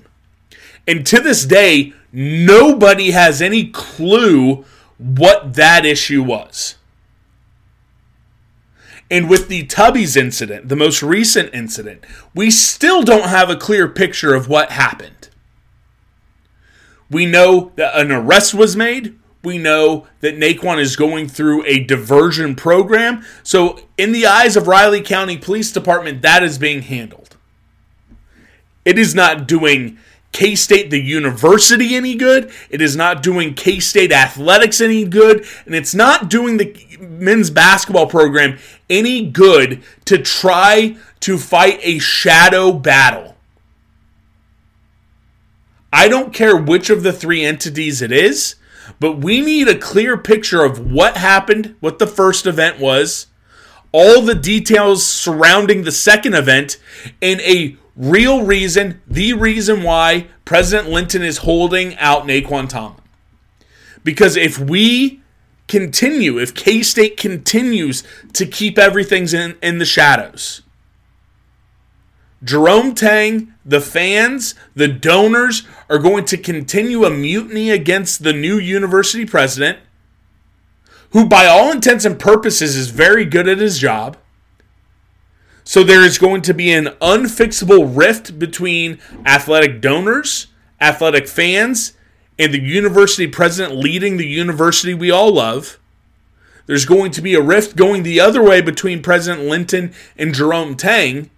And 0.88 1.06
to 1.08 1.20
this 1.20 1.46
day, 1.46 1.94
nobody 2.14 3.12
has 3.12 3.42
any 3.42 3.68
clue 3.68 4.64
what 4.98 5.56
that 5.56 5.86
issue 5.86 6.24
was. 6.24 6.76
And 9.12 9.30
with 9.30 9.50
the 9.50 9.66
Tubby's 9.66 10.16
incident, 10.16 10.70
the 10.70 10.76
most 10.76 11.04
recent 11.04 11.54
incident, 11.54 12.06
we 12.34 12.50
still 12.50 13.04
don't 13.04 13.30
have 13.30 13.50
a 13.50 13.56
clear 13.56 13.88
picture 13.88 14.34
of 14.34 14.48
what 14.48 14.72
happened. 14.72 15.15
We 17.10 17.26
know 17.26 17.72
that 17.76 17.96
an 18.00 18.12
arrest 18.12 18.54
was 18.54 18.76
made. 18.76 19.18
We 19.44 19.58
know 19.58 20.08
that 20.22 20.38
Nae'Qwan 20.38 20.80
is 20.80 20.96
going 20.96 21.28
through 21.28 21.64
a 21.66 21.84
diversion 21.84 22.56
program. 22.56 23.24
So, 23.44 23.80
in 23.96 24.12
the 24.12 24.26
eyes 24.26 24.58
of 24.58 24.68
Riley 24.68 25.02
County 25.02 25.38
Police 25.38 25.72
Department, 25.72 26.24
that 26.24 26.42
is 26.42 26.58
being 26.58 26.82
handled. 26.82 27.38
It 28.84 28.98
is 28.98 29.14
not 29.14 29.48
doing 29.48 30.00
K 30.32 30.56
State, 30.56 30.90
the 30.90 31.00
university, 31.00 31.96
any 31.96 32.16
good. 32.16 32.52
It 32.70 32.82
is 32.82 32.96
not 32.96 33.24
doing 33.24 33.54
K 33.54 33.80
State 33.80 34.12
athletics 34.12 34.82
any 34.82 35.06
good. 35.06 35.46
And 35.66 35.74
it's 35.74 35.96
not 35.96 36.30
doing 36.30 36.58
the 36.58 36.98
men's 37.00 37.50
basketball 37.50 38.08
program 38.08 38.58
any 38.90 39.30
good 39.30 39.82
to 40.06 40.18
try 40.18 40.98
to 41.22 41.38
fight 41.38 41.80
a 41.84 42.00
shadow 42.00 42.74
battle. 42.74 43.35
I 45.96 46.10
don't 46.10 46.34
care 46.34 46.58
which 46.58 46.90
of 46.90 47.04
the 47.04 47.14
three 47.14 47.46
entities 47.46 48.02
it 48.02 48.12
is, 48.12 48.56
but 49.00 49.20
we 49.20 49.40
need 49.40 49.70
a 49.70 49.78
clear 49.78 50.18
picture 50.18 50.62
of 50.62 50.92
what 50.92 51.16
happened, 51.16 51.78
what 51.80 52.00
the 52.00 52.06
first 52.06 52.46
event 52.46 52.82
was, 52.82 53.28
all 53.94 54.22
the 54.22 54.36
details 54.36 55.06
surrounding 55.06 55.84
the 55.84 55.94
second 55.94 56.34
event, 56.34 56.76
and 57.22 57.40
a 57.40 57.78
real 57.96 58.44
reason, 58.44 59.02
the 59.08 59.32
reason 59.32 59.84
why 59.84 60.28
President 60.44 60.90
Linton 60.90 61.24
is 61.24 61.38
holding 61.38 61.96
out 61.96 62.28
Nae'Qwan 62.28 62.68
Tomlin. 62.68 63.02
Because 64.04 64.36
if 64.36 64.60
we 64.60 65.22
continue, 65.70 66.38
if 66.38 66.54
K 66.54 66.84
State 66.84 67.16
continues 67.16 68.04
to 68.34 68.46
keep 68.46 68.78
everything 68.78 69.30
in, 69.30 69.56
in 69.64 69.78
the 69.78 69.86
shadows, 69.86 70.62
Jerome 72.46 72.94
Tang, 72.94 73.54
the 73.66 73.82
fans, 73.82 74.54
the 74.76 74.88
donors 74.88 75.64
are 75.90 75.98
going 75.98 76.26
to 76.26 76.38
continue 76.38 77.04
a 77.04 77.10
mutiny 77.10 77.72
against 77.72 78.24
the 78.24 78.34
new 78.34 78.58
university 78.58 79.26
president, 79.26 79.80
who, 81.10 81.28
by 81.28 81.48
all 81.48 81.72
intents 81.72 82.06
and 82.06 82.20
purposes, 82.20 82.76
is 82.76 82.92
very 82.92 83.26
good 83.26 83.50
at 83.50 83.58
his 83.58 83.80
job. 83.80 84.18
So 85.64 85.84
there 85.84 86.06
is 86.06 86.20
going 86.20 86.44
to 86.44 86.54
be 86.54 86.72
an 86.72 86.86
unfixable 87.02 87.98
rift 87.98 88.38
between 88.38 89.00
athletic 89.26 89.82
donors, 89.82 90.48
athletic 90.80 91.28
fans, 91.28 91.94
and 92.38 92.54
the 92.54 92.62
university 92.62 93.26
president 93.26 93.76
leading 93.76 94.18
the 94.18 94.28
university 94.28 94.94
we 94.94 95.10
all 95.10 95.34
love. 95.34 95.80
There's 96.68 96.86
going 96.86 97.10
to 97.12 97.22
be 97.22 97.34
a 97.34 97.42
rift 97.42 97.76
going 97.76 98.04
the 98.04 98.20
other 98.20 98.44
way 98.44 98.62
between 98.62 99.02
President 99.02 99.48
Linton 99.48 99.94
and 100.16 100.36
Jerome 100.36 100.76
Tang. 100.76 101.32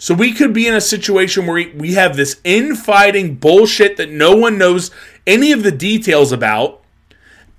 So 0.00 0.14
we 0.14 0.32
could 0.32 0.54
be 0.54 0.66
in 0.66 0.74
a 0.74 0.80
situation 0.80 1.44
where 1.44 1.70
we 1.74 1.92
have 1.92 2.16
this 2.16 2.40
infighting 2.42 3.34
bullshit 3.34 3.98
that 3.98 4.10
no 4.10 4.34
one 4.34 4.56
knows 4.56 4.90
any 5.26 5.52
of 5.52 5.62
the 5.62 5.70
details 5.70 6.32
about. 6.32 6.80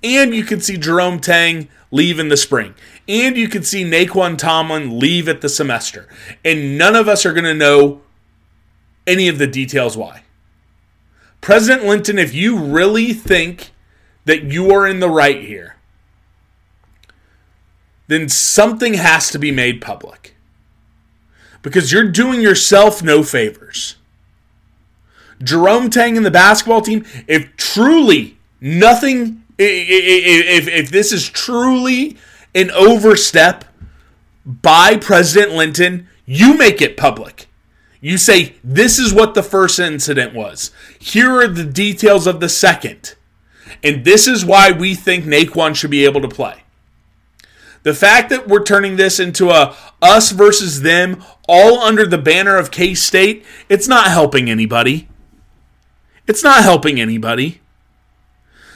And 0.02 0.34
you 0.34 0.42
could 0.42 0.64
see 0.64 0.76
Jerome 0.76 1.20
Tang 1.20 1.68
leave 1.92 2.18
in 2.18 2.30
the 2.30 2.36
spring. 2.36 2.74
And 3.06 3.36
you 3.36 3.48
could 3.48 3.64
see 3.64 3.84
Nae'Qwan 3.84 4.36
Tomlin 4.36 4.98
leave 4.98 5.28
at 5.28 5.40
the 5.40 5.48
semester. 5.48 6.08
And 6.44 6.76
none 6.76 6.96
of 6.96 7.06
us 7.06 7.24
are 7.24 7.32
going 7.32 7.44
to 7.44 7.54
know 7.54 8.00
any 9.06 9.28
of 9.28 9.38
the 9.38 9.46
details 9.46 9.96
why. 9.96 10.24
President 11.40 11.86
Linton, 11.86 12.18
if 12.18 12.34
you 12.34 12.58
really 12.58 13.12
think 13.12 13.70
that 14.24 14.42
you 14.42 14.72
are 14.72 14.84
in 14.84 14.98
the 14.98 15.08
right 15.08 15.44
here, 15.44 15.76
then 18.08 18.28
something 18.28 18.94
has 18.94 19.30
to 19.30 19.38
be 19.38 19.52
made 19.52 19.80
public. 19.80 20.31
Because 21.62 21.92
you're 21.92 22.10
doing 22.10 22.42
yourself 22.42 23.02
no 23.02 23.22
favors. 23.22 23.96
Jerome 25.42 25.90
Tang 25.90 26.16
and 26.16 26.26
the 26.26 26.30
basketball 26.30 26.82
team, 26.82 27.04
if 27.26 27.56
truly 27.56 28.38
nothing, 28.60 29.42
if, 29.58 30.68
if, 30.68 30.90
this 30.90 31.12
is 31.12 31.28
truly 31.28 32.16
an 32.54 32.70
overstep 32.70 33.64
by 34.44 34.96
President 34.96 35.52
Linton, 35.52 36.08
you 36.26 36.56
make 36.56 36.80
it 36.80 36.96
public. 36.96 37.48
You 38.00 38.18
say, 38.18 38.56
this 38.64 38.98
is 38.98 39.14
what 39.14 39.34
the 39.34 39.42
first 39.42 39.78
incident 39.78 40.34
was. 40.34 40.72
Here 40.98 41.30
are 41.40 41.48
the 41.48 41.64
details 41.64 42.26
of 42.26 42.40
the 42.40 42.48
second. 42.48 43.14
And 43.82 44.04
this 44.04 44.26
is 44.26 44.44
why 44.44 44.72
we 44.72 44.94
think 44.94 45.24
Nae'Qwan 45.24 45.74
should 45.74 45.90
be 45.90 46.04
able 46.04 46.20
to 46.20 46.28
play. 46.28 46.61
The 47.82 47.94
fact 47.94 48.30
that 48.30 48.46
we're 48.46 48.62
turning 48.62 48.96
this 48.96 49.18
into 49.18 49.50
a 49.50 49.76
us 50.00 50.30
versus 50.30 50.82
them, 50.82 51.22
all 51.48 51.80
under 51.80 52.06
the 52.06 52.18
banner 52.18 52.56
of 52.56 52.70
K 52.70 52.94
State, 52.94 53.44
it's 53.68 53.88
not 53.88 54.08
helping 54.08 54.48
anybody. 54.48 55.08
It's 56.26 56.44
not 56.44 56.62
helping 56.62 57.00
anybody. 57.00 57.60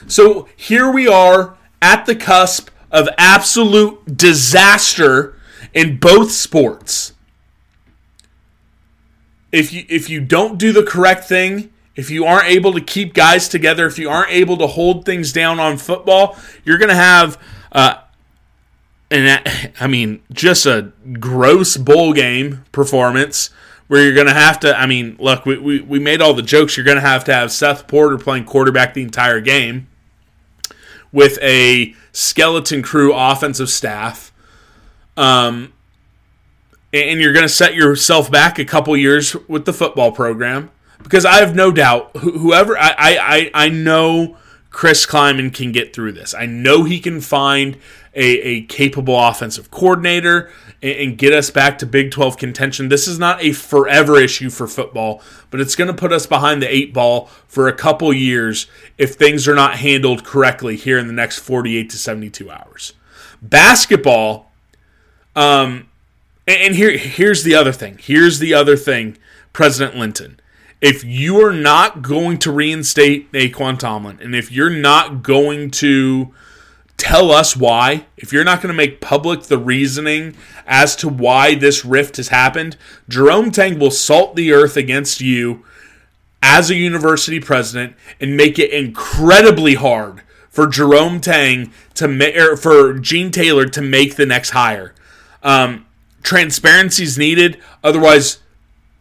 So 0.07 0.47
here 0.55 0.91
we 0.91 1.07
are 1.07 1.57
at 1.81 2.05
the 2.05 2.15
cusp 2.15 2.69
of 2.91 3.07
absolute 3.17 4.17
disaster 4.17 5.39
in 5.73 5.97
both 5.97 6.31
sports 6.31 7.13
if 9.51 9.73
you 9.73 9.85
if 9.89 10.09
you 10.09 10.21
don't 10.21 10.57
do 10.57 10.71
the 10.71 10.83
correct 10.83 11.25
thing, 11.25 11.71
if 11.95 12.09
you 12.09 12.25
aren't 12.25 12.47
able 12.47 12.73
to 12.73 12.81
keep 12.81 13.13
guys 13.13 13.47
together, 13.47 13.85
if 13.85 13.97
you 13.97 14.09
aren't 14.09 14.31
able 14.31 14.57
to 14.57 14.67
hold 14.67 15.05
things 15.05 15.31
down 15.31 15.59
on 15.59 15.77
football, 15.77 16.37
you're 16.63 16.77
going 16.77 16.89
to 16.89 16.95
have 16.95 17.41
uh, 17.71 17.95
and 19.09 19.73
I 19.79 19.87
mean 19.87 20.21
just 20.31 20.65
a 20.65 20.91
gross 21.19 21.77
bowl 21.77 22.13
game 22.13 22.65
performance 22.71 23.49
where 23.87 24.03
you're 24.03 24.13
going 24.13 24.27
to 24.27 24.33
have 24.33 24.59
to 24.61 24.77
I 24.77 24.85
mean, 24.85 25.15
look, 25.19 25.45
we, 25.45 25.57
we, 25.57 25.81
we 25.81 25.99
made 25.99 26.21
all 26.21 26.33
the 26.33 26.41
jokes. 26.41 26.75
You're 26.75 26.85
going 26.85 26.95
to 26.97 27.01
have 27.01 27.23
to 27.25 27.33
have 27.33 27.51
Seth 27.51 27.87
Porter 27.87 28.17
playing 28.17 28.45
quarterback 28.45 28.93
the 28.93 29.01
entire 29.01 29.39
game 29.39 29.87
with 31.11 31.39
a 31.41 31.95
skeleton 32.11 32.81
crew 32.81 33.13
offensive 33.13 33.69
staff. 33.69 34.33
Um, 35.15 35.73
and 36.93 37.19
you're 37.19 37.33
going 37.33 37.45
to 37.45 37.49
set 37.49 37.75
yourself 37.75 38.29
back 38.31 38.59
a 38.59 38.65
couple 38.65 38.95
years 38.95 39.35
with 39.47 39.65
the 39.65 39.73
football 39.73 40.11
program 40.11 40.71
because 41.01 41.25
I 41.25 41.35
have 41.35 41.55
no 41.55 41.71
doubt 41.71 42.15
whoever 42.17 42.77
I 42.77 42.93
I 42.97 43.51
I 43.53 43.69
know 43.69 44.37
Chris 44.77 45.07
Klieman 45.07 45.51
can 45.51 45.71
get 45.71 45.91
through 45.91 46.11
this. 46.11 46.35
I 46.35 46.45
know 46.45 46.83
he 46.83 46.99
can 46.99 47.19
find 47.19 47.77
a, 48.13 48.23
a 48.23 48.61
capable 48.61 49.19
offensive 49.19 49.71
coordinator 49.71 50.51
and, 50.83 50.99
and 50.99 51.17
get 51.17 51.33
us 51.33 51.49
back 51.49 51.79
to 51.79 51.87
Big 51.87 52.11
12 52.11 52.37
contention. 52.37 52.87
This 52.87 53.07
is 53.07 53.17
not 53.17 53.41
a 53.41 53.53
forever 53.53 54.19
issue 54.19 54.51
for 54.51 54.67
football, 54.67 55.19
but 55.49 55.59
it's 55.59 55.75
going 55.75 55.87
to 55.87 55.95
put 55.95 56.13
us 56.13 56.27
behind 56.27 56.61
the 56.61 56.71
eight 56.71 56.93
ball 56.93 57.25
for 57.47 57.67
a 57.67 57.73
couple 57.73 58.13
years 58.13 58.67
if 58.99 59.15
things 59.15 59.47
are 59.47 59.55
not 59.55 59.77
handled 59.77 60.23
correctly 60.23 60.75
here 60.75 60.99
in 60.99 61.07
the 61.07 61.13
next 61.13 61.39
48 61.39 61.89
to 61.89 61.97
72 61.97 62.51
hours. 62.51 62.93
Basketball, 63.41 64.51
um, 65.35 65.87
and 66.45 66.75
here, 66.75 66.95
here's 66.95 67.41
the 67.41 67.55
other 67.55 67.71
thing. 67.71 67.97
Here's 67.99 68.37
the 68.37 68.53
other 68.53 68.77
thing, 68.77 69.17
President 69.53 69.97
Linton. 69.97 70.39
If 70.79 71.03
you 71.03 71.43
are 71.43 71.53
not 71.53 72.01
going 72.01 72.37
to 72.39 72.51
reinstate 72.51 73.31
Nae'Qwan 73.31 73.79
Tomlin, 73.79 74.19
and 74.21 74.35
if 74.35 74.51
you're 74.51 74.69
not 74.69 75.23
going 75.23 75.71
to 75.71 76.33
tell 76.97 77.31
us 77.31 77.55
why, 77.55 78.05
if 78.17 78.31
you're 78.31 78.43
not 78.43 78.61
going 78.61 78.73
to 78.73 78.77
make 78.77 79.01
public 79.01 79.43
the 79.43 79.57
reasoning 79.57 80.35
as 80.65 80.95
to 80.97 81.07
why 81.07 81.55
this 81.55 81.83
rift 81.83 82.17
has 82.17 82.27
happened, 82.27 82.77
Jerome 83.09 83.51
Tang 83.51 83.79
will 83.79 83.91
salt 83.91 84.35
the 84.35 84.51
earth 84.51 84.77
against 84.77 85.21
you 85.21 85.63
as 86.43 86.69
a 86.69 86.75
university 86.75 87.39
president 87.39 87.95
and 88.19 88.37
make 88.37 88.59
it 88.59 88.71
incredibly 88.71 89.75
hard 89.75 90.21
for 90.49 90.67
Jerome 90.67 91.19
Tang 91.21 91.71
to 91.95 92.07
ma- 92.07 92.55
for 92.55 92.93
Gene 92.99 93.31
Taylor 93.31 93.65
to 93.65 93.81
make 93.81 94.15
the 94.15 94.25
next 94.25 94.51
hire. 94.51 94.93
Um, 95.43 95.85
transparency 96.23 97.03
is 97.03 97.17
needed. 97.17 97.59
Otherwise, 97.83 98.39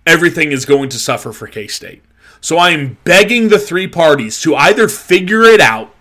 everything 0.06 0.52
is 0.52 0.64
going 0.64 0.88
to 0.90 0.98
suffer 0.98 1.32
for 1.32 1.46
K 1.46 1.66
State. 1.66 2.02
So 2.40 2.58
I 2.58 2.70
am 2.70 2.98
begging 3.04 3.48
the 3.48 3.58
three 3.58 3.88
parties 3.88 4.40
to 4.42 4.54
either 4.54 4.88
figure 4.88 5.42
it 5.42 5.60
out 5.60 5.94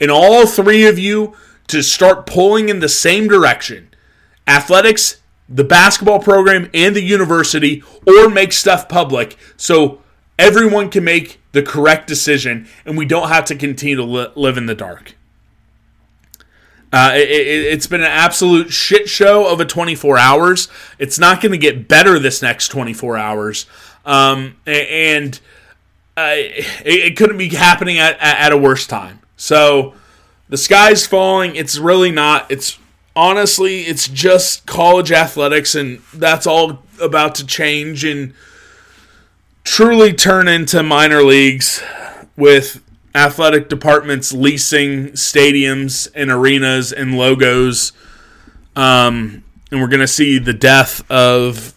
and 0.00 0.10
all 0.10 0.46
three 0.46 0.86
of 0.86 0.98
you 0.98 1.36
to 1.68 1.82
start 1.82 2.26
pulling 2.26 2.68
in 2.68 2.80
the 2.80 2.88
same 2.88 3.28
direction 3.28 3.86
athletics, 4.46 5.20
the 5.48 5.62
basketball 5.62 6.18
program, 6.18 6.68
and 6.74 6.96
the 6.96 7.02
university, 7.02 7.84
or 8.06 8.28
make 8.28 8.52
stuff 8.52 8.88
public 8.88 9.36
so 9.56 10.02
everyone 10.38 10.90
can 10.90 11.04
make 11.04 11.40
the 11.52 11.62
correct 11.62 12.08
decision 12.08 12.66
and 12.84 12.98
we 12.98 13.04
don't 13.04 13.28
have 13.28 13.44
to 13.44 13.54
continue 13.54 13.96
to 13.96 14.02
li- 14.02 14.32
live 14.34 14.56
in 14.56 14.66
the 14.66 14.74
dark. 14.74 15.14
Uh, 16.92 17.12
it, 17.14 17.72
has 17.72 17.86
been 17.86 18.00
an 18.00 18.08
absolute 18.08 18.72
shit 18.72 19.08
show 19.08 19.46
of 19.50 19.60
a 19.60 19.64
24 19.64 20.18
hours. 20.18 20.68
It's 20.98 21.18
not 21.18 21.40
going 21.40 21.52
to 21.52 21.58
get 21.58 21.86
better 21.86 22.18
this 22.18 22.42
next 22.42 22.68
24 22.68 23.16
hours. 23.16 23.66
Um, 24.04 24.56
and 24.66 25.38
uh, 26.16 26.32
it, 26.34 26.66
it, 26.84 27.16
couldn't 27.16 27.38
be 27.38 27.48
happening 27.50 27.98
at, 27.98 28.18
at 28.20 28.52
a 28.52 28.56
worse 28.56 28.88
time. 28.88 29.20
So 29.36 29.94
the 30.48 30.56
sky's 30.56 31.06
falling. 31.06 31.54
It's 31.54 31.78
really 31.78 32.10
not. 32.10 32.50
It's 32.50 32.78
honestly, 33.14 33.82
it's 33.82 34.08
just 34.08 34.66
college 34.66 35.12
athletics, 35.12 35.74
and 35.76 36.00
that's 36.12 36.46
all 36.46 36.82
about 37.00 37.36
to 37.36 37.46
change 37.46 38.04
and 38.04 38.34
truly 39.62 40.12
turn 40.12 40.48
into 40.48 40.82
minor 40.82 41.22
leagues 41.22 41.82
with 42.36 42.82
athletic 43.14 43.68
departments 43.68 44.32
leasing 44.32 45.08
stadiums 45.10 46.08
and 46.14 46.30
arenas 46.30 46.92
and 46.92 47.16
logos. 47.16 47.92
Um, 48.76 49.44
and 49.70 49.80
we're 49.80 49.88
going 49.88 50.00
to 50.00 50.08
see 50.08 50.38
the 50.38 50.52
death 50.52 51.08
of 51.10 51.74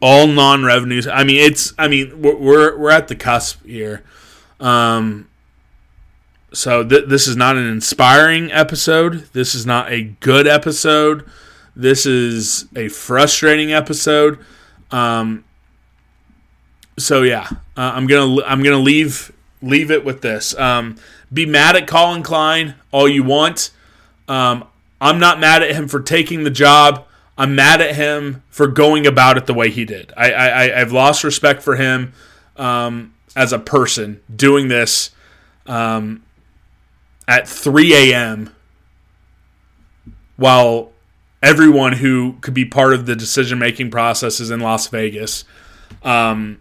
all 0.00 0.26
non-revenues. 0.26 1.06
I 1.06 1.24
mean, 1.24 1.40
it's. 1.40 1.72
I 1.78 1.88
mean, 1.88 2.20
we're 2.20 2.76
we're 2.76 2.90
at 2.90 3.08
the 3.08 3.14
cusp 3.14 3.64
here. 3.64 4.02
Um, 4.58 5.28
so 6.52 6.84
th- 6.86 7.08
this 7.08 7.26
is 7.26 7.36
not 7.36 7.56
an 7.56 7.66
inspiring 7.66 8.50
episode. 8.52 9.28
This 9.32 9.54
is 9.54 9.64
not 9.64 9.90
a 9.90 10.02
good 10.02 10.46
episode. 10.46 11.24
This 11.74 12.04
is 12.04 12.66
a 12.76 12.88
frustrating 12.88 13.72
episode. 13.72 14.38
Um, 14.90 15.44
so 16.98 17.22
yeah, 17.22 17.48
uh, 17.76 17.92
I'm 17.94 18.06
gonna 18.06 18.42
I'm 18.44 18.62
gonna 18.62 18.76
leave 18.76 19.32
leave 19.62 19.90
it 19.90 20.04
with 20.04 20.20
this. 20.20 20.56
Um, 20.58 20.96
be 21.32 21.46
mad 21.46 21.76
at 21.76 21.86
Collin 21.86 22.22
Klein 22.22 22.74
all 22.90 23.08
you 23.08 23.22
want. 23.22 23.70
Um, 24.28 24.64
I'm 25.00 25.18
not 25.18 25.40
mad 25.40 25.62
at 25.62 25.74
him 25.74 25.88
for 25.88 26.00
taking 26.00 26.44
the 26.44 26.50
job. 26.50 27.06
I'm 27.38 27.54
mad 27.54 27.80
at 27.80 27.94
him 27.96 28.42
for 28.50 28.66
going 28.66 29.06
about 29.06 29.36
it 29.36 29.46
the 29.46 29.54
way 29.54 29.70
he 29.70 29.84
did. 29.84 30.12
I, 30.16 30.32
I 30.32 30.80
I've 30.80 30.92
lost 30.92 31.24
respect 31.24 31.62
for 31.62 31.76
him 31.76 32.12
um, 32.56 33.14
as 33.34 33.52
a 33.52 33.58
person 33.58 34.20
doing 34.34 34.68
this 34.68 35.10
um, 35.66 36.22
at 37.26 37.48
3 37.48 38.12
a.m. 38.12 38.54
while 40.36 40.92
everyone 41.42 41.94
who 41.94 42.34
could 42.40 42.54
be 42.54 42.64
part 42.64 42.92
of 42.92 43.06
the 43.06 43.16
decision 43.16 43.58
making 43.58 43.90
process 43.90 44.38
is 44.38 44.50
in 44.50 44.60
Las 44.60 44.86
Vegas. 44.88 45.44
Um, 46.02 46.60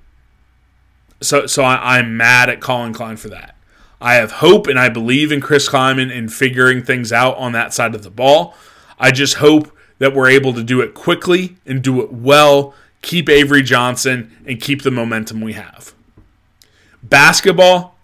so 1.22 1.46
so 1.48 1.64
I, 1.64 2.00
am 2.00 2.18
mad 2.18 2.50
at 2.50 2.60
Collin 2.60 2.94
Klein 2.94 3.18
for 3.18 3.30
that. 3.30 3.56
I 4.00 4.16
have 4.16 4.32
hope 4.34 4.68
and 4.68 4.80
I 4.80 4.90
believe 4.90 5.32
in 5.32 5.42
Chris 5.42 5.70
Klieman 5.70 6.12
in 6.12 6.28
figuring 6.28 6.84
things 6.84 7.14
out 7.14 7.38
on 7.38 7.52
that 7.52 7.74
side 7.74 7.94
of 7.94 8.04
the 8.04 8.10
ball. 8.10 8.56
I 9.00 9.12
just 9.12 9.36
hope 9.36 9.76
that 10.00 10.16
we're 10.16 10.30
able 10.30 10.54
to 10.54 10.64
do 10.64 10.82
it 10.82 10.96
quickly 10.96 11.58
and 11.66 11.84
do 11.84 12.02
it 12.02 12.12
well, 12.12 12.74
keep 13.04 13.30
Avery 13.30 13.62
Johnson, 13.62 14.36
and 14.48 14.60
keep 14.60 14.82
the 14.82 14.90
momentum 14.90 15.42
we 15.42 15.54
have. 15.54 15.94
Basketball, 17.04 17.96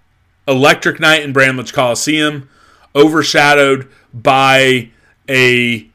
Electric 0.48 1.00
Night 1.00 1.24
in 1.24 1.34
Bramlage 1.34 1.74
Coliseum, 1.74 2.50
overshadowed 2.96 3.90
by 4.14 4.92
a 5.28 5.90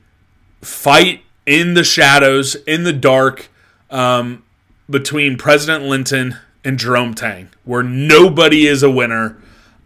fight 0.61 1.23
in 1.47 1.75
the 1.75 1.85
shadows, 1.85 2.57
in 2.67 2.83
the 2.83 2.93
dark, 2.93 3.49
um, 3.91 4.43
between 4.91 5.37
President 5.37 5.85
Linton 5.85 6.37
and 6.65 6.79
Jerome 6.79 7.15
Tang, 7.15 7.49
where 7.65 7.83
nobody 7.83 8.67
is 8.67 8.83
a 8.83 8.91
winner 8.91 9.37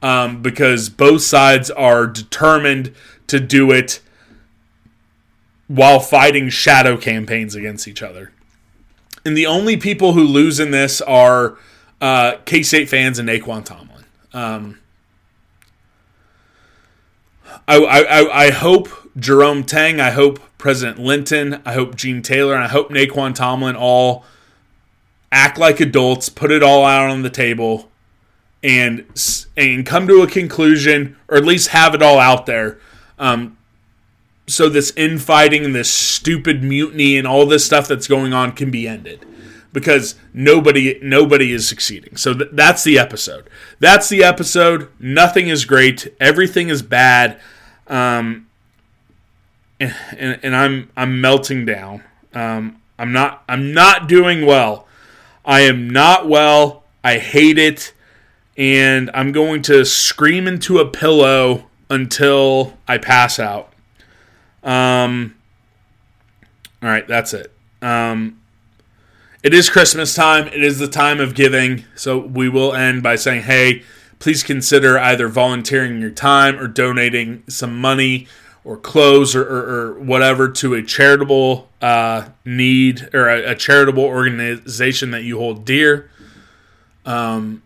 um, 0.02 0.42
because 0.42 0.88
both 0.88 1.22
sides 1.22 1.70
are 1.70 2.06
determined 2.06 2.94
to 3.26 3.40
do 3.40 3.72
it 3.72 4.00
while 5.68 6.00
fighting 6.00 6.48
shadow 6.48 6.96
campaigns 6.96 7.54
against 7.54 7.88
each 7.88 8.02
other. 8.02 8.32
And 9.24 9.36
the 9.36 9.46
only 9.46 9.76
people 9.76 10.12
who 10.12 10.22
lose 10.22 10.60
in 10.60 10.70
this 10.70 11.00
are 11.00 11.58
uh, 12.00 12.36
K 12.44 12.62
State 12.62 12.88
fans 12.88 13.18
and 13.18 13.28
Nae'Qwan 13.28 13.64
Tomlin. 13.64 14.04
Um, 14.32 14.78
I, 17.66 17.76
I, 17.78 18.44
I 18.46 18.50
hope 18.50 18.88
Jerome 19.18 19.64
Tang, 19.64 20.00
I 20.00 20.10
hope 20.10 20.38
President 20.58 20.98
Linton, 20.98 21.60
I 21.64 21.72
hope 21.72 21.96
Gene 21.96 22.22
Taylor, 22.22 22.54
and 22.54 22.62
I 22.62 22.68
hope 22.68 22.90
Nae'Qwan 22.90 23.34
Tomlin 23.34 23.74
all 23.74 24.24
act 25.32 25.58
like 25.58 25.80
adults, 25.80 26.28
put 26.28 26.50
it 26.50 26.62
all 26.62 26.84
out 26.84 27.10
on 27.10 27.22
the 27.22 27.30
table, 27.30 27.90
and 28.62 29.04
and 29.56 29.86
come 29.86 30.06
to 30.08 30.22
a 30.22 30.26
conclusion, 30.26 31.16
or 31.28 31.36
at 31.36 31.44
least 31.44 31.68
have 31.68 31.94
it 31.94 32.02
all 32.02 32.18
out 32.18 32.46
there. 32.46 32.78
Um, 33.18 33.56
so 34.46 34.68
this 34.68 34.92
infighting 34.96 35.64
and 35.64 35.74
this 35.74 35.90
stupid 35.90 36.62
mutiny 36.62 37.16
and 37.16 37.26
all 37.26 37.46
this 37.46 37.66
stuff 37.66 37.88
that's 37.88 38.06
going 38.06 38.32
on 38.32 38.52
can 38.52 38.70
be 38.70 38.86
ended 38.86 39.26
because 39.72 40.14
nobody 40.32 40.98
nobody 41.02 41.52
is 41.52 41.68
succeeding. 41.68 42.16
So 42.16 42.32
th- 42.32 42.50
that's 42.52 42.84
the 42.84 42.98
episode. 42.98 43.50
That's 43.78 44.08
the 44.08 44.24
episode. 44.24 44.88
Nothing 44.98 45.48
is 45.48 45.64
great. 45.64 46.14
Everything 46.20 46.68
is 46.68 46.80
bad. 46.82 47.40
Um, 47.88 48.46
and, 49.78 49.94
and, 50.16 50.40
and 50.42 50.56
I'm 50.56 50.90
I'm 50.96 51.20
melting 51.20 51.66
down. 51.66 52.04
Um, 52.32 52.80
I'm 52.98 53.12
not 53.12 53.42
I'm 53.48 53.72
not 53.72 54.08
doing 54.08 54.46
well. 54.46 54.85
I 55.46 55.60
am 55.60 55.88
not 55.88 56.28
well. 56.28 56.82
I 57.04 57.18
hate 57.18 57.56
it, 57.56 57.94
and 58.56 59.10
I'm 59.14 59.30
going 59.30 59.62
to 59.62 59.84
scream 59.84 60.48
into 60.48 60.78
a 60.80 60.88
pillow 60.88 61.70
until 61.88 62.76
I 62.88 62.98
pass 62.98 63.38
out. 63.38 63.72
Um, 64.64 65.36
all 66.82 66.88
right, 66.88 67.06
that's 67.06 67.32
it. 67.32 67.52
Um, 67.80 68.40
it 69.44 69.54
is 69.54 69.70
Christmas 69.70 70.14
time. 70.14 70.48
It 70.48 70.64
is 70.64 70.80
the 70.80 70.88
time 70.88 71.20
of 71.20 71.36
giving. 71.36 71.84
So 71.94 72.18
we 72.18 72.48
will 72.48 72.74
end 72.74 73.04
by 73.04 73.14
saying, 73.14 73.42
hey, 73.42 73.84
please 74.18 74.42
consider 74.42 74.98
either 74.98 75.28
volunteering 75.28 76.00
your 76.00 76.10
time 76.10 76.58
or 76.58 76.66
donating 76.66 77.44
some 77.48 77.80
money 77.80 78.26
or 78.66 78.76
clothes 78.76 79.36
or, 79.36 79.44
or, 79.44 79.70
or 79.70 79.92
whatever 80.00 80.48
to 80.48 80.74
a 80.74 80.82
charitable 80.82 81.68
uh, 81.80 82.28
need 82.44 83.08
or 83.14 83.28
a, 83.28 83.52
a, 83.52 83.54
charitable 83.54 84.02
organization 84.02 85.12
that 85.12 85.22
you 85.22 85.38
hold 85.38 85.64
dear. 85.64 86.10
Um, 87.04 87.62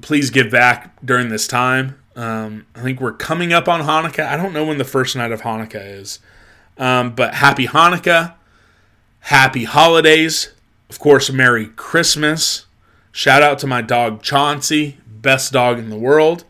please 0.00 0.30
give 0.30 0.48
back 0.48 1.04
during 1.04 1.28
this 1.28 1.48
time. 1.48 1.98
Um, 2.14 2.66
I 2.76 2.82
think 2.82 3.00
we're 3.00 3.12
coming 3.12 3.52
up 3.52 3.66
on 3.66 3.80
Hanukkah. 3.80 4.28
I 4.28 4.36
don't 4.36 4.52
know 4.52 4.64
when 4.64 4.78
the 4.78 4.84
first 4.84 5.16
night 5.16 5.32
of 5.32 5.42
Hanukkah 5.42 6.00
is, 6.00 6.20
um, 6.78 7.16
but 7.16 7.34
happy 7.34 7.66
Hanukkah, 7.66 8.34
happy 9.20 9.64
holidays, 9.64 10.52
of 10.88 11.00
course, 11.00 11.32
Merry 11.32 11.66
Christmas. 11.66 12.66
Shout 13.10 13.42
out 13.42 13.58
to 13.58 13.66
my 13.66 13.82
dog 13.82 14.22
Chauncey, 14.22 14.98
best 15.04 15.52
dog 15.52 15.80
in 15.80 15.90
the 15.90 15.98
world. 15.98 16.44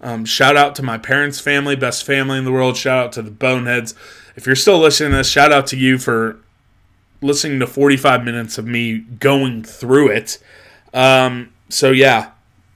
Um, 0.00 0.24
shout 0.24 0.56
out 0.56 0.74
to 0.76 0.82
my 0.82 0.98
parents' 0.98 1.40
family, 1.40 1.74
best 1.74 2.04
family 2.04 2.38
in 2.38 2.44
the 2.44 2.52
world. 2.52 2.76
Shout 2.76 2.98
out 2.98 3.12
to 3.12 3.22
the 3.22 3.30
Boneheads. 3.30 3.94
If 4.36 4.46
you're 4.46 4.56
still 4.56 4.78
listening 4.78 5.12
to 5.12 5.18
this, 5.18 5.30
shout 5.30 5.52
out 5.52 5.66
to 5.68 5.76
you 5.76 5.98
for 5.98 6.38
listening 7.22 7.60
to 7.60 7.66
45 7.66 8.24
minutes 8.24 8.58
of 8.58 8.66
me 8.66 8.98
going 8.98 9.62
through 9.62 10.08
it. 10.08 10.38
Um, 10.92 11.52
so, 11.68 11.90
yeah, 11.90 12.32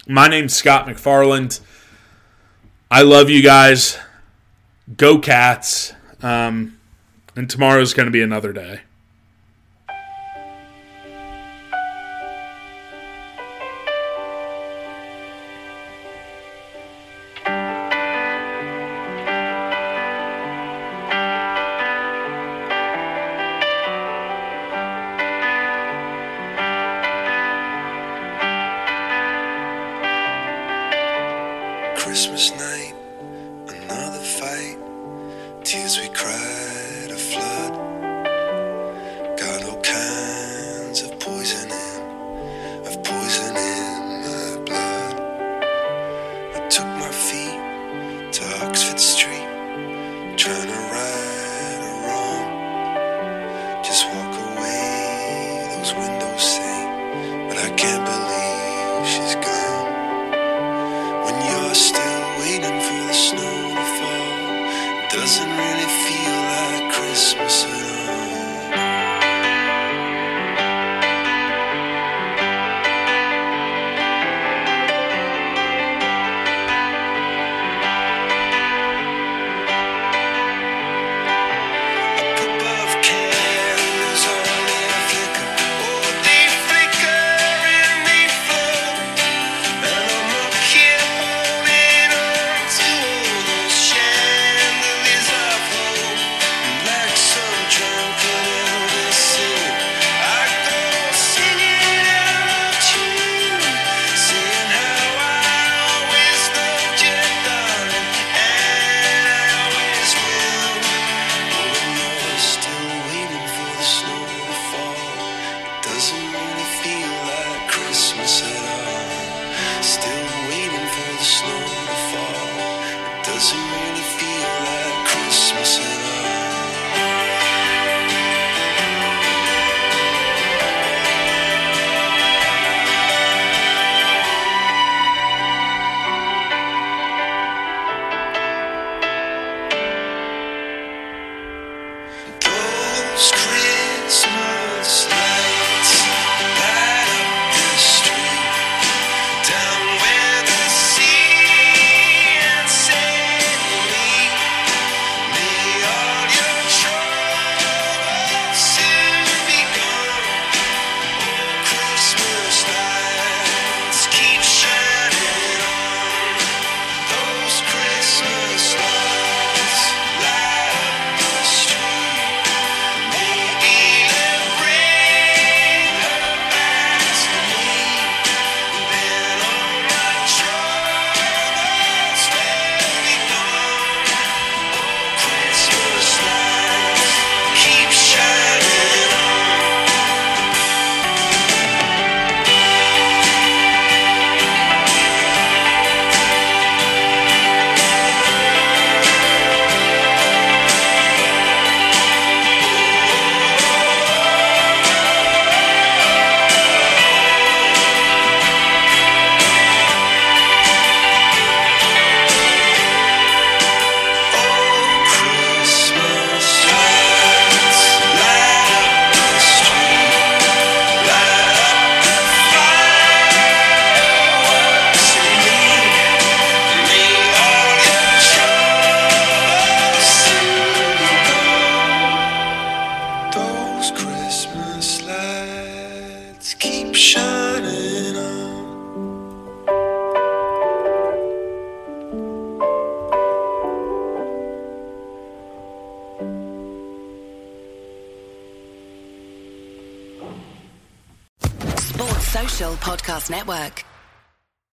my 0.07 0.29
name's 0.29 0.55
Scott 0.55 0.87
McFarland. 0.87 1.61
I 2.91 3.03
love 3.03 3.29
you 3.31 3.43
guys. 3.43 3.99
Go 4.97 5.19
Cats. 5.19 5.93
Um, 6.23 6.79
and 7.37 7.49
tomorrow's 7.49 7.95
going 7.95 8.07
to 8.07 8.13
be 8.13 8.23
another 8.23 8.53
day. 8.53 8.81